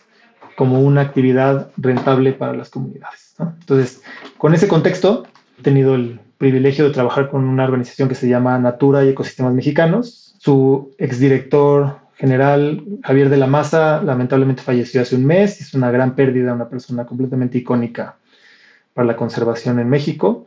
como 0.56 0.82
una 0.82 1.02
actividad 1.02 1.72
rentable 1.78 2.34
para 2.34 2.54
las 2.54 2.70
comunidades. 2.70 3.36
Entonces, 3.40 4.04
con 4.38 4.54
ese 4.54 4.68
contexto, 4.68 5.26
he 5.60 5.64
tenido 5.64 5.96
el 5.96 6.20
privilegio 6.38 6.86
de 6.86 6.92
trabajar 6.92 7.30
con 7.30 7.46
una 7.46 7.64
organización 7.64 8.10
que 8.10 8.16
se 8.16 8.28
llama 8.28 8.58
Natura 8.60 9.04
y 9.04 9.10
Ecosistemas 9.10 9.54
Mexicanos. 9.54 10.23
Su 10.44 10.94
exdirector 10.98 12.02
general 12.16 12.84
Javier 13.02 13.30
de 13.30 13.38
la 13.38 13.48
Maza 13.48 14.04
lamentablemente 14.04 14.62
falleció 14.62 15.02
hace 15.02 15.16
un 15.16 15.24
mes, 15.24 15.62
es 15.62 15.74
una 15.74 15.90
gran 15.90 16.16
pérdida, 16.16 16.54
una 16.54 16.68
persona 16.68 17.06
completamente 17.06 17.60
icónica 17.60 18.18
para 18.94 19.08
la 19.08 19.16
conservación 19.16 19.80
en 19.80 19.88
México. 19.88 20.46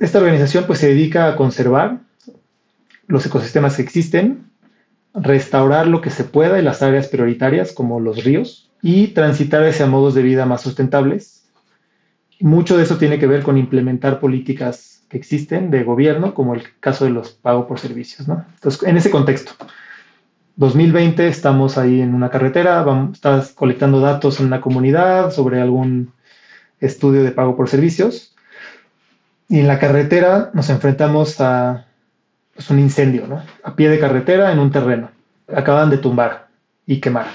Esta 0.00 0.18
organización 0.18 0.64
pues 0.66 0.80
se 0.80 0.88
dedica 0.88 1.28
a 1.28 1.36
conservar 1.36 2.00
los 3.06 3.24
ecosistemas 3.24 3.76
que 3.76 3.82
existen, 3.82 4.50
restaurar 5.14 5.86
lo 5.86 6.00
que 6.00 6.10
se 6.10 6.24
pueda 6.24 6.58
en 6.58 6.64
las 6.64 6.82
áreas 6.82 7.06
prioritarias 7.06 7.72
como 7.72 8.00
los 8.00 8.24
ríos 8.24 8.72
y 8.82 9.08
transitar 9.14 9.62
hacia 9.62 9.86
modos 9.86 10.16
de 10.16 10.24
vida 10.24 10.44
más 10.44 10.62
sustentables. 10.62 11.48
Mucho 12.40 12.76
de 12.76 12.82
eso 12.82 12.98
tiene 12.98 13.20
que 13.20 13.28
ver 13.28 13.44
con 13.44 13.58
implementar 13.58 14.18
políticas 14.18 14.99
que 15.10 15.18
existen 15.18 15.70
de 15.70 15.82
gobierno, 15.82 16.32
como 16.34 16.54
el 16.54 16.62
caso 16.78 17.04
de 17.04 17.10
los 17.10 17.30
pagos 17.30 17.66
por 17.66 17.80
servicios. 17.80 18.28
Entonces, 18.28 18.82
en 18.84 18.96
ese 18.96 19.10
contexto, 19.10 19.52
2020 20.54 21.26
estamos 21.26 21.76
ahí 21.76 22.00
en 22.00 22.14
una 22.14 22.30
carretera, 22.30 22.82
vamos, 22.82 23.14
estás 23.14 23.52
colectando 23.52 24.00
datos 24.00 24.38
en 24.38 24.46
una 24.46 24.60
comunidad 24.60 25.32
sobre 25.32 25.60
algún 25.60 26.12
estudio 26.78 27.24
de 27.24 27.32
pago 27.32 27.56
por 27.56 27.68
servicios. 27.68 28.36
Y 29.48 29.58
en 29.58 29.66
la 29.66 29.80
carretera 29.80 30.50
nos 30.54 30.70
enfrentamos 30.70 31.40
a 31.40 31.86
pues, 32.54 32.70
un 32.70 32.78
incendio, 32.78 33.26
¿no? 33.26 33.42
A 33.64 33.74
pie 33.74 33.88
de 33.88 33.98
carretera 33.98 34.52
en 34.52 34.60
un 34.60 34.70
terreno. 34.70 35.10
Acaban 35.52 35.90
de 35.90 35.98
tumbar 35.98 36.48
y 36.86 37.00
quemar. 37.00 37.26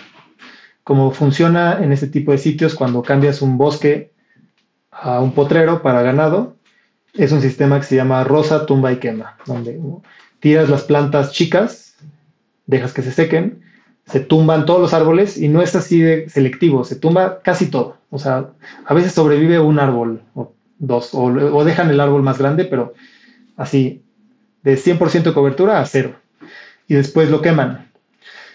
Como 0.86 1.12
funciona 1.12 1.84
en 1.84 1.92
este 1.92 2.08
tipo 2.08 2.32
de 2.32 2.38
sitios 2.38 2.74
cuando 2.74 3.02
cambias 3.02 3.42
un 3.42 3.58
bosque 3.58 4.14
a 4.92 5.20
un 5.20 5.34
potrero 5.34 5.82
para 5.82 6.04
ganado, 6.04 6.56
es 7.18 7.32
un 7.32 7.42
sistema 7.42 7.80
que 7.80 7.86
se 7.86 7.96
llama 7.96 8.24
rosa, 8.24 8.66
tumba 8.66 8.92
y 8.92 8.98
quema, 8.98 9.38
donde 9.46 9.80
tiras 10.40 10.70
las 10.70 10.84
plantas 10.84 11.32
chicas 11.32 11.86
dejas 12.68 12.94
que 12.94 13.02
se 13.02 13.12
sequen, 13.12 13.62
se 14.06 14.20
tumban 14.20 14.66
todos 14.66 14.82
los 14.82 14.94
árboles 14.94 15.38
y 15.38 15.48
no 15.48 15.62
es 15.62 15.76
así 15.76 16.00
de 16.00 16.30
selectivo, 16.30 16.84
se 16.84 16.96
tumba 16.96 17.42
casi 17.42 17.68
todo. 17.68 17.98
O 18.10 18.20
sea, 18.20 18.50
a 18.86 18.94
veces 18.94 19.14
sobrevive 19.14 19.60
un 19.60 19.80
árbol 19.80 20.22
o 20.36 20.54
dos, 20.78 21.10
o, 21.14 21.64
dejan 21.64 21.90
el 21.90 22.00
árbol 22.00 22.24
más 22.24 22.38
grande, 22.38 22.66
pero 22.66 22.94
así, 23.58 24.04
de 24.64 24.78
100% 24.78 25.24
de 25.24 25.34
cobertura 25.34 25.80
a 25.80 25.86
cero. 25.86 26.16
Y 26.88 26.94
después 26.96 27.30
lo 27.30 27.42
queman. 27.42 27.90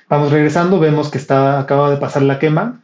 Vamos 0.08 0.32
regresando, 0.32 0.80
vemos 0.80 1.10
que 1.10 1.18
está, 1.18 1.58
acaba 1.60 1.90
de 1.90 1.96
pasar 1.96 2.22
la 2.22 2.38
quema 2.38 2.82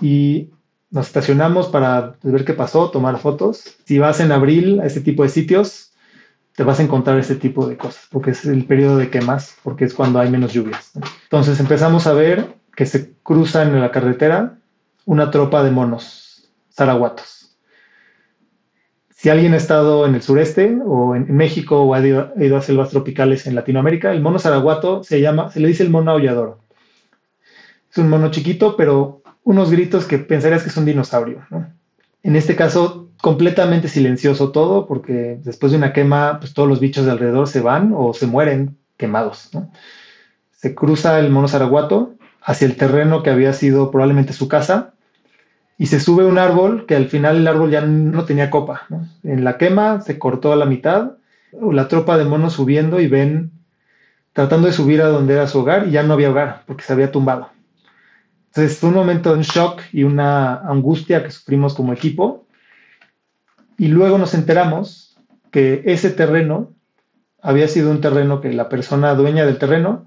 y 0.00 0.48
nos 0.92 1.06
estacionamos 1.06 1.68
para 1.68 2.16
ver 2.22 2.44
qué 2.44 2.52
pasó, 2.52 2.90
tomar 2.90 3.18
fotos. 3.18 3.78
Si 3.84 3.98
vas 3.98 4.20
en 4.20 4.30
abril 4.30 4.80
a 4.80 4.86
este 4.86 5.00
tipo 5.00 5.22
de 5.22 5.30
sitios, 5.30 5.94
te 6.54 6.64
vas 6.64 6.78
a 6.78 6.82
encontrar 6.82 7.18
ese 7.18 7.34
tipo 7.34 7.66
de 7.66 7.78
cosas, 7.78 8.06
porque 8.10 8.32
es 8.32 8.44
el 8.44 8.66
periodo 8.66 8.98
de 8.98 9.08
quemas, 9.08 9.56
porque 9.62 9.86
es 9.86 9.94
cuando 9.94 10.20
hay 10.20 10.30
menos 10.30 10.52
lluvias. 10.52 10.92
Entonces 11.24 11.58
empezamos 11.58 12.06
a 12.06 12.12
ver 12.12 12.54
que 12.76 12.84
se 12.84 13.14
cruza 13.22 13.62
en 13.62 13.80
la 13.80 13.90
carretera 13.90 14.58
una 15.06 15.30
tropa 15.30 15.64
de 15.64 15.70
monos, 15.70 16.52
zaraguatos. 16.70 17.56
Si 19.08 19.30
alguien 19.30 19.54
ha 19.54 19.56
estado 19.56 20.04
en 20.04 20.14
el 20.14 20.20
sureste 20.20 20.78
o 20.84 21.16
en, 21.16 21.34
México 21.34 21.80
o 21.80 21.94
ha 21.94 22.06
ido, 22.06 22.56
a 22.56 22.60
selvas 22.60 22.90
tropicales 22.90 23.46
en 23.46 23.54
Latinoamérica, 23.54 24.12
el 24.12 24.20
mono 24.20 24.38
zaraguato 24.38 25.02
se 25.04 25.22
llama, 25.22 25.50
se 25.50 25.60
le 25.60 25.68
dice 25.68 25.84
el 25.84 25.90
mono 25.90 26.10
aullador. 26.10 26.58
Es 27.90 27.96
un 27.96 28.10
mono 28.10 28.30
chiquito, 28.30 28.76
pero 28.76 29.21
unos 29.44 29.70
gritos 29.70 30.06
que 30.06 30.18
pensarías 30.18 30.62
que 30.62 30.68
es 30.68 30.76
un 30.76 30.84
dinosaurio. 30.84 31.46
En 32.22 32.36
este 32.36 32.54
caso, 32.54 33.10
completamente 33.20 33.88
silencioso 33.88 34.52
todo, 34.52 34.86
porque 34.86 35.38
después 35.42 35.72
de 35.72 35.78
una 35.78 35.92
quema, 35.92 36.38
pues 36.40 36.54
todos 36.54 36.68
los 36.68 36.80
bichos 36.80 37.04
de 37.04 37.12
alrededor 37.12 37.48
se 37.48 37.60
van 37.60 37.92
o 37.96 38.12
se 38.14 38.26
mueren 38.26 38.76
quemados. 38.96 39.50
Se 40.52 40.74
cruza 40.74 41.18
el 41.18 41.30
mono 41.30 41.48
zaraguato 41.48 42.14
hacia 42.42 42.66
el 42.66 42.76
terreno 42.76 43.22
que 43.22 43.30
había 43.30 43.52
sido 43.52 43.90
probablemente 43.90 44.32
su 44.32 44.48
casa 44.48 44.94
y 45.78 45.86
se 45.86 46.00
sube 46.00 46.24
un 46.24 46.38
árbol 46.38 46.86
que 46.86 46.94
al 46.94 47.08
final 47.08 47.36
el 47.38 47.48
árbol 47.48 47.70
ya 47.70 47.80
no 47.80 48.24
tenía 48.24 48.50
copa. 48.50 48.86
En 49.24 49.44
la 49.44 49.58
quema 49.58 50.00
se 50.00 50.18
cortó 50.18 50.52
a 50.52 50.56
la 50.56 50.66
mitad, 50.66 51.12
la 51.52 51.88
tropa 51.88 52.18
de 52.18 52.24
monos 52.24 52.54
subiendo 52.54 53.00
y 53.00 53.08
ven 53.08 53.50
tratando 54.32 54.66
de 54.66 54.72
subir 54.72 55.02
a 55.02 55.08
donde 55.08 55.34
era 55.34 55.46
su 55.46 55.60
hogar 55.60 55.88
y 55.88 55.90
ya 55.90 56.02
no 56.02 56.14
había 56.14 56.30
hogar 56.30 56.62
porque 56.66 56.84
se 56.84 56.92
había 56.92 57.12
tumbado. 57.12 57.50
Entonces 58.54 58.78
fue 58.78 58.90
un 58.90 58.96
momento 58.96 59.34
de 59.34 59.42
shock 59.42 59.80
y 59.92 60.04
una 60.04 60.56
angustia 60.58 61.24
que 61.24 61.30
sufrimos 61.30 61.72
como 61.72 61.94
equipo 61.94 62.46
Y 63.78 63.88
luego 63.88 64.18
nos 64.18 64.34
enteramos 64.34 65.16
que 65.50 65.82
ese 65.86 66.10
terreno 66.10 66.74
había 67.40 67.66
sido 67.66 67.90
un 67.90 68.02
terreno 68.02 68.42
que 68.42 68.52
la 68.52 68.68
persona 68.68 69.14
dueña 69.14 69.46
del 69.46 69.56
terreno 69.56 70.06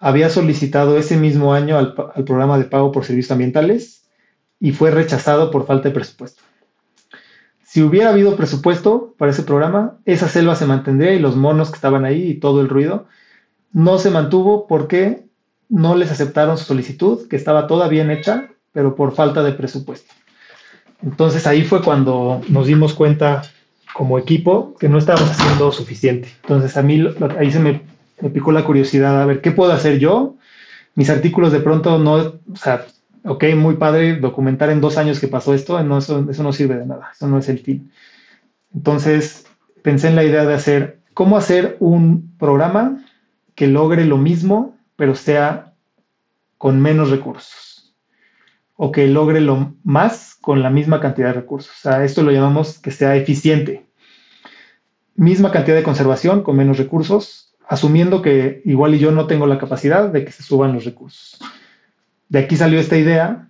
había 0.00 0.30
solicitado 0.30 0.98
ese 0.98 1.16
mismo 1.16 1.54
año 1.54 1.78
al, 1.78 1.94
al 2.14 2.24
programa 2.24 2.58
de 2.58 2.64
pago 2.64 2.90
por 2.90 3.04
servicios 3.04 3.30
ambientales 3.30 4.08
y 4.58 4.72
fue 4.72 4.90
rechazado 4.90 5.52
por 5.52 5.64
falta 5.64 5.88
de 5.88 5.94
presupuesto. 5.94 6.42
Si 7.62 7.82
hubiera 7.82 8.10
habido 8.10 8.36
presupuesto 8.36 9.14
para 9.16 9.30
ese 9.30 9.44
programa, 9.44 9.98
esa 10.04 10.28
selva 10.28 10.56
se 10.56 10.66
mantendría 10.66 11.14
y 11.14 11.20
los 11.20 11.36
monos 11.36 11.70
que 11.70 11.76
estaban 11.76 12.04
ahí 12.04 12.30
y 12.30 12.40
todo 12.40 12.60
el 12.60 12.68
ruido 12.68 13.06
no 13.72 13.98
se 13.98 14.10
mantuvo 14.10 14.66
porque 14.66 15.25
no 15.68 15.96
les 15.96 16.10
aceptaron 16.10 16.58
su 16.58 16.64
solicitud, 16.64 17.28
que 17.28 17.36
estaba 17.36 17.66
toda 17.66 17.88
bien 17.88 18.10
hecha, 18.10 18.48
pero 18.72 18.94
por 18.94 19.14
falta 19.14 19.42
de 19.42 19.52
presupuesto. 19.52 20.12
Entonces 21.02 21.46
ahí 21.46 21.62
fue 21.62 21.82
cuando 21.82 22.40
nos 22.48 22.66
dimos 22.66 22.94
cuenta 22.94 23.42
como 23.92 24.18
equipo 24.18 24.74
que 24.78 24.88
no 24.88 24.98
estábamos 24.98 25.30
haciendo 25.30 25.72
suficiente. 25.72 26.28
Entonces 26.42 26.76
a 26.76 26.82
mí 26.82 27.02
ahí 27.38 27.50
se 27.50 27.60
me, 27.60 27.82
picó 28.32 28.52
la 28.52 28.64
curiosidad 28.64 29.22
a 29.22 29.26
ver 29.26 29.40
qué 29.40 29.50
puedo 29.50 29.72
hacer 29.72 29.98
yo. 29.98 30.36
Mis 30.94 31.10
artículos 31.10 31.52
de 31.52 31.60
pronto 31.60 31.98
no, 31.98 32.14
o 32.14 32.56
sea, 32.56 32.86
ok, 33.24 33.44
muy 33.56 33.76
padre 33.76 34.16
documentar 34.16 34.70
en 34.70 34.80
dos 34.80 34.96
años 34.96 35.20
que 35.20 35.28
pasó 35.28 35.54
esto, 35.54 35.82
no, 35.82 35.98
eso, 35.98 36.26
eso 36.30 36.42
no 36.42 36.52
sirve 36.52 36.76
de 36.76 36.86
nada, 36.86 37.10
eso 37.14 37.26
no 37.26 37.38
es 37.38 37.48
el 37.48 37.58
fin. 37.58 37.90
Entonces 38.74 39.46
pensé 39.82 40.08
en 40.08 40.16
la 40.16 40.24
idea 40.24 40.44
de 40.44 40.54
hacer, 40.54 41.00
¿cómo 41.14 41.36
hacer 41.36 41.76
un 41.80 42.36
programa 42.38 43.04
que 43.54 43.66
logre 43.66 44.04
lo 44.04 44.18
mismo, 44.18 44.75
pero 44.96 45.14
sea 45.14 45.74
con 46.58 46.80
menos 46.80 47.10
recursos? 47.10 47.94
O 48.74 48.92
que 48.92 49.06
logre 49.06 49.40
lo 49.40 49.74
más 49.84 50.36
con 50.40 50.62
la 50.62 50.70
misma 50.70 51.00
cantidad 51.00 51.28
de 51.28 51.40
recursos. 51.40 51.72
O 51.76 51.80
sea, 51.80 52.04
esto 52.04 52.22
lo 52.22 52.32
llamamos 52.32 52.78
que 52.78 52.90
sea 52.90 53.16
eficiente. 53.16 53.86
Misma 55.14 55.50
cantidad 55.50 55.76
de 55.76 55.82
conservación 55.82 56.42
con 56.42 56.56
menos 56.56 56.76
recursos, 56.76 57.54
asumiendo 57.68 58.20
que 58.20 58.60
igual 58.64 58.94
y 58.94 58.98
yo 58.98 59.12
no 59.12 59.26
tengo 59.26 59.46
la 59.46 59.58
capacidad 59.58 60.10
de 60.10 60.24
que 60.24 60.32
se 60.32 60.42
suban 60.42 60.74
los 60.74 60.84
recursos 60.84 61.40
de 62.28 62.38
aquí 62.38 62.56
salió 62.56 62.80
esta 62.80 62.96
idea. 62.96 63.48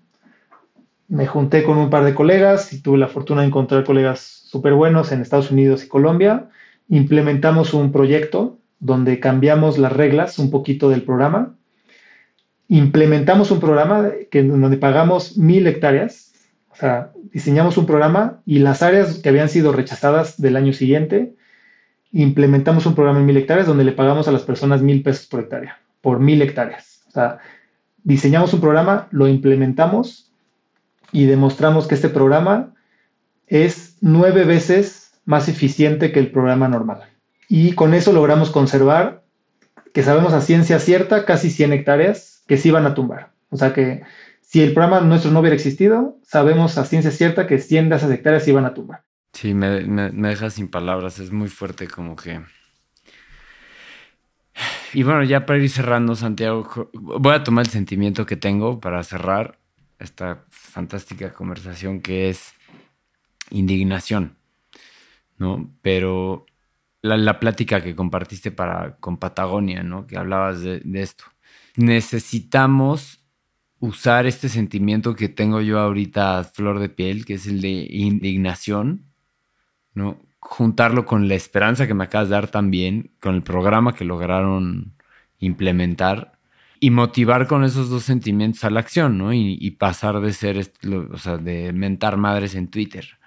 Me 1.08 1.26
junté 1.26 1.62
con 1.62 1.78
un 1.78 1.90
par 1.90 2.04
de 2.04 2.14
colegas 2.14 2.72
y 2.72 2.82
tuve 2.82 2.98
la 2.98 3.08
fortuna 3.08 3.42
de 3.42 3.48
encontrar 3.48 3.84
colegas 3.84 4.20
súper 4.20 4.74
buenos 4.74 5.12
en 5.12 5.22
Estados 5.22 5.50
Unidos 5.50 5.84
y 5.84 5.88
Colombia. 5.88 6.48
Implementamos 6.88 7.74
un 7.74 7.92
proyecto 7.92 8.58
donde 8.78 9.20
cambiamos 9.20 9.78
las 9.78 9.92
reglas 9.92 10.38
un 10.38 10.50
poquito 10.50 10.88
del 10.88 11.02
programa. 11.02 11.54
Implementamos 12.68 13.50
un 13.50 13.60
programa 13.60 14.10
que, 14.30 14.42
donde 14.42 14.76
pagamos 14.76 15.36
mil 15.36 15.66
hectáreas. 15.66 16.32
O 16.70 16.76
sea, 16.76 17.12
diseñamos 17.32 17.78
un 17.78 17.86
programa 17.86 18.42
y 18.44 18.58
las 18.58 18.82
áreas 18.82 19.18
que 19.18 19.28
habían 19.28 19.48
sido 19.48 19.72
rechazadas 19.72 20.40
del 20.40 20.56
año 20.56 20.72
siguiente, 20.72 21.34
implementamos 22.12 22.86
un 22.86 22.94
programa 22.94 23.20
en 23.20 23.26
mil 23.26 23.36
hectáreas 23.36 23.66
donde 23.66 23.84
le 23.84 23.92
pagamos 23.92 24.28
a 24.28 24.32
las 24.32 24.42
personas 24.42 24.82
mil 24.82 25.02
pesos 25.02 25.26
por 25.26 25.40
hectárea, 25.40 25.80
por 26.00 26.20
mil 26.20 26.42
hectáreas. 26.42 27.04
O 27.08 27.10
sea, 27.12 27.38
diseñamos 28.02 28.52
un 28.52 28.60
programa, 28.60 29.08
lo 29.10 29.26
implementamos 29.26 30.32
y 31.12 31.24
demostramos 31.24 31.86
que 31.86 31.94
este 31.94 32.08
programa 32.08 32.74
es 33.46 33.96
nueve 34.00 34.44
veces 34.44 35.20
más 35.24 35.48
eficiente 35.48 36.12
que 36.12 36.20
el 36.20 36.30
programa 36.30 36.68
normal. 36.68 37.04
Y 37.48 37.72
con 37.72 37.94
eso 37.94 38.12
logramos 38.12 38.50
conservar, 38.50 39.24
que 39.92 40.02
sabemos 40.02 40.32
a 40.32 40.40
ciencia 40.40 40.78
cierta, 40.78 41.24
casi 41.24 41.50
100 41.50 41.72
hectáreas 41.72 42.42
que 42.46 42.56
se 42.56 42.68
iban 42.68 42.86
a 42.86 42.94
tumbar. 42.94 43.32
O 43.50 43.56
sea 43.56 43.72
que 43.72 44.02
si 44.42 44.62
el 44.62 44.72
programa 44.72 45.00
nuestro 45.00 45.30
no 45.30 45.40
hubiera 45.40 45.56
existido, 45.56 46.18
sabemos 46.22 46.78
a 46.78 46.84
ciencia 46.84 47.10
cierta 47.10 47.46
que 47.46 47.58
100 47.58 47.88
de 47.88 47.96
esas 47.96 48.10
hectáreas 48.10 48.44
se 48.44 48.50
iban 48.50 48.64
a 48.64 48.74
tumbar. 48.74 49.04
Sí, 49.32 49.54
me, 49.54 49.82
me, 49.82 50.10
me 50.12 50.28
deja 50.28 50.50
sin 50.50 50.68
palabras, 50.68 51.18
es 51.18 51.30
muy 51.30 51.48
fuerte 51.48 51.88
como 51.88 52.16
que 52.16 52.40
y 54.92 55.02
bueno, 55.02 55.22
ya 55.24 55.44
para 55.44 55.58
ir 55.58 55.68
cerrando, 55.68 56.14
Santiago, 56.14 56.90
voy 56.94 57.34
a 57.34 57.44
tomar 57.44 57.66
el 57.66 57.70
sentimiento 57.70 58.24
que 58.24 58.36
tengo 58.36 58.80
para 58.80 59.02
cerrar 59.02 59.58
esta 59.98 60.44
fantástica 60.48 61.32
conversación 61.32 62.00
que 62.00 62.30
es 62.30 62.54
indignación, 63.50 64.36
¿no? 65.38 65.70
Pero 65.82 66.46
la, 67.06 67.40
plática 67.40 67.82
que 67.82 67.94
compartiste 67.94 68.50
para, 68.50 68.96
con 68.96 69.18
Patagonia, 69.18 69.82
¿no? 69.82 70.06
Que 70.06 70.16
hablabas 70.18 70.60
de, 70.62 70.82
esto. 70.94 71.24
Necesitamos 71.76 73.24
usar 73.80 74.26
este 74.26 74.48
sentimiento 74.48 75.14
que 75.14 75.28
tengo 75.28 75.60
yo 75.60 75.78
ahorita 75.78 76.44
flor 76.44 76.78
de 76.78 76.88
piel, 76.88 77.24
que 77.24 77.34
es 77.34 77.46
el 77.46 77.60
de 77.60 77.86
indignación, 77.90 79.06
¿no? 79.94 80.20
juntarlo 80.46 81.06
con 81.06 81.28
la 81.28 81.34
esperanza 81.34 81.86
que 81.86 81.94
me 81.94 82.04
acabas 82.04 82.28
de 82.28 82.34
dar 82.34 82.48
también, 82.48 83.10
con 83.20 83.34
el 83.34 83.42
programa 83.42 83.94
que 83.94 84.04
lograron 84.04 84.94
implementar 85.38 86.38
y 86.78 86.90
motivar 86.90 87.46
con 87.46 87.64
esos 87.64 87.90
dos 87.90 88.04
sentimientos 88.04 88.64
a 88.64 88.70
la 88.70 88.80
acción, 88.80 89.18
¿no? 89.18 89.32
Y, 89.32 89.70
pasar 89.72 90.20
de 90.20 90.32
ser, 90.32 90.72
o 91.12 91.18
sea, 91.18 91.38
de 91.38 91.72
mentar 91.72 92.16
madres 92.16 92.54
en 92.54 92.68
Twitter. 92.68 93.18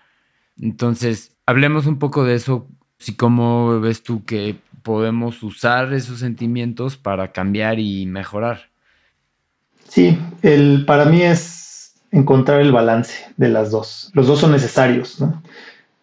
Entonces, 0.57 1.35
hablemos 1.45 1.85
un 1.87 1.99
poco 1.99 2.23
de 2.23 2.35
eso, 2.35 2.69
si 2.99 3.15
cómo 3.15 3.79
ves 3.79 4.03
tú 4.03 4.23
que 4.25 4.57
podemos 4.83 5.41
usar 5.43 5.93
esos 5.93 6.19
sentimientos 6.19 6.97
para 6.97 7.31
cambiar 7.31 7.79
y 7.79 8.05
mejorar. 8.05 8.69
Sí, 9.87 10.19
el, 10.43 10.85
para 10.85 11.05
mí 11.05 11.23
es 11.23 11.95
encontrar 12.11 12.61
el 12.61 12.71
balance 12.71 13.25
de 13.37 13.49
las 13.49 13.71
dos. 13.71 14.11
Los 14.13 14.27
dos 14.27 14.39
son 14.39 14.51
necesarios, 14.51 15.19
¿no? 15.19 15.41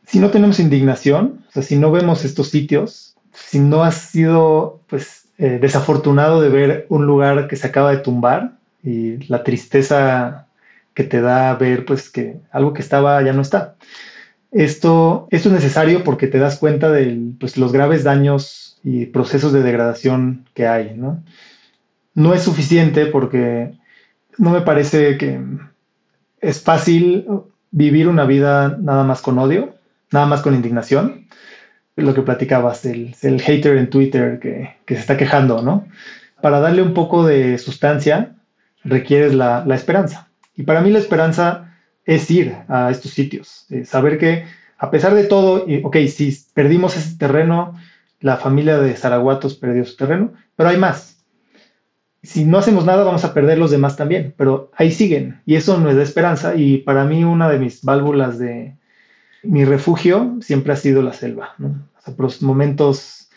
si 0.06 0.20
no 0.20 0.30
tenemos 0.30 0.60
indignación, 0.60 1.44
o 1.48 1.52
sea, 1.52 1.62
si 1.62 1.76
no 1.76 1.90
vemos 1.90 2.24
estos 2.24 2.50
sitios, 2.50 3.16
si 3.32 3.58
no 3.58 3.82
has 3.82 3.96
sido 3.96 4.80
pues 4.86 5.26
eh, 5.38 5.58
desafortunado 5.60 6.40
de 6.40 6.48
ver 6.48 6.86
un 6.88 7.06
lugar 7.06 7.48
que 7.48 7.56
se 7.56 7.66
acaba 7.66 7.90
de 7.90 7.98
tumbar 7.98 8.52
y 8.82 9.18
la 9.26 9.42
tristeza 9.42 10.46
que 10.94 11.04
te 11.04 11.20
da 11.20 11.54
ver 11.54 11.84
pues 11.84 12.08
que 12.08 12.36
algo 12.52 12.72
que 12.72 12.82
estaba 12.82 13.20
ya 13.22 13.32
no 13.32 13.42
está. 13.42 13.74
Esto, 14.56 15.28
esto 15.30 15.48
es 15.48 15.54
necesario 15.54 16.02
porque 16.02 16.26
te 16.26 16.38
das 16.38 16.58
cuenta 16.58 16.90
de 16.90 17.32
pues, 17.38 17.56
los 17.58 17.72
graves 17.72 18.04
daños 18.04 18.78
y 18.82 19.06
procesos 19.06 19.52
de 19.52 19.62
degradación 19.62 20.46
que 20.54 20.66
hay. 20.66 20.94
¿no? 20.96 21.22
no 22.14 22.34
es 22.34 22.42
suficiente 22.42 23.06
porque 23.06 23.74
no 24.38 24.50
me 24.50 24.62
parece 24.62 25.18
que 25.18 25.40
es 26.40 26.62
fácil 26.62 27.26
vivir 27.70 28.08
una 28.08 28.24
vida 28.24 28.76
nada 28.80 29.04
más 29.04 29.20
con 29.20 29.38
odio 29.38 29.76
nada 30.12 30.26
más 30.26 30.42
con 30.42 30.54
indignación. 30.54 31.26
Lo 31.96 32.14
que 32.14 32.22
platicabas, 32.22 32.84
el, 32.84 33.14
el 33.22 33.40
hater 33.40 33.76
en 33.76 33.88
Twitter 33.88 34.38
que, 34.38 34.76
se 34.86 35.00
está 35.00 35.16
quejando, 35.16 35.62
¿no? 35.62 35.86
Para 36.42 36.60
darle 36.60 36.82
un 36.82 36.92
poco 36.92 37.24
de 37.24 37.56
sustancia, 37.58 38.34
requieres 38.84 39.34
la, 39.34 39.64
esperanza. 39.74 40.28
Y 40.54 40.64
para 40.64 40.80
mí 40.80 40.90
la 40.90 40.98
esperanza 40.98 41.75
es 42.06 42.30
ir 42.30 42.56
a 42.68 42.90
estos 42.90 43.10
sitios, 43.10 43.66
eh, 43.70 43.84
saber 43.84 44.18
que 44.18 44.44
a 44.78 44.90
pesar 44.90 45.14
de 45.14 45.24
todo, 45.24 45.66
ok, 45.84 45.96
si 46.08 46.36
perdimos 46.54 46.96
ese 46.96 47.16
terreno, 47.16 47.74
la 48.20 48.36
familia 48.36 48.78
de 48.78 48.94
Zaraguatos 48.94 49.54
perdió 49.54 49.84
su 49.84 49.96
terreno, 49.96 50.32
pero 50.54 50.68
hay 50.68 50.76
más. 50.76 51.24
Si 52.22 52.44
no 52.44 52.58
hacemos 52.58 52.84
nada, 52.84 53.04
vamos 53.04 53.24
a 53.24 53.32
perder 53.32 53.58
los 53.58 53.70
demás 53.70 53.96
también, 53.96 54.34
pero 54.36 54.70
ahí 54.76 54.90
siguen. 54.90 55.40
Y 55.46 55.54
eso 55.54 55.78
no 55.78 55.88
es 55.88 55.96
de 55.96 56.02
esperanza. 56.02 56.56
Y 56.56 56.78
para 56.78 57.04
mí 57.04 57.24
una 57.24 57.48
de 57.48 57.58
mis 57.58 57.82
válvulas 57.82 58.38
de, 58.38 58.76
mi 59.46 59.64
refugio 59.64 60.36
siempre 60.40 60.72
ha 60.72 60.76
sido 60.76 61.02
la 61.02 61.12
selva, 61.12 61.54
¿no? 61.58 61.88
por 62.16 62.42
momentos 62.42 63.28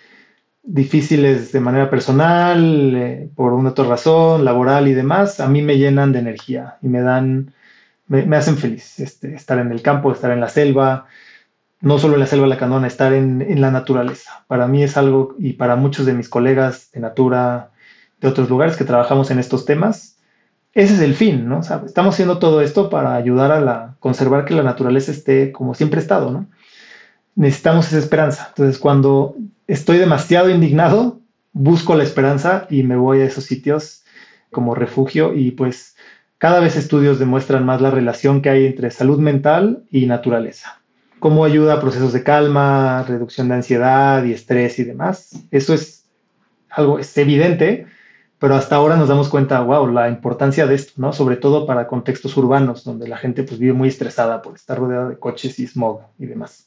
difíciles 0.64 1.52
de 1.52 1.60
manera 1.60 1.90
personal, 1.90 2.94
eh, 2.96 3.30
por 3.36 3.54
una 3.54 3.72
otra 3.72 3.86
razón, 3.86 4.46
laboral 4.46 4.88
y 4.88 4.94
demás, 4.94 5.40
a 5.40 5.48
mí 5.48 5.62
me 5.62 5.78
llenan 5.78 6.12
de 6.12 6.20
energía 6.20 6.78
y 6.82 6.88
me 6.88 7.02
dan, 7.02 7.54
me, 8.10 8.36
hacen 8.36 8.58
feliz 8.58 9.00
este, 9.00 9.34
estar 9.34 9.58
en 9.60 9.72
el 9.72 9.82
campo, 9.82 10.12
estar 10.12 10.32
en 10.32 10.42
la 10.42 10.50
selva, 10.50 11.08
no 11.80 11.98
solo 12.00 12.16
en 12.16 12.20
la 12.20 12.26
selva 12.26 12.44
de 12.44 12.50
la 12.50 12.58
canona, 12.58 12.88
estar 12.88 13.14
en, 13.14 13.42
en, 13.42 13.62
la 13.62 13.72
naturaleza. 13.72 14.44
Para 14.48 14.68
mí 14.68 14.84
es 14.84 14.98
algo, 14.98 15.36
y 15.40 15.54
para 15.54 15.78
muchos 15.78 16.06
de 16.06 16.14
mis 16.14 16.28
colegas 16.28 16.92
de 16.92 17.00
Natura, 17.00 17.72
de 18.20 18.28
otros 18.28 18.50
lugares 18.50 18.76
que 18.76 18.84
trabajamos 18.84 19.32
en 19.32 19.40
estos 19.40 19.64
temas, 19.64 20.18
ese 20.74 20.96
es 20.96 21.00
el 21.02 21.16
fin, 21.16 21.50
¿no? 21.50 21.62
estamos 21.62 22.14
haciendo 22.14 22.38
todo 22.38 22.62
esto 22.62 22.90
para 22.90 23.16
ayudar 23.16 23.52
a 23.52 23.60
la, 23.60 23.96
conservar 24.00 24.46
que 24.46 24.54
la 24.54 24.62
naturaleza 24.62 25.12
esté 25.12 25.52
como 25.52 25.74
siempre 25.74 26.00
ha 26.00 26.04
estado, 26.04 26.32
¿no? 26.32 26.48
Necesitamos 27.36 27.88
esa 27.88 27.98
esperanza. 27.98 28.48
Entonces, 28.50 28.78
cuando 28.78 29.36
estoy 29.66 29.98
demasiado 29.98 30.50
indignado, 30.50 31.22
busco 31.54 31.96
la 31.96 32.04
esperanza 32.04 32.68
y 32.70 32.84
me 32.84 32.98
voy 32.98 33.22
a 33.22 33.26
esos 33.26 33.46
sitios 33.46 34.04
como 34.52 34.76
refugio 34.76 35.34
y 35.34 35.52
pues 35.52 35.96
cada 36.40 36.62
vez 36.62 36.76
estudios 36.76 37.20
demuestran 37.20 37.66
más 37.66 37.82
la 37.82 37.92
relación 37.92 38.42
que 38.42 38.50
hay 38.50 38.66
entre 38.66 38.90
salud 38.92 39.20
mental 39.20 39.84
y 39.92 40.06
naturaleza. 40.08 40.82
Cómo 41.20 41.44
ayuda 41.44 41.74
a 41.76 41.82
procesos 41.82 42.14
de 42.14 42.24
calma, 42.24 43.04
reducción 43.04 43.50
de 43.50 43.56
ansiedad 43.56 44.24
y 44.24 44.32
estrés 44.32 44.80
y 44.80 44.86
demás. 44.86 45.44
Eso 45.52 45.74
es 45.74 46.06
algo 46.70 46.98
es 46.98 47.18
evidente, 47.18 47.88
pero 48.40 48.56
hasta 48.56 48.78
ahora 48.78 48.96
nos 48.96 49.10
damos 49.10 49.28
cuenta, 49.28 49.60
wow, 49.60 49.88
la 49.92 50.08
importancia 50.08 50.66
de 50.66 50.76
esto, 50.76 50.94
¿no? 50.96 51.12
Sobre 51.12 51.36
todo 51.36 51.66
para 51.66 51.88
contextos 51.88 52.38
urbanos, 52.38 52.86
donde 52.86 53.08
la 53.08 53.18
gente 53.18 53.44
pues 53.44 53.60
vive 53.60 53.74
muy 53.74 53.90
estresada 53.90 54.42
por 54.42 54.56
estar 54.56 54.80
rodeada 54.80 55.10
de 55.10 55.20
coches 55.20 55.60
y 55.60 55.68
smog 55.68 56.04
y 56.18 56.26
demás. 56.26 56.66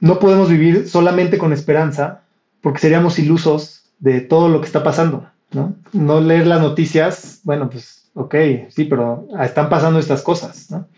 No 0.00 0.18
podemos 0.18 0.48
vivir 0.48 0.88
solamente 0.88 1.36
con 1.36 1.52
esperanza, 1.52 2.22
porque 2.62 2.80
seríamos 2.80 3.18
ilusos 3.18 3.90
de 3.98 4.22
todo 4.22 4.48
lo 4.48 4.60
que 4.60 4.66
está 4.66 4.82
pasando, 4.82 5.28
¿no? 5.52 5.76
No 5.92 6.20
leer 6.20 6.46
las 6.46 6.62
noticias, 6.62 7.40
bueno, 7.44 7.68
pues, 7.68 8.01
ok, 8.14 8.34
sí, 8.68 8.84
pero 8.84 9.28
están 9.40 9.68
pasando 9.68 9.98
estas 9.98 10.22
cosas, 10.22 10.70
¿no? 10.70 10.88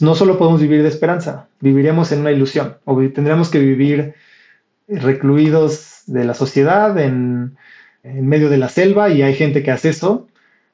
No 0.00 0.14
solo 0.14 0.38
podemos 0.38 0.60
vivir 0.60 0.82
de 0.82 0.88
esperanza, 0.88 1.48
viviríamos 1.60 2.10
en 2.12 2.20
una 2.20 2.32
ilusión, 2.32 2.78
o 2.84 2.96
tendríamos 3.10 3.50
que 3.50 3.58
vivir 3.58 4.14
recluidos 4.88 6.02
de 6.06 6.24
la 6.24 6.34
sociedad 6.34 6.98
en 6.98 7.56
en 8.02 8.26
medio 8.26 8.50
de 8.50 8.58
la 8.58 8.68
selva 8.68 9.10
y 9.10 9.22
hay 9.22 9.34
gente 9.34 9.62
que 9.62 9.70
hace 9.70 9.90
eso, 9.90 10.26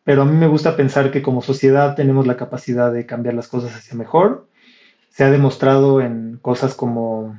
pero 0.05 0.23
a 0.23 0.25
mí 0.25 0.37
me 0.37 0.47
gusta 0.47 0.77
pensar 0.77 1.11
que 1.11 1.23
como 1.23 1.43
sociedad 1.43 1.95
tenemos 1.95 2.27
la 2.27 2.37
capacidad 2.37 2.93
de 2.93 3.07
cambiar 3.07 3.35
las 3.35 3.49
cosas 3.49 3.75
hacia 3.77 3.97
mejor. 3.97 4.49
Se 5.11 5.25
ha 5.25 5.31
demostrado 5.31 6.01
en 6.01 6.39
cosas 6.41 6.75
como 6.75 7.39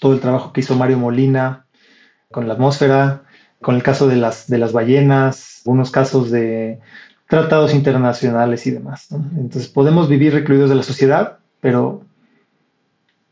todo 0.00 0.14
el 0.14 0.20
trabajo 0.20 0.52
que 0.52 0.60
hizo 0.60 0.76
Mario 0.76 0.98
Molina 0.98 1.66
con 2.30 2.48
la 2.48 2.54
atmósfera, 2.54 3.24
con 3.60 3.74
el 3.74 3.82
caso 3.82 4.08
de 4.08 4.16
las, 4.16 4.48
de 4.48 4.58
las 4.58 4.72
ballenas, 4.72 5.62
algunos 5.66 5.90
casos 5.90 6.30
de 6.30 6.80
tratados 7.32 7.72
internacionales 7.72 8.66
y 8.66 8.72
demás. 8.72 9.08
Entonces 9.10 9.66
podemos 9.66 10.06
vivir 10.06 10.34
recluidos 10.34 10.68
de 10.68 10.76
la 10.76 10.82
sociedad, 10.82 11.38
pero 11.62 12.02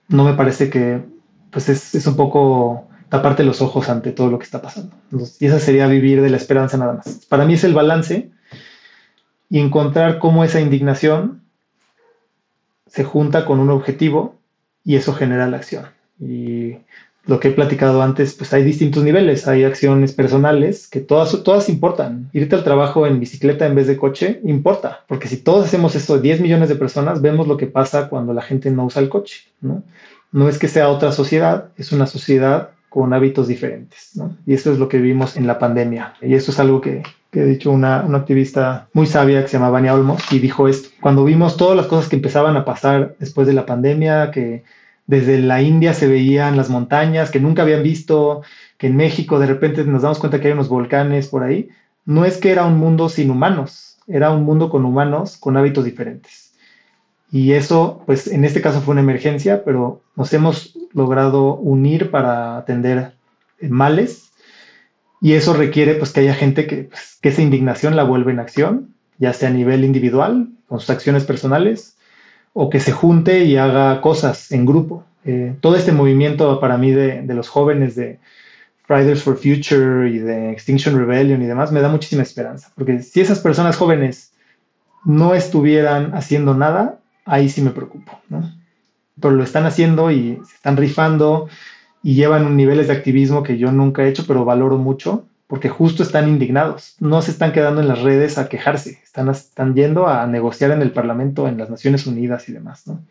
no 0.09 0.24
me 0.24 0.32
parece 0.32 0.70
que 0.70 1.05
pues 1.51 1.68
es, 1.68 1.94
es 1.94 2.07
un 2.07 2.16
poco 2.16 2.88
taparte 3.11 3.44
los 3.44 3.61
ojos 3.61 3.90
ante 3.90 4.12
todo 4.12 4.30
lo 4.30 4.38
que 4.38 4.46
está 4.46 4.62
pasando. 4.62 4.96
y 5.38 5.44
esa 5.44 5.59
sería 5.59 5.86
vivir 5.86 6.22
de 6.22 6.30
la 6.30 6.38
esperanza 6.38 6.78
nada 6.78 6.94
más. 6.94 7.26
Para 7.28 7.44
mí 7.44 7.53
es 7.53 7.64
el 7.64 7.74
balance 7.74 8.30
y 9.51 9.59
encontrar 9.59 10.18
cómo 10.18 10.44
esa 10.44 10.62
indignación 10.62 11.42
se 12.86 13.05
junta 13.05 13.44
con 13.44 13.61
un 13.61 13.68
objetivo 13.68 14.40
y 14.82 14.96
eso 14.96 15.12
genera 15.12 15.46
la 15.46 15.59
acción. 15.59 15.84
Y 16.18 16.78
lo 17.26 17.38
que 17.38 17.48
he 17.48 17.52
platicado 17.52 18.02
antes, 18.02 18.34
pues 18.34 18.52
hay 18.52 18.64
distintos 18.64 19.04
niveles, 19.04 19.46
hay 19.46 19.64
acciones 19.64 20.12
personales 20.12 20.88
que 20.88 21.00
todas, 21.00 21.42
todas 21.42 21.68
importan. 21.68 22.30
Irte 22.32 22.56
al 22.56 22.64
trabajo 22.64 23.06
en 23.06 23.20
bicicleta 23.20 23.66
en 23.66 23.74
vez 23.74 23.86
de 23.86 23.96
coche 23.96 24.40
importa, 24.44 25.04
porque 25.06 25.28
si 25.28 25.36
todos 25.36 25.66
hacemos 25.66 25.94
esto, 25.94 26.18
10 26.18 26.40
millones 26.40 26.68
de 26.68 26.76
personas, 26.76 27.20
vemos 27.20 27.46
lo 27.46 27.56
que 27.56 27.66
pasa 27.66 28.08
cuando 28.08 28.32
la 28.32 28.42
gente 28.42 28.70
no 28.70 28.86
usa 28.86 29.02
el 29.02 29.08
coche. 29.08 29.44
¿no? 29.60 29.82
no 30.32 30.48
es 30.48 30.58
que 30.58 30.68
sea 30.68 30.88
otra 30.88 31.12
sociedad, 31.12 31.68
es 31.76 31.92
una 31.92 32.06
sociedad 32.06 32.70
con 32.88 33.12
hábitos 33.12 33.48
diferentes. 33.48 34.10
¿no? 34.14 34.36
Y 34.46 34.54
eso 34.54 34.72
es 34.72 34.78
lo 34.78 34.88
que 34.88 34.98
vimos 34.98 35.36
en 35.36 35.46
la 35.46 35.58
pandemia. 35.58 36.14
Y 36.20 36.34
eso 36.34 36.50
es 36.50 36.58
algo 36.58 36.80
que, 36.80 37.02
que 37.30 37.40
ha 37.40 37.44
dicho 37.44 37.70
una, 37.70 38.02
una, 38.02 38.18
activista 38.18 38.88
muy 38.92 39.06
sabia 39.06 39.42
que 39.42 39.48
se 39.48 39.58
llama 39.58 39.70
Vania 39.70 39.94
Olmos 39.94 40.20
y 40.32 40.38
dijo 40.38 40.68
esto. 40.68 40.88
Cuando 41.00 41.24
vimos 41.24 41.56
todas 41.56 41.76
las 41.76 41.86
cosas 41.86 42.08
que 42.08 42.16
empezaban 42.16 42.56
a 42.56 42.64
pasar 42.64 43.14
después 43.18 43.46
de 43.46 43.52
la 43.52 43.66
pandemia, 43.66 44.30
que 44.30 44.64
desde 45.11 45.40
la 45.40 45.61
India 45.61 45.92
se 45.92 46.06
veían 46.06 46.56
las 46.56 46.70
montañas 46.70 47.32
que 47.32 47.40
nunca 47.40 47.62
habían 47.62 47.82
visto, 47.82 48.42
que 48.78 48.86
en 48.86 48.96
México 48.96 49.40
de 49.40 49.46
repente 49.46 49.84
nos 49.84 50.02
damos 50.02 50.20
cuenta 50.20 50.40
que 50.40 50.46
hay 50.46 50.52
unos 50.52 50.68
volcanes 50.68 51.26
por 51.26 51.42
ahí, 51.42 51.68
no 52.04 52.24
es 52.24 52.38
que 52.38 52.52
era 52.52 52.64
un 52.64 52.78
mundo 52.78 53.08
sin 53.08 53.28
humanos, 53.32 53.98
era 54.06 54.30
un 54.30 54.44
mundo 54.44 54.70
con 54.70 54.84
humanos 54.84 55.36
con 55.36 55.56
hábitos 55.56 55.84
diferentes. 55.84 56.52
Y 57.32 57.52
eso, 57.52 58.02
pues 58.06 58.28
en 58.28 58.44
este 58.44 58.61
caso 58.61 58.80
fue 58.82 58.92
una 58.92 59.00
emergencia, 59.00 59.64
pero 59.64 60.00
nos 60.14 60.32
hemos 60.32 60.76
logrado 60.92 61.56
unir 61.56 62.12
para 62.12 62.58
atender 62.58 63.12
males. 63.61 64.30
Y 65.20 65.32
eso 65.32 65.54
requiere 65.54 65.94
pues 65.94 66.12
que 66.12 66.20
haya 66.20 66.34
gente 66.34 66.68
que, 66.68 66.84
pues, 66.84 67.18
que 67.20 67.30
esa 67.30 67.42
indignación 67.42 67.96
la 67.96 68.04
vuelva 68.04 68.30
en 68.30 68.38
acción, 68.38 68.94
ya 69.18 69.32
sea 69.32 69.48
a 69.48 69.52
nivel 69.52 69.84
individual, 69.84 70.50
con 70.68 70.78
sus 70.78 70.90
acciones 70.90 71.24
personales, 71.24 71.96
o 72.53 72.70
que 72.70 72.80
se 72.80 72.92
junte 72.92 73.44
y 73.44 73.57
haga 73.57 74.01
cosas 74.01 74.51
en 74.53 74.66
grupo. 74.66 75.05
Eh, 75.24 75.55
todo 75.61 75.76
este 75.76 75.92
movimiento 75.92 76.61
para 76.61 76.78
mí 76.78 76.90
de, 76.90 77.22
de 77.22 77.34
los 77.34 77.48
jóvenes 77.48 77.94
de 77.94 78.18
Fridays 78.84 79.22
for 79.22 79.36
Future 79.36 80.11
y 80.11 80.18
de 80.18 80.51
Extinction 80.51 80.98
Rebellion 80.98 81.40
y 81.42 81.46
demás 81.46 81.70
me 81.70 81.80
da 81.80 81.88
muchísima 81.88 82.22
esperanza, 82.22 82.72
porque 82.74 83.03
si 83.03 83.20
esas 83.20 83.38
personas 83.38 83.76
jóvenes 83.76 84.32
no 85.05 85.34
estuvieran 85.34 86.14
haciendo 86.14 86.55
nada, 86.55 86.98
ahí 87.24 87.48
sí 87.48 87.62
me 87.62 87.70
preocupo, 87.70 88.18
¿no? 88.28 88.53
Pero 89.20 89.34
lo 89.34 89.44
están 89.44 89.64
haciendo 89.64 90.11
y 90.11 90.40
se 90.44 90.55
están 90.57 90.76
rifando 90.76 91.48
y 92.03 92.14
llevan 92.14 92.57
niveles 92.57 92.88
de 92.88 92.94
activismo 92.94 93.42
que 93.42 93.59
yo 93.59 93.70
nunca 93.70 94.03
he 94.03 94.09
hecho, 94.09 94.24
pero 94.26 94.44
valoro 94.44 94.76
mucho 94.76 95.26
porque 95.51 95.68
justo 95.68 96.05
están 96.05 96.28
indignados. 96.28 96.94
No 97.01 97.20
se 97.22 97.32
están 97.32 97.53
quedando 97.53 97.80
en 97.80 97.88
las 97.88 98.03
redes 98.03 98.38
a 98.38 98.48
quejarse, 98.48 99.01
están, 99.03 99.28
están 99.30 99.74
yendo 99.74 100.07
a 100.07 100.24
negociar 100.28 100.70
en 100.70 100.80
el 100.80 100.92
Parlamento, 100.92 101.48
en 101.48 101.59
las 101.59 101.68
Naciones 101.68 102.07
Unidas 102.07 102.48
y 102.48 102.53
demás, 102.53 102.86
¿no? 102.86 103.03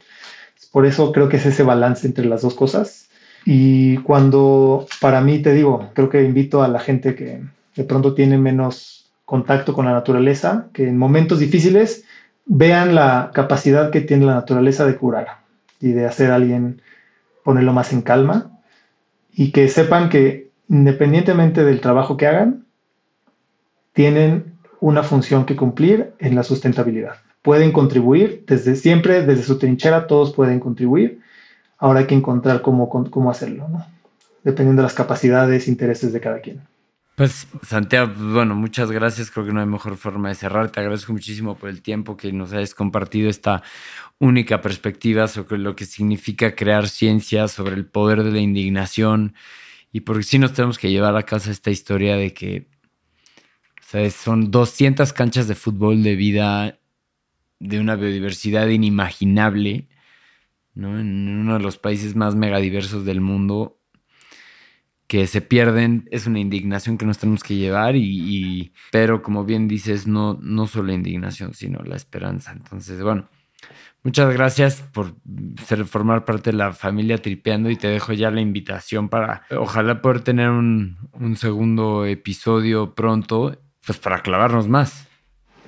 Por 0.72 0.86
eso 0.86 1.12
creo 1.12 1.28
que 1.28 1.36
es 1.36 1.46
ese 1.46 1.64
balance 1.64 2.08
entre 2.08 2.26
las 2.26 2.42
dos 2.42 2.56
cosas. 2.56 3.10
Y 3.44 3.98
cuando, 3.98 4.88
para 5.02 5.20
mí, 5.20 5.40
te 5.40 5.54
digo, 5.54 5.90
creo 5.94 6.10
que 6.10 6.24
invito 6.24 6.64
a 6.64 6.70
la 6.70 6.80
gente 6.80 7.14
que 7.14 7.42
de 7.76 7.84
pronto 7.84 8.14
tiene 8.14 8.38
menos 8.38 9.12
contacto 9.26 9.74
con 9.74 9.86
la 9.86 9.92
naturaleza, 9.92 10.68
que 10.72 10.88
en 10.88 10.98
momentos 10.98 11.40
difíciles 11.40 12.06
vean 12.46 12.96
la 12.96 13.32
capacidad 13.34 13.92
que 13.92 14.00
tiene 14.00 14.26
la 14.26 14.36
naturaleza 14.36 14.86
de 14.86 14.96
curar 14.96 15.40
y 15.82 15.92
de 15.92 16.06
hacer 16.06 16.32
a 16.32 16.36
alguien 16.36 16.82
ponerlo 17.44 17.74
más 17.74 17.92
en 17.92 18.02
calma 18.02 18.62
y 19.34 19.52
que 19.52 19.68
sepan 19.68 20.08
que 20.08 20.49
independientemente 20.70 21.66
del 21.66 21.82
trabajo 21.82 22.16
que 22.16 22.28
hagan, 22.28 22.66
tienen 23.94 24.60
una 24.80 25.04
función 25.04 25.46
que 25.46 25.56
cumplir 25.56 26.14
en 26.20 26.36
la 26.36 26.44
sustentabilidad. 26.44 27.16
Pueden 27.42 27.72
contribuir 27.72 28.44
desde 28.48 28.76
siempre, 28.76 29.26
desde 29.26 29.44
su 29.44 29.58
trinchera, 29.58 30.08
todos 30.08 30.34
pueden 30.34 30.60
contribuir. 30.60 31.22
Ahora 31.78 32.02
hay 32.02 32.08
que 32.08 32.16
encontrar 32.16 32.62
cómo, 32.62 32.90
cómo 32.90 33.32
hacerlo, 33.32 33.68
dependiendo 34.44 34.82
de 34.82 34.86
las 34.86 34.94
capacidades 34.94 35.68
intereses 35.68 36.14
de 36.14 36.22
cada 36.22 36.40
quien. 36.40 36.62
Pues 37.16 37.48
Santiago, 37.64 38.14
bueno, 38.18 38.56
muchas 38.56 38.92
gracias. 38.92 39.30
Creo 39.30 39.46
que 39.46 39.52
no 39.52 39.60
hay 39.60 39.66
mejor 39.66 39.98
forma 39.98 40.30
de 40.30 40.36
cerrar. 40.36 40.70
Te 40.70 40.80
agradezco 40.80 41.12
muchísimo 41.12 41.56
por 41.56 41.70
el 41.70 41.82
tiempo 41.82 42.16
que 42.16 42.32
nos 42.32 42.54
hayas 42.54 42.74
compartido 42.74 43.30
esta 43.30 43.62
única 44.20 44.62
perspectiva 44.62 45.28
sobre 45.28 45.58
lo 45.58 45.76
que 45.76 45.84
significa 45.84 46.56
crear 46.56 46.88
ciencia, 46.88 47.50
sobre 47.50 47.76
el 47.76 47.86
poder 47.86 48.24
de 48.24 48.32
la 48.32 48.40
indignación 48.40 49.34
y 49.92 50.02
porque 50.02 50.24
sí 50.24 50.40
nos 50.40 50.54
tenemos 50.54 50.78
que 50.78 50.92
llevar 50.92 51.16
a 51.16 51.24
casa 51.24 51.52
esta 51.52 51.72
historia 51.72 52.16
de 52.16 52.34
que 52.34 52.68
son 54.12 54.52
200 54.52 55.14
canchas 55.14 55.48
de 55.48 55.56
fútbol 55.56 56.04
de 56.04 56.16
vida 56.16 56.80
de 57.60 57.80
una 57.80 57.96
biodiversidad 57.96 58.68
inimaginable, 58.68 59.90
¿no? 60.76 61.00
En 61.00 61.28
uno 61.28 61.56
de 61.56 61.60
los 61.60 61.78
países 61.78 62.16
más 62.16 62.36
megadiversos 62.36 63.04
del 63.04 63.20
mundo 63.20 63.80
que 65.08 65.26
se 65.26 65.42
pierden, 65.42 66.08
es 66.12 66.28
una 66.28 66.40
indignación 66.40 67.00
que 67.00 67.06
nos 67.08 67.18
tenemos 67.18 67.42
que 67.42 67.56
llevar 67.56 67.96
y, 67.96 68.74
pero 68.92 69.24
como 69.24 69.44
bien 69.44 69.68
dices, 69.68 70.06
no, 70.06 70.38
no 70.40 70.68
solo 70.68 70.90
la 70.90 70.94
indignación, 70.94 71.56
sino 71.56 71.80
la 71.80 71.96
esperanza. 71.96 72.52
Entonces, 72.52 73.02
bueno, 73.02 73.28
muchas 74.04 74.34
gracias 74.34 74.84
por 74.94 75.16
ser, 75.66 75.86
formar 75.86 76.26
parte 76.26 76.52
de 76.52 76.58
la 76.58 76.74
familia 76.74 77.22
Tripeando 77.22 77.70
y 77.70 77.76
te 77.76 77.88
dejo 77.88 78.14
ya 78.14 78.32
la 78.32 78.42
invitación 78.42 79.10
para, 79.10 79.44
ojalá 79.58 80.02
poder 80.02 80.22
tener 80.22 80.50
un, 80.50 80.98
un 81.14 81.36
segundo 81.36 82.06
episodio 82.06 82.96
pronto, 82.96 83.58
pues 83.86 83.98
para 83.98 84.22
clavarnos 84.22 84.68
más. 84.68 85.08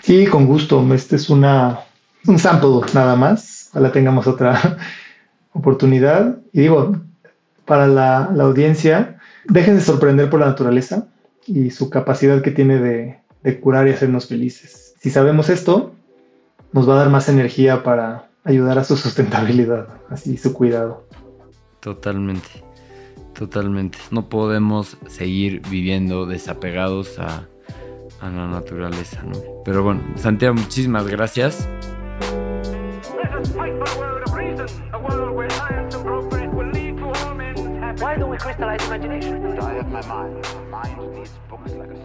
Sí, 0.01 0.25
con 0.25 0.45
gusto. 0.45 0.85
Este 0.93 1.15
es 1.15 1.29
una, 1.29 1.79
un 2.25 2.39
sample 2.39 2.91
nada 2.93 3.15
más. 3.15 3.69
Ojalá 3.71 3.91
tengamos 3.91 4.27
otra 4.27 4.77
oportunidad. 5.53 6.39
Y 6.51 6.61
digo, 6.61 6.95
para 7.65 7.87
la, 7.87 8.31
la 8.33 8.43
audiencia, 8.43 9.19
Déjense 9.45 9.85
sorprender 9.85 10.29
por 10.29 10.39
la 10.39 10.47
naturaleza 10.47 11.07
y 11.45 11.71
su 11.71 11.89
capacidad 11.89 12.41
que 12.41 12.51
tiene 12.51 12.79
de, 12.79 13.59
curar 13.59 13.87
y 13.87 13.91
hacernos 13.91 14.27
felices. 14.27 14.93
Si 14.99 15.09
sabemos 15.09 15.49
esto, 15.49 15.95
nos 16.73 16.87
va 16.87 16.93
a 16.93 16.97
dar 16.97 17.09
más 17.09 17.29
energía 17.29 17.83
para 17.83 18.29
ayudar 18.43 18.79
a 18.79 18.83
su 18.83 18.97
sustentabilidad, 18.97 19.87
así 20.09 20.37
su 20.37 20.53
cuidado. 20.53 21.05
Totalmente, 21.79 22.49
totalmente. 23.33 23.97
No 24.11 24.29
podemos 24.29 24.97
seguir 25.07 25.61
viviendo 25.69 26.25
desapegados 26.25 27.19
a, 27.19 27.47
a 28.21 28.29
la 28.29 28.47
naturaleza, 28.47 29.21
¿no? 29.23 29.37
Pero 29.65 29.83
bueno, 29.83 30.01
Santiago, 30.15 30.55
muchísimas 30.55 31.07
gracias. 31.07 31.67
Why 38.01 38.15
don't 38.17 38.31
we 38.31 38.37
crystallize 38.37 38.83
imagination? 38.87 39.59
I 39.59 39.73
have 39.73 39.87
my 39.91 40.01
mind. 40.01 40.43
My 40.71 40.89
mind 40.89 41.13
needs 41.13 41.31
books 41.47 41.71
like 41.73 41.91
a 41.91 42.00